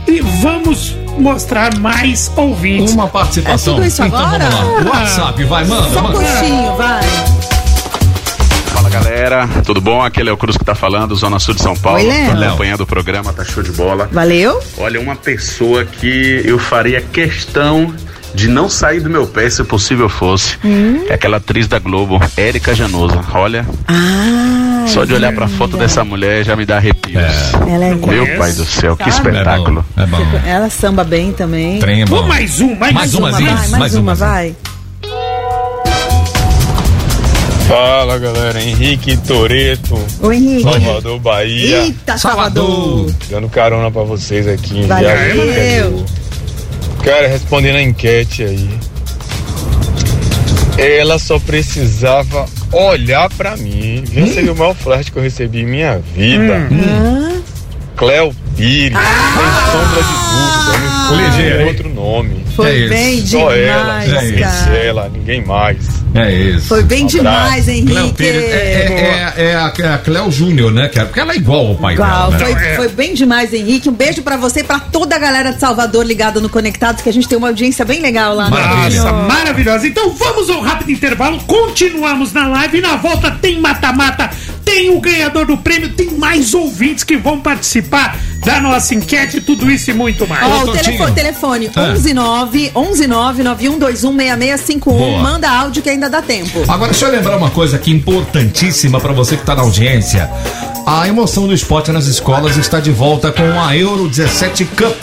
[0.06, 2.94] e vamos mostrar mais ouvintes.
[2.94, 3.74] Uma participação.
[3.74, 4.48] É tudo isso então agora?
[4.50, 4.90] vamos lá.
[5.00, 6.18] WhatsApp, vai, manda, Só um manda.
[6.18, 7.02] coxinho, vai.
[8.72, 10.02] Fala galera, tudo bom?
[10.02, 11.98] Aqui é Léo Cruz que tá falando, Zona Sul de São Paulo.
[11.98, 12.36] Oi, Léo.
[12.36, 14.08] Tô acompanhando o programa, tá show de bola.
[14.10, 14.60] Valeu?
[14.78, 17.94] Olha, uma pessoa que eu faria questão
[18.34, 20.56] de não sair do meu pé se possível fosse.
[20.64, 21.04] Hum?
[21.08, 23.20] É aquela atriz da Globo, Érica Janosa.
[23.34, 27.22] Olha, Ah, só de olhar pra foto dessa mulher já me dá arrepios.
[27.68, 28.36] ela é Meu linda.
[28.38, 29.28] pai do céu, que Sabe?
[29.30, 29.84] espetáculo.
[29.96, 30.18] É bom.
[30.46, 31.78] Ela samba bem também.
[31.78, 32.16] Trem é bom.
[32.16, 34.54] Vamos mais um, mais, Mais uma, uma, vai, mais, mais uma, uma, vai.
[37.66, 40.62] Fala galera, Henrique Toreto, Ô Henrique.
[40.62, 41.82] Salvador, Bahia.
[41.82, 43.12] Eita, Salvador.
[43.28, 45.08] Dando carona pra vocês aqui em Valeu.
[45.10, 46.04] viagem.
[47.02, 48.68] Cara, respondendo a enquete aí.
[50.76, 54.04] Ela só precisava olhar pra mim.
[54.06, 54.24] Viu?
[54.24, 54.32] Hum.
[54.32, 56.68] Seria o maior flash que eu recebi em minha vida.
[56.70, 57.42] Hum.
[57.96, 62.44] Cleo Pires, sem sombra de dúvida, Ligeiro, outro nome.
[62.54, 62.88] Foi É isso.
[62.90, 64.76] bem Só demais, ela, somente cara.
[64.76, 65.76] ela, ninguém mais.
[66.14, 66.66] É isso.
[66.66, 68.12] Foi bem Um demais, Henrique.
[68.14, 68.42] Pires.
[68.42, 70.88] É, é, é, é a, é a Cléo Júnior, né?
[70.88, 71.06] cara?
[71.06, 72.44] Porque ela é igual ao pai Igual, dela.
[72.44, 72.74] foi, Né?
[72.76, 73.88] foi bem demais, Henrique.
[73.88, 77.08] Um beijo pra você e pra toda a galera de Salvador ligada no Conectados, que
[77.08, 78.50] a gente tem uma audiência bem legal lá.
[78.50, 78.56] né?
[78.90, 79.86] Nossa, maravilhosa.
[79.86, 84.30] Então vamos ao rápido intervalo, continuamos na live e na volta tem mata-mata,
[84.68, 89.70] tem o ganhador do prêmio, tem mais ouvintes que vão participar da nossa enquete, tudo
[89.70, 90.44] isso e muito mais.
[90.44, 91.70] Ó, o telefone, telefone É.
[91.70, 94.98] 119 119 9121 6651.
[94.98, 95.22] Boa.
[95.22, 96.64] Manda áudio que ainda dá tempo.
[96.68, 100.30] Agora, deixa eu lembrar uma coisa aqui importantíssima pra você que tá na audiência.
[100.86, 104.96] A emoção do esporte nas escolas está de volta com a Euro 17 Cup,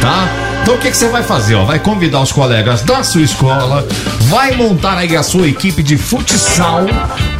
[0.00, 0.51] tá?
[0.62, 1.56] Então o que, que você vai fazer?
[1.56, 1.64] Ó?
[1.64, 3.84] Vai convidar os colegas da sua escola,
[4.28, 6.86] vai montar aí a sua equipe de futsal.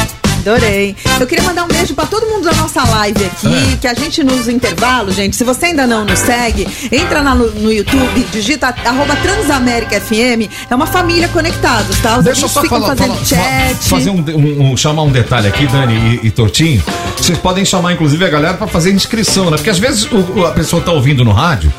[0.41, 0.97] Adorei.
[1.21, 3.77] Eu queria mandar um beijo pra todo mundo da nossa live aqui, É.
[3.77, 7.71] que a gente nos intervalos, gente, se você ainda não nos segue, entra lá no,
[7.71, 12.19] YouTube, digita arroba Transamérica FM, é uma família conectados, tá?
[12.19, 13.75] Os Deixa eu só ficam falar, fazendo chat.
[13.75, 16.83] fa- fazer um, um- um- chamar um detalhe aqui, Dani e, e Tortinho.
[17.17, 19.57] Vocês podem chamar, inclusive, a galera pra fazer inscrição, né?
[19.59, 21.73] Porque às vezes o- a pessoa tá ouvindo no rádio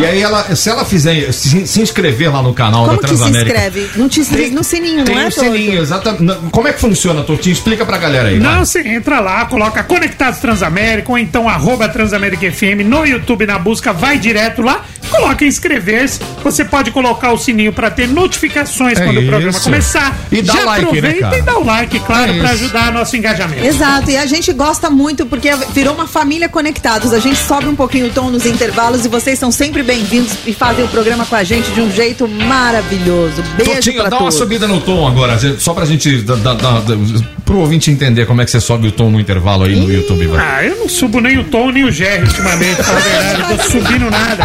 [0.00, 3.14] e aí ela, se ela fizer, se, se inscrever lá no canal Como da que
[3.14, 3.56] se Transamérica.
[3.66, 3.90] inscreve?
[3.96, 5.40] No, te, no sininho, Tem não é, um Toto?
[5.40, 6.38] sininho, exatamente.
[6.50, 7.52] Como é que funciona, Tortinho?
[7.52, 8.38] Explica pra galera aí.
[8.38, 13.58] Não, você entra lá, coloca Conectados Transamérica ou então arroba Transamérica FM no YouTube na
[13.58, 14.84] busca, vai direto lá,
[15.16, 16.20] coloca inscrever-se.
[16.42, 19.62] Você pode colocar o sininho pra ter notificações É quando o programa isso.
[19.62, 20.16] começar.
[20.30, 21.38] E dá Já like, né, aproveita cara?
[21.38, 22.64] e dá o like, claro, É pra isso.
[22.64, 23.64] ajudar nosso engajamento.
[23.64, 27.12] Exato, e a gente gosta muito porque virou uma família conectados.
[27.12, 30.52] A gente sobe um pouquinho o tom nos intervalos e vocês são sempre bem-vindos e
[30.52, 33.42] fazem o programa com a gente de um jeito maravilhoso.
[33.56, 36.80] Beijo Totinho, dá uma subida no tom agora, gente, só pra gente, da, da, da,
[36.80, 36.96] da-
[37.44, 40.26] pro ouvinte entender como é que você sobe o tom no intervalo aí no YouTube,
[40.28, 40.44] vai.
[40.44, 43.52] Ah, eu não subo nem o Tom nem o Jerry ultimamente, pra verdade.
[43.52, 44.44] Eu tô subindo nada.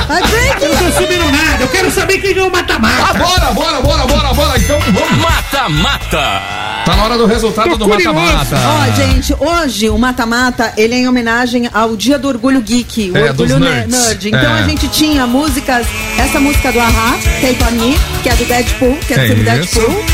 [0.61, 1.63] Eu não tô subindo nada.
[1.63, 2.95] Eu quero saber quem ganhou o mata-mata.
[3.09, 4.59] Ah, bora, bora, bora, bora, bora.
[4.59, 5.17] Então vamos.
[5.17, 6.41] Mata-mata.
[6.85, 8.57] Tá na hora do resultado do mata-mata.
[8.57, 13.17] Ó, gente, hoje o Mata-Mata, ele é em homenagem ao Dia do Orgulho Geek, o
[13.17, 14.07] É, Orgulho dos ne- nerds.
[14.07, 14.27] Nerd.
[14.29, 14.59] Então É.
[14.59, 15.85] a gente tinha músicas,
[16.17, 19.27] essa música do Ahá, Take On Me, que é do Deadpool, que é do É
[19.27, 19.43] filme.
[19.43, 20.05] Deadpool.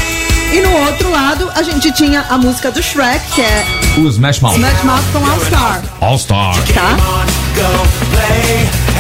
[0.54, 3.66] E no outro lado, a gente tinha a música do Shrek, que é
[3.98, 4.56] O Smash Mouth.
[4.56, 6.56] Smash Mouth com All Star, All Star.
[6.74, 6.98] tá?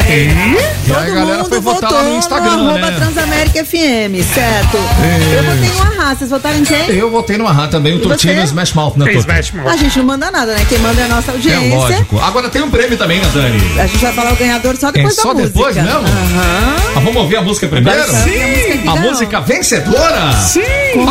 [0.03, 2.97] E aí a galera mundo foi votar votou lá no Instagram, no arroba né?
[2.97, 4.77] Transamérica FM, certo?
[4.77, 6.89] Eu votei no Ahá, vocês votaram em quem?
[6.95, 9.11] Eu votei no Ahá também, o Tortinho e Smash Mouth, né?
[9.13, 9.67] Smash Mouth.
[9.67, 10.63] A gente não manda nada, né?
[10.69, 11.75] Quem manda é a nossa É audiência.
[11.75, 12.19] lógico.
[12.19, 13.79] Agora tem um prêmio também, né, Dani?
[13.79, 15.53] A gente vai falar o ganhador só depois É só da música.
[15.57, 15.89] depois mesmo?
[15.99, 16.75] Aham.
[16.95, 18.03] Ah, vamos ouvir a música primeiro?
[18.05, 20.31] Sabe a música A música vencedora?
[20.33, 20.61] Sim.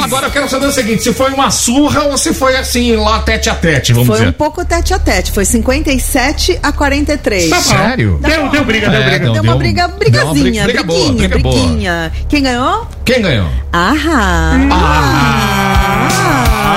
[0.02, 3.18] Agora eu quero saber o seguinte: se foi uma surra ou se foi assim, lá
[3.20, 4.28] tete a tete, vamos Foi dizer.
[4.28, 7.50] um pouco tete a tete, foi 57 a 43.
[7.50, 7.60] Tá.
[7.60, 8.18] Sério?
[8.22, 9.24] Deu, deu briga, deu É, briga.
[9.24, 11.54] deu- Deu uma briga, brigazinha, briga briguinha, briga boa.
[11.66, 12.12] briguinha.
[12.28, 12.86] Quem ganhou?
[13.04, 13.48] Quem ganhou?
[13.72, 14.52] Ahá.
[14.52, 16.04] Ah, me, bora.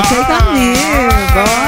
[0.07, 1.66] Transamérica,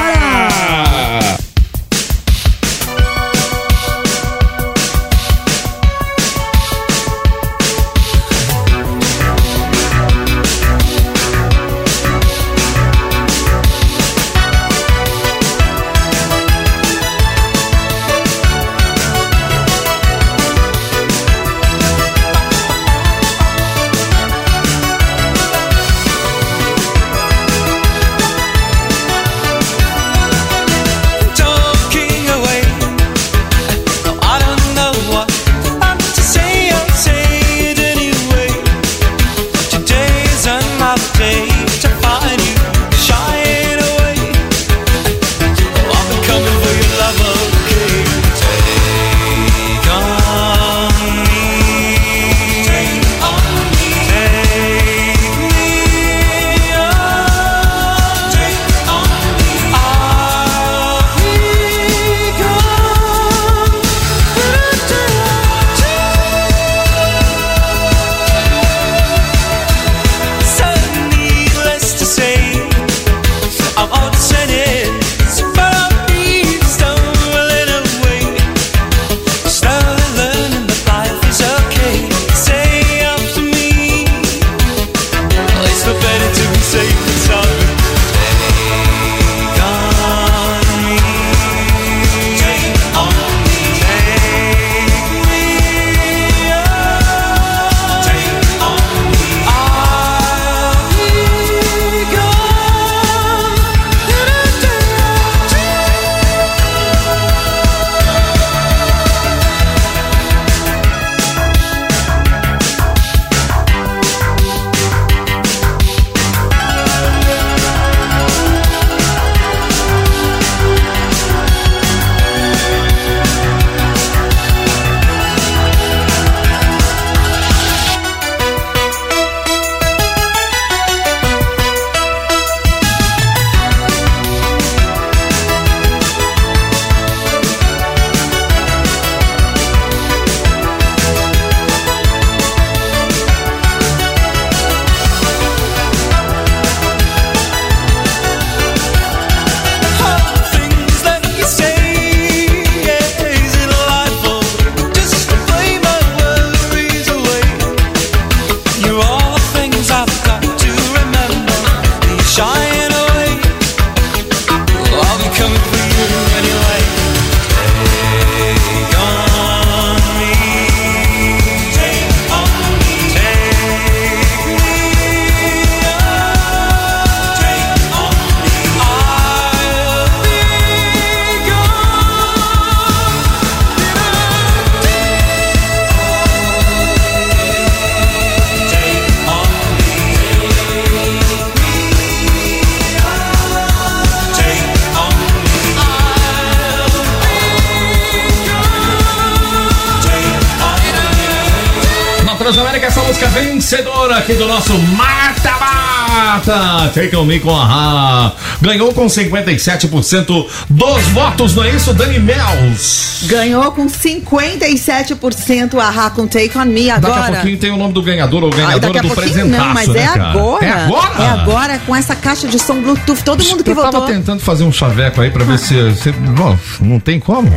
[207.00, 208.32] Take on me com a Ra.
[208.60, 213.20] Ganhou com 57% dos votos, não é isso, Dani Mels?
[213.24, 217.32] Ganhou com 57% a Rá com Take On Me Daqui a agora.
[217.36, 220.30] pouquinho tem o nome do ganhador ou ganhadora do presentaço, não, mas né, é cara?
[220.30, 220.64] agora.
[220.66, 221.22] É agora?
[221.22, 223.22] É agora com essa caixa de som Bluetooth.
[223.24, 223.92] Todo mundo que Eu votou.
[223.92, 227.48] tava tentando fazer um chaveco aí pra ver se, se- Bom, não tem como.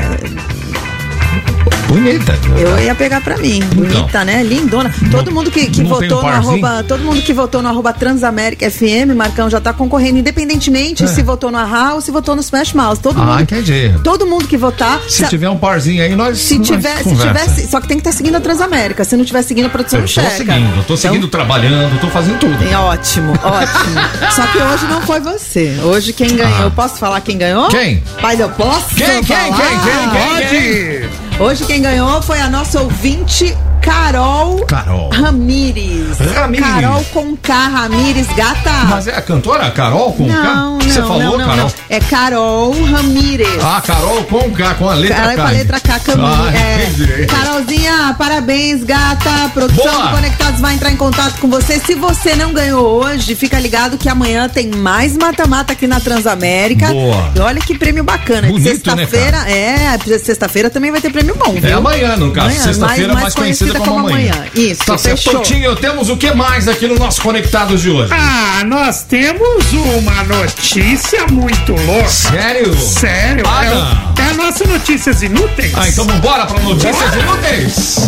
[1.93, 2.33] Bonita.
[2.57, 3.59] Eu ia pegar pra mim.
[3.75, 4.41] Bonita, né?
[4.43, 4.91] Lindona.
[5.11, 6.83] Todo mundo que, que não votou um no arroba.
[6.87, 11.07] Todo mundo que votou no arroba Transamérica FM, Marcão, já tá concorrendo, independentemente É.
[11.07, 12.99] se votou no Arra ou se votou no Smash Mouse.
[12.99, 13.41] Todo Ah, mundo.
[13.41, 13.93] entendi.
[14.03, 14.99] Todo mundo que votar.
[15.07, 18.01] Se tiver um parzinho aí, nós Se nós tiver, se tiver, só que tem que
[18.01, 19.03] estar seguindo a Transamérica.
[19.03, 20.31] Se não tiver seguindo a produção, Eu não tô checa.
[20.35, 22.57] seguindo, eu tô seguindo, trabalhando, tô fazendo tudo.
[22.67, 23.99] É ótimo, ótimo.
[24.35, 25.77] Só que hoje não foi você.
[25.83, 27.65] Hoje quem ganhou, posso falar quem ganhou?
[27.65, 27.69] Ah.
[27.69, 28.03] Quem?
[28.19, 29.57] Pai, eu posso Quem, quem, falar?
[29.57, 31.22] quem, quem, quem, Pode.
[31.43, 33.53] Hoje quem ganhou foi a nossa ouvinte
[33.84, 35.10] Carol, Carol.
[35.10, 36.18] Ramires.
[36.34, 36.65] Ramires.
[36.65, 38.72] Carol com K, Ramires, gata.
[38.89, 40.55] Mas é a cantora Carol com não, K?
[40.55, 41.57] não, Você não, falou, não, Carol?
[41.65, 41.73] não.
[41.89, 43.47] É Carol Ramires.
[43.61, 45.41] Ah, Carol com K, com a letra Carol K.
[45.41, 46.27] com a letra K, Camille.
[46.34, 47.26] Ah, é.
[47.26, 49.49] Carolzinha, parabéns, gata.
[49.53, 50.07] Produção Boa.
[50.07, 51.77] do Conectados vai entrar em contato com você.
[51.80, 56.88] Se você não ganhou hoje, fica ligado que amanhã tem mais mata-mata aqui na Transamérica.
[56.88, 57.31] Boa.
[57.35, 58.47] E olha que prêmio bacana.
[58.47, 61.69] Bonito, Sexta-feira, é, sexta-feira também vai ter prêmio bom, viu?
[61.69, 62.57] É amanhã, no caso.
[62.57, 64.45] Sexta-feira, mais, conhecida como, amanhã.
[64.55, 65.33] Isso, Tá fechou.
[65.35, 68.11] Totinho, temos o que mais aqui no nosso Conectados de hoje?
[68.13, 72.07] Ah, nós temos uma notícia muito louca.
[72.09, 72.75] Sério?
[72.77, 73.43] Sério?
[73.47, 74.25] Ah, é, não.
[74.25, 75.71] é a nossa Notícias Inúteis.
[75.75, 78.07] Ah, então vambora pra notícias inúteis.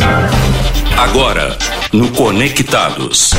[0.97, 1.57] Agora,
[1.91, 3.31] no Conectados.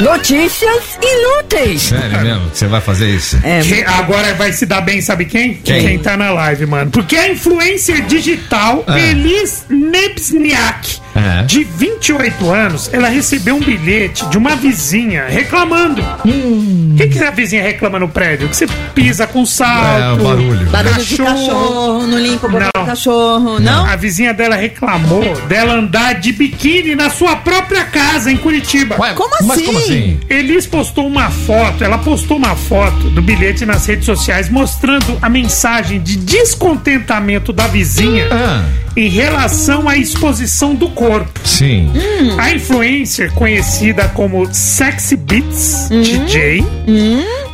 [0.00, 1.82] Notícias inúteis.
[1.82, 3.38] Sério mesmo que você vai fazer isso?
[3.68, 5.54] Quem- agora vai se dar bem, sabe quem?
[5.54, 5.98] Quem?
[5.98, 6.90] tá na live, mano.
[6.90, 9.10] Porque a influencer digital É.
[9.10, 11.42] Elis Nebsniak, É.
[11.44, 16.02] de 28 anos, ela recebeu um bilhete de uma vizinha reclamando.
[16.24, 18.48] O que, que a vizinha reclama no prédio?
[18.48, 20.00] Que você pisa com salto.
[20.02, 20.66] É, o barulho.
[20.70, 23.84] Barulho de cachorro, não limpa o do cachorro, não?
[23.86, 28.96] A vizinha dela reclamou dela andar de biquíni na sua própria casa em Curitiba.
[29.14, 29.92] Como mas como assim?
[29.92, 30.20] assim?
[30.28, 35.28] Elis postou uma foto, ela postou uma foto do bilhete nas redes sociais mostrando a
[35.28, 38.64] mensagem de descontentamento da vizinha Ah.
[38.96, 41.03] em relação à exposição do corpo.
[41.44, 41.90] Sim.
[42.38, 46.64] A influencer conhecida como Sexy Beats DJ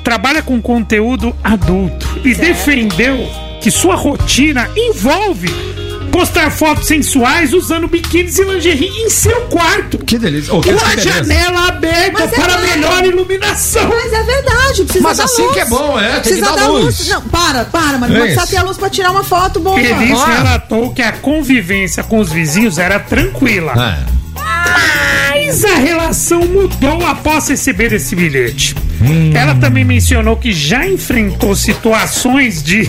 [0.04, 3.18] trabalha com conteúdo adulto e defendeu
[3.60, 5.48] que sua rotina envolve
[6.10, 9.98] postar fotos sensuais usando biquínis e lingerie em seu quarto.
[9.98, 10.52] Que delícia.
[10.54, 11.08] Oh, que Com a beleza.
[11.10, 12.72] janela aberta Mas é para verdade.
[12.78, 13.88] melhor iluminação.
[13.88, 15.54] Mas é verdade, precisa Mas assim luz.
[15.54, 17.08] que é bom, é, tem Precisa que dar da luz.
[17.08, 18.50] Não, para, para, mas É precisa isso.
[18.50, 19.80] ter a luz pra tirar uma foto boa.
[19.80, 20.26] Elis Ah.
[20.42, 23.72] relatou que a convivência com os vizinhos era tranquila.
[24.06, 24.20] É.
[25.32, 28.74] Mas a relação mudou após receber esse bilhete.
[29.00, 29.32] Hum.
[29.34, 32.88] Ela também mencionou que já enfrentou situações de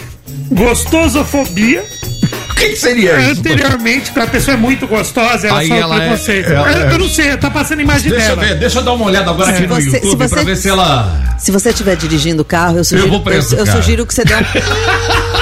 [0.51, 1.85] gostosofobia.
[2.61, 3.39] O que, seria isso?
[3.39, 6.49] Anteriormente, a pessoa é muito gostosa, ela Aí sofre ela é- preconceito.
[6.51, 8.47] ela eu, é- eu não sei, tá passando a imagem Deixa eu dela.
[8.47, 10.43] ver, deixa eu dar uma olhada agora aqui Se no você- se YouTube pra você-
[10.45, 11.35] ver se ela.
[11.39, 13.81] Se você estiver dirigindo o carro, eu sugiro, Eu vou preso, eu, eu cara.
[13.81, 14.39] sugiro que você dê um...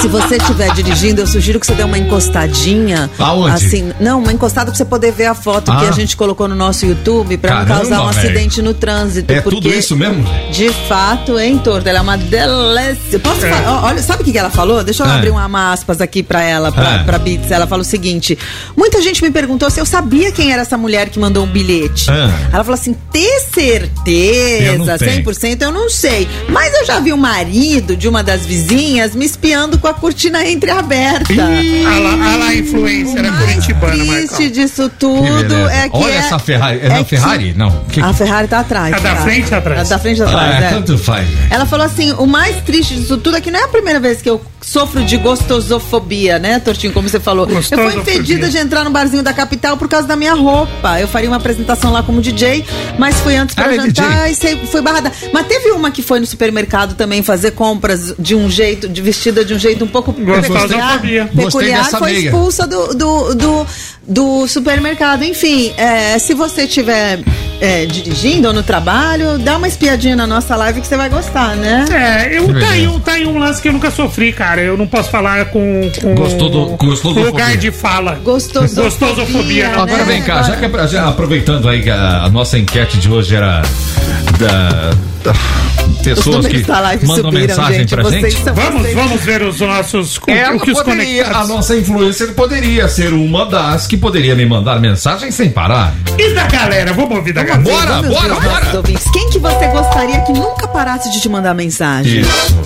[0.00, 3.10] Se você estiver dirigindo, eu sugiro que você dê uma encostadinha.
[3.18, 3.50] Aonde?
[3.66, 5.88] Assim, não, uma encostada pra você poder ver a foto que Ah.
[5.88, 8.18] a gente colocou no nosso YouTube pra Caramba, não causar um velho.
[8.18, 9.32] acidente no trânsito.
[9.32, 10.24] É porque tudo isso mesmo?
[10.52, 11.88] De fato, hein, Torto?
[11.88, 13.18] Ela é uma delícia.
[13.18, 13.50] Posso É.
[13.50, 13.84] falar?
[13.84, 14.84] Olha, sabe o que que ela falou?
[14.84, 15.14] Deixa eu É.
[15.14, 16.98] abrir uma aspas aqui pra ela, pra, É.
[17.04, 17.50] pra Beats.
[17.50, 18.38] Ela falou o seguinte:
[18.76, 22.10] muita gente me perguntou se eu sabia quem era essa mulher que mandou um bilhete.
[22.10, 22.30] É.
[22.54, 25.24] Ela falou assim: ter Eu certeza, tenho.
[25.24, 26.28] 100% eu não sei.
[26.48, 30.46] Mas eu já vi o marido de uma das vizinhas me espiando com a cortina
[30.46, 31.32] entreaberta.
[31.32, 34.50] A lá, a lá, influencer, é curitibana, triste Marcão.
[34.50, 35.72] disso Que tudo beleza.
[35.72, 36.78] é que Olha é- essa Ferrari.
[36.82, 37.54] É, é da que- Ferrari?
[37.56, 37.70] Não.
[37.90, 38.94] Que- A Ferrari tá atrás.
[38.94, 39.22] A da tá?
[39.22, 39.80] frente ou atrás?
[39.80, 40.68] A da frente ou atrás, Ah, é.
[40.70, 41.26] tanto faz.
[41.50, 44.20] Ela falou assim: o mais triste disso tudo é que não é a primeira vez
[44.22, 46.92] que eu sofro de gostosofobia, né, Tortinho?
[46.92, 47.48] Como você falou.
[47.48, 51.00] Eu fui impedida de entrar no barzinho da capital por causa da minha roupa.
[51.00, 52.64] Eu faria uma apresentação lá como DJ,
[52.98, 55.10] mas fui antes pra Ah, é jantar e sei- fui barrada.
[55.32, 59.44] Mas teve uma que foi no supermercado também fazer compras de um jeito, de vestida
[59.46, 61.00] de um jeito um pouco peculiar.
[61.34, 63.66] Peculiar, foi expulsa do, do, do,
[64.06, 65.22] do supermercado.
[65.22, 67.20] Enfim, é, se você estiver
[67.60, 71.56] é, dirigindo ou no trabalho, dá uma espiadinha na nossa live que você vai gostar,
[71.56, 71.84] né?
[71.90, 74.60] É, eu, tá, aí um, tá aí um lance que eu nunca sofri, cara.
[74.60, 77.56] Eu não posso falar com, com Gostou do- gostou do lugar fobia.
[77.58, 78.16] de fala.
[78.22, 78.84] Gostosofobia.
[78.84, 79.68] Gostosofobia.
[79.70, 79.82] não.
[79.82, 80.04] Agora né?
[80.04, 83.10] vem cá, já que é pra- já aproveitando aí que a, a nossa enquete de
[83.10, 83.62] hoje era
[84.38, 84.90] da,
[85.24, 86.58] da- pessoas que
[87.06, 88.42] mandam subiram, mensagem gente, pra gente?
[88.42, 90.16] são- Vamos, vamos ver os nossos.
[90.18, 94.34] o- Ela o que os poderia, a nossa influencer poderia ser uma das que poderia
[94.34, 95.94] me mandar mensagem sem parar.
[96.18, 96.92] E da galera?
[96.92, 97.62] Vamos ouvir da galera.
[97.70, 98.76] Bora, Vamos bora, bora.
[98.76, 99.10] ouvintes.
[99.10, 102.20] Quem que você gostaria que nunca parasse de te mandar mensagem?
[102.20, 102.56] Isso.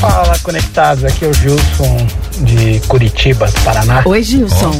[0.00, 1.04] Fala, conectados.
[1.04, 2.06] Aqui é o Gilson
[2.40, 4.02] de Curitiba, Paraná.
[4.04, 4.72] Oi, Gilson.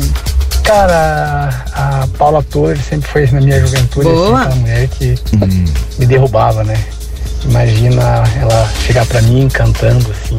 [0.64, 4.42] Cara, a Paula Torres sempre foi na minha juventude Boa.
[4.42, 5.14] assim, uma mulher que
[5.98, 6.78] me derrubava, né?
[7.44, 10.38] Imagina ela chegar pra mim cantando assim.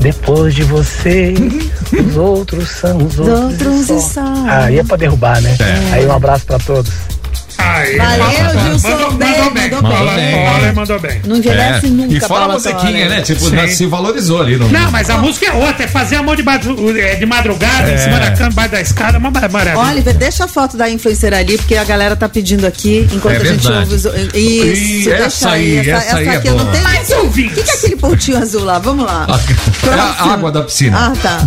[0.00, 1.32] Depois de você,
[2.06, 3.42] os outros são os Os outros.
[3.52, 4.22] outros e e só.
[4.24, 4.44] só.
[4.46, 5.56] Aí é pra derrubar, né?
[5.58, 5.94] É.
[5.94, 6.92] Aí um abraço pra todos.
[7.98, 8.88] Valeu, mandou- Gilson.
[8.88, 9.70] Mandou, Bem, mandou bem.
[9.70, 10.44] mandou bem.
[10.46, 11.20] Paula mandou bem.
[11.26, 11.88] Não envelhece É.
[11.90, 13.08] nunca, E fora a musiquinha, Toller.
[13.10, 13.20] né?
[13.22, 13.68] Tipo, Sim.
[13.68, 14.56] se valorizou ali.
[14.56, 14.68] No...
[14.68, 17.94] Não, mas a música é outra, é fazer amor de, madru- é, de madrugada, em
[17.94, 17.98] É.
[17.98, 19.86] cima da cama, embaixo da escada, é uma mar- maravilha.
[19.86, 23.38] Oliver, deixa a foto da influencer ali, porque a galera tá pedindo aqui, enquanto É
[23.38, 24.04] a gente ouve os...
[24.04, 25.78] Isso, deixa essa aí.
[25.80, 26.72] aí, essa aí é aqui eu não boa.
[26.72, 26.84] tenho...
[26.84, 28.78] Mais O que, que é aquele pontinho azul lá?
[28.78, 29.26] Vamos lá.
[29.84, 30.96] É a água da piscina.
[30.98, 31.38] Ah, tá.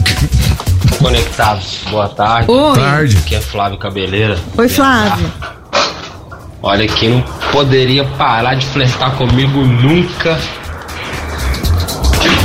[0.99, 2.51] Conectados, boa tarde.
[2.51, 2.75] Oi.
[2.79, 3.17] Tarde.
[3.17, 4.37] Aqui é Flávio Cabeleira.
[4.57, 5.31] Oi, Flávio.
[6.63, 7.21] Olha, quem não
[7.51, 10.37] poderia parar de flertar comigo nunca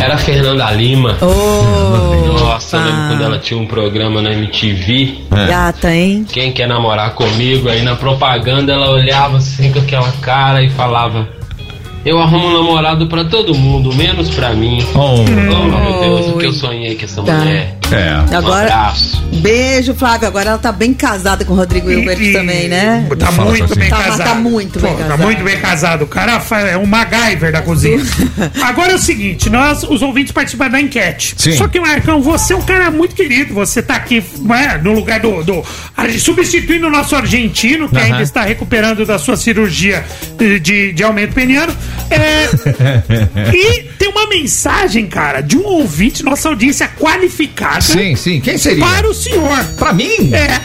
[0.00, 1.16] era a Fernanda Lima.
[1.20, 3.08] Ô, Nossa, eu lembro pá.
[3.08, 5.18] quando ela tinha um programa na MTV.
[5.30, 5.46] É.
[5.46, 6.26] Gata, hein?
[6.30, 7.68] Quem quer namorar comigo?
[7.68, 11.28] Aí na propaganda ela olhava assim com aquela cara e falava:
[12.06, 14.78] Eu arrumo um namorado pra todo mundo, menos pra mim.
[14.94, 15.16] Oh.
[15.16, 17.32] Oh, meu Deus, o que eu sonhei com essa Tá.
[17.32, 17.74] mulher.
[17.90, 18.32] É.
[18.32, 19.20] Um Agora, abraço.
[19.34, 20.26] beijo, Flávio.
[20.28, 23.06] Agora ela tá bem casada com o Rodrigo Hilbert também, né?
[23.18, 23.74] Tá muito assim.
[23.78, 24.28] bem Tá- casado.
[24.28, 26.02] tá muito bem Pô, Tá muito bem casado.
[26.02, 27.98] O cara é um MacGyver da cozinha.
[28.62, 31.34] Agora é o seguinte, nós, os ouvintes participam da enquete.
[31.36, 31.52] Sim.
[31.56, 33.52] Só que, Marcão, você é um cara muito querido.
[33.54, 35.64] Você tá aqui né, no lugar do, do-
[36.18, 40.04] Substituindo o nosso argentino, que ainda está recuperando da sua cirurgia
[40.40, 41.72] eh, de, de aumento peniano.
[42.10, 42.48] É,
[43.54, 47.80] e tem uma mensagem, cara, de um ouvinte, nossa audiência qualificada.
[47.80, 48.40] Sim, sim.
[48.40, 48.84] Quem seria?
[48.84, 49.64] Para o senhor.
[49.76, 50.32] Pra mim?
[50.32, 50.60] É.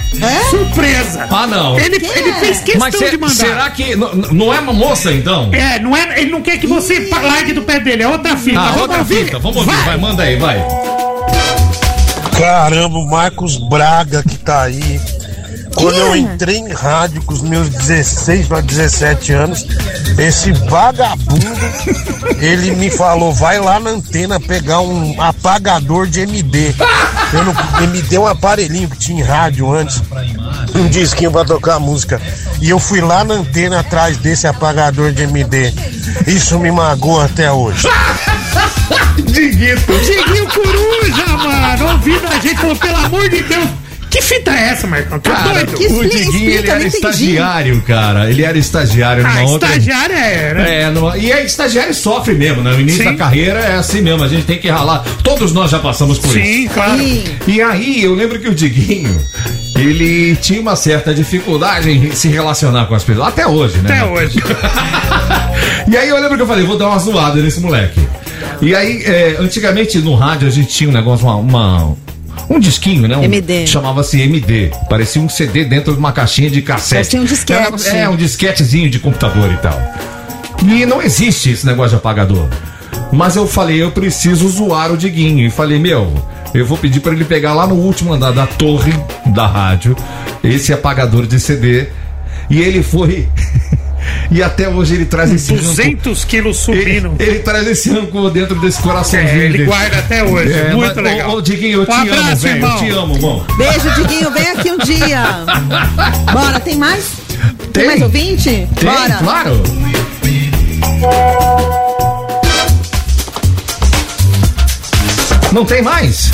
[0.49, 1.27] Surpresa.
[1.29, 1.79] Ah, não.
[1.79, 2.33] Ele, Quem ele é?
[2.39, 3.33] fez questão Mas de se- mandar.
[3.35, 5.49] será que não é uma moça, então?
[5.53, 8.59] É, não é, ele não quer que você largue do pé dele, é outra fita.
[8.59, 9.25] Ah, outra ouvir?
[9.25, 9.39] fita.
[9.39, 9.75] Vamos ouvir.
[9.85, 10.63] Vai, manda aí, vai.
[12.37, 14.99] Caramba, o Marcos Braga que tá aí.
[15.75, 19.65] Quando eu entrei em rádio com os meus 16 para 17 anos,
[20.17, 21.45] esse vagabundo,
[22.39, 26.75] ele me falou, vai lá na antena pegar um apagador de MD.
[27.33, 30.01] Eu não, ele me deu um aparelhinho que tinha em rádio antes,
[30.75, 32.21] um disquinho pra tocar música.
[32.59, 35.73] E eu fui lá na antena atrás desse apagador de MD.
[36.27, 37.87] Isso me magoa até hoje.
[39.15, 39.93] Diguito.
[39.99, 43.80] Diguinho Coruja, mano, ouvindo a gente, falou, pelo amor de Deus.
[44.11, 45.17] Que fita é essa, Marcão?
[45.19, 45.73] Tá Cara, doido?
[45.77, 48.29] Que o Diguinho, ele era estagiário, cara.
[48.29, 49.69] Ele era estagiário Ah, numa outra...
[49.69, 50.81] estagiário é, né?
[50.83, 52.71] É, e é estagiário sofre mesmo, né?
[52.73, 53.11] No início Sim.
[53.11, 55.03] da carreira é assim mesmo, a gente tem que ralar.
[55.23, 56.73] Todos nós já passamos por Sim, isso.
[56.73, 56.97] claro.
[56.99, 57.23] Sim.
[57.47, 59.17] E aí, eu lembro que o Diguinho,
[59.77, 63.29] ele tinha uma certa dificuldade em se relacionar com as pessoas.
[63.29, 63.91] Até hoje, né?
[63.97, 64.39] Até hoje.
[65.87, 67.99] E aí eu lembro que eu falei, vou dar uma zoada nesse moleque.
[68.61, 71.35] E aí, é, antigamente no rádio a gente tinha um negócio, uma.
[71.35, 71.97] uma-
[72.55, 73.17] um disquinho, né?
[73.17, 73.65] Um, MD.
[73.67, 74.71] Chamava-se MD.
[74.89, 76.93] Parecia um CD dentro de uma caixinha de cassete.
[76.95, 77.87] Parecia um disquete.
[77.89, 79.79] Era- é, um disquetezinho de computador e tal.
[80.63, 82.47] E não existe esse negócio de apagador.
[83.11, 85.45] Mas eu falei, eu preciso zoar o Diguinho.
[85.45, 86.13] E falei, meu,
[86.53, 88.93] eu vou pedir pra ele pegar lá no último andar da torre
[89.27, 89.95] da rádio
[90.43, 91.87] esse apagador de CD.
[92.49, 93.27] E ele foi.
[94.29, 95.67] E até hoje ele traz esse rancor.
[95.67, 97.15] 200 quilos subindo.
[97.19, 99.29] Ele, ele traz esse rancor dentro desse coraçãozinho.
[99.41, 99.65] É, ele dele.
[99.65, 100.53] guarda até hoje.
[100.53, 101.29] É, Muito mas, legal.
[101.31, 102.65] Ô, ô, Diguinho, eu Um te amo, abraço, velho.
[102.65, 103.45] Eu te amo, irmão.
[103.57, 104.31] Beijo, Diguinho.
[104.31, 105.23] Vem aqui um dia.
[106.31, 107.11] Bora, tem mais?
[107.59, 107.85] Tem, Tem.
[107.87, 108.43] mais ouvinte?
[108.43, 109.17] Tem, Bora.
[109.19, 109.63] claro.
[115.51, 116.31] Não tem mais?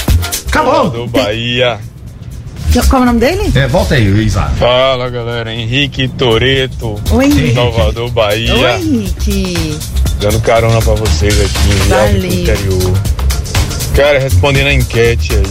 [0.47, 0.89] Acabou.
[0.89, 1.79] Do Bahia.
[2.85, 3.51] Qual é o nome dele?
[3.55, 4.55] É, volta aí, Isaac.
[4.57, 7.55] Fala galera, Henrique Toreto, Oi, Henrique.
[7.55, 8.53] Salvador, Bahia.
[8.53, 9.79] Oi, Henrique.
[10.19, 12.93] Dando carona pra vocês aqui em interior.
[13.95, 15.43] Cara, respondendo a enquete aí.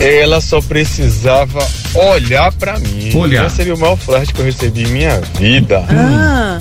[0.00, 1.58] Ela só precisava
[1.94, 3.10] olhar pra mim.
[3.16, 3.44] Olhar.
[3.44, 5.84] Já seria o maior flerte que eu recebi em minha vida.
[5.90, 6.58] Ah,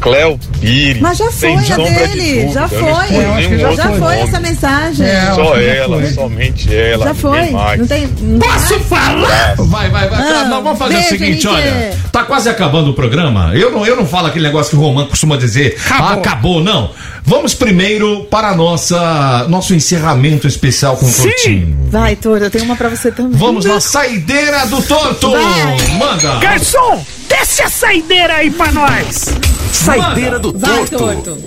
[0.00, 1.00] Cléo Pires.
[1.00, 2.32] mas já foi sem a sombra de dele.
[2.42, 2.52] dúvida.
[2.52, 3.08] Já Eu foi.
[3.16, 4.20] nenhum Já outro foi nome.
[4.28, 5.06] essa mensagem.
[5.34, 7.06] Só ela, somente ela.
[7.06, 7.50] Já foi.
[7.50, 8.08] Não tem.
[8.20, 8.82] não Posso mais?
[8.86, 9.54] falar?
[9.58, 10.20] Vai, vai, vai.
[10.20, 11.94] Ah, Não, vamos fazer beijo, o seguinte, olha.
[12.12, 13.52] Tá quase acabando o programa.
[13.54, 15.76] Eu não, eu não falo aquele negócio que o Romano costuma dizer.
[15.86, 16.06] Acabou.
[16.08, 16.90] Ah, acabou, não.
[17.24, 21.22] Vamos primeiro para a nossa nosso encerramento especial com o Sim.
[21.22, 21.78] Tortinho.
[21.90, 23.38] Vai, Toro, eu tenho uma pra você também.
[23.38, 25.30] Vamos na saideira do Torto.
[25.30, 25.88] Vai.
[25.98, 26.36] Manda.
[26.38, 29.26] Garçom, desce a saideira aí pra nós.
[29.72, 30.98] Saideira do Vai, Torto.
[30.98, 31.38] torto.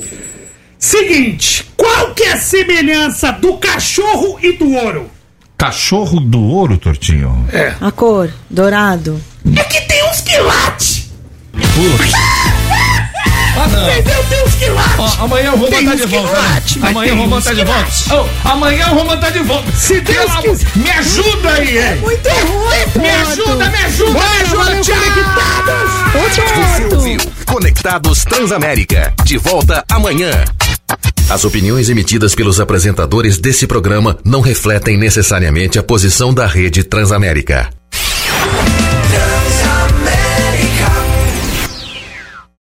[0.80, 5.10] Seguinte, qual que é a semelhança do cachorro e do ouro?
[5.58, 7.48] Cachorro do ouro, Tortinho.
[7.54, 7.74] É.
[7.80, 9.20] A cor, dourado.
[9.56, 11.10] É que tem uns que late.
[11.54, 12.43] Putz.
[13.64, 14.24] Ah?
[14.30, 14.96] Tem uns que late.
[15.00, 16.32] Ó, amanhã eu vou mandar de volta.
[16.34, 16.40] né?
[16.54, 17.92] late, Amanhã eu vou mandar de volta.
[18.12, 19.72] Oh, amanhã eu vou mandar de volta.
[19.74, 20.68] Se Deus quiser.
[20.76, 21.96] Me ajuda aí, hein?
[22.02, 24.94] Muito ruim, Me ajuda, me ajuda, me ajuda.
[26.14, 29.14] Você ouviu Conectados Transamérica.
[29.24, 30.32] De volta amanhã.
[31.30, 37.70] As opiniões emitidas pelos apresentadores desse programa não refletem necessariamente a posição da rede Transamérica.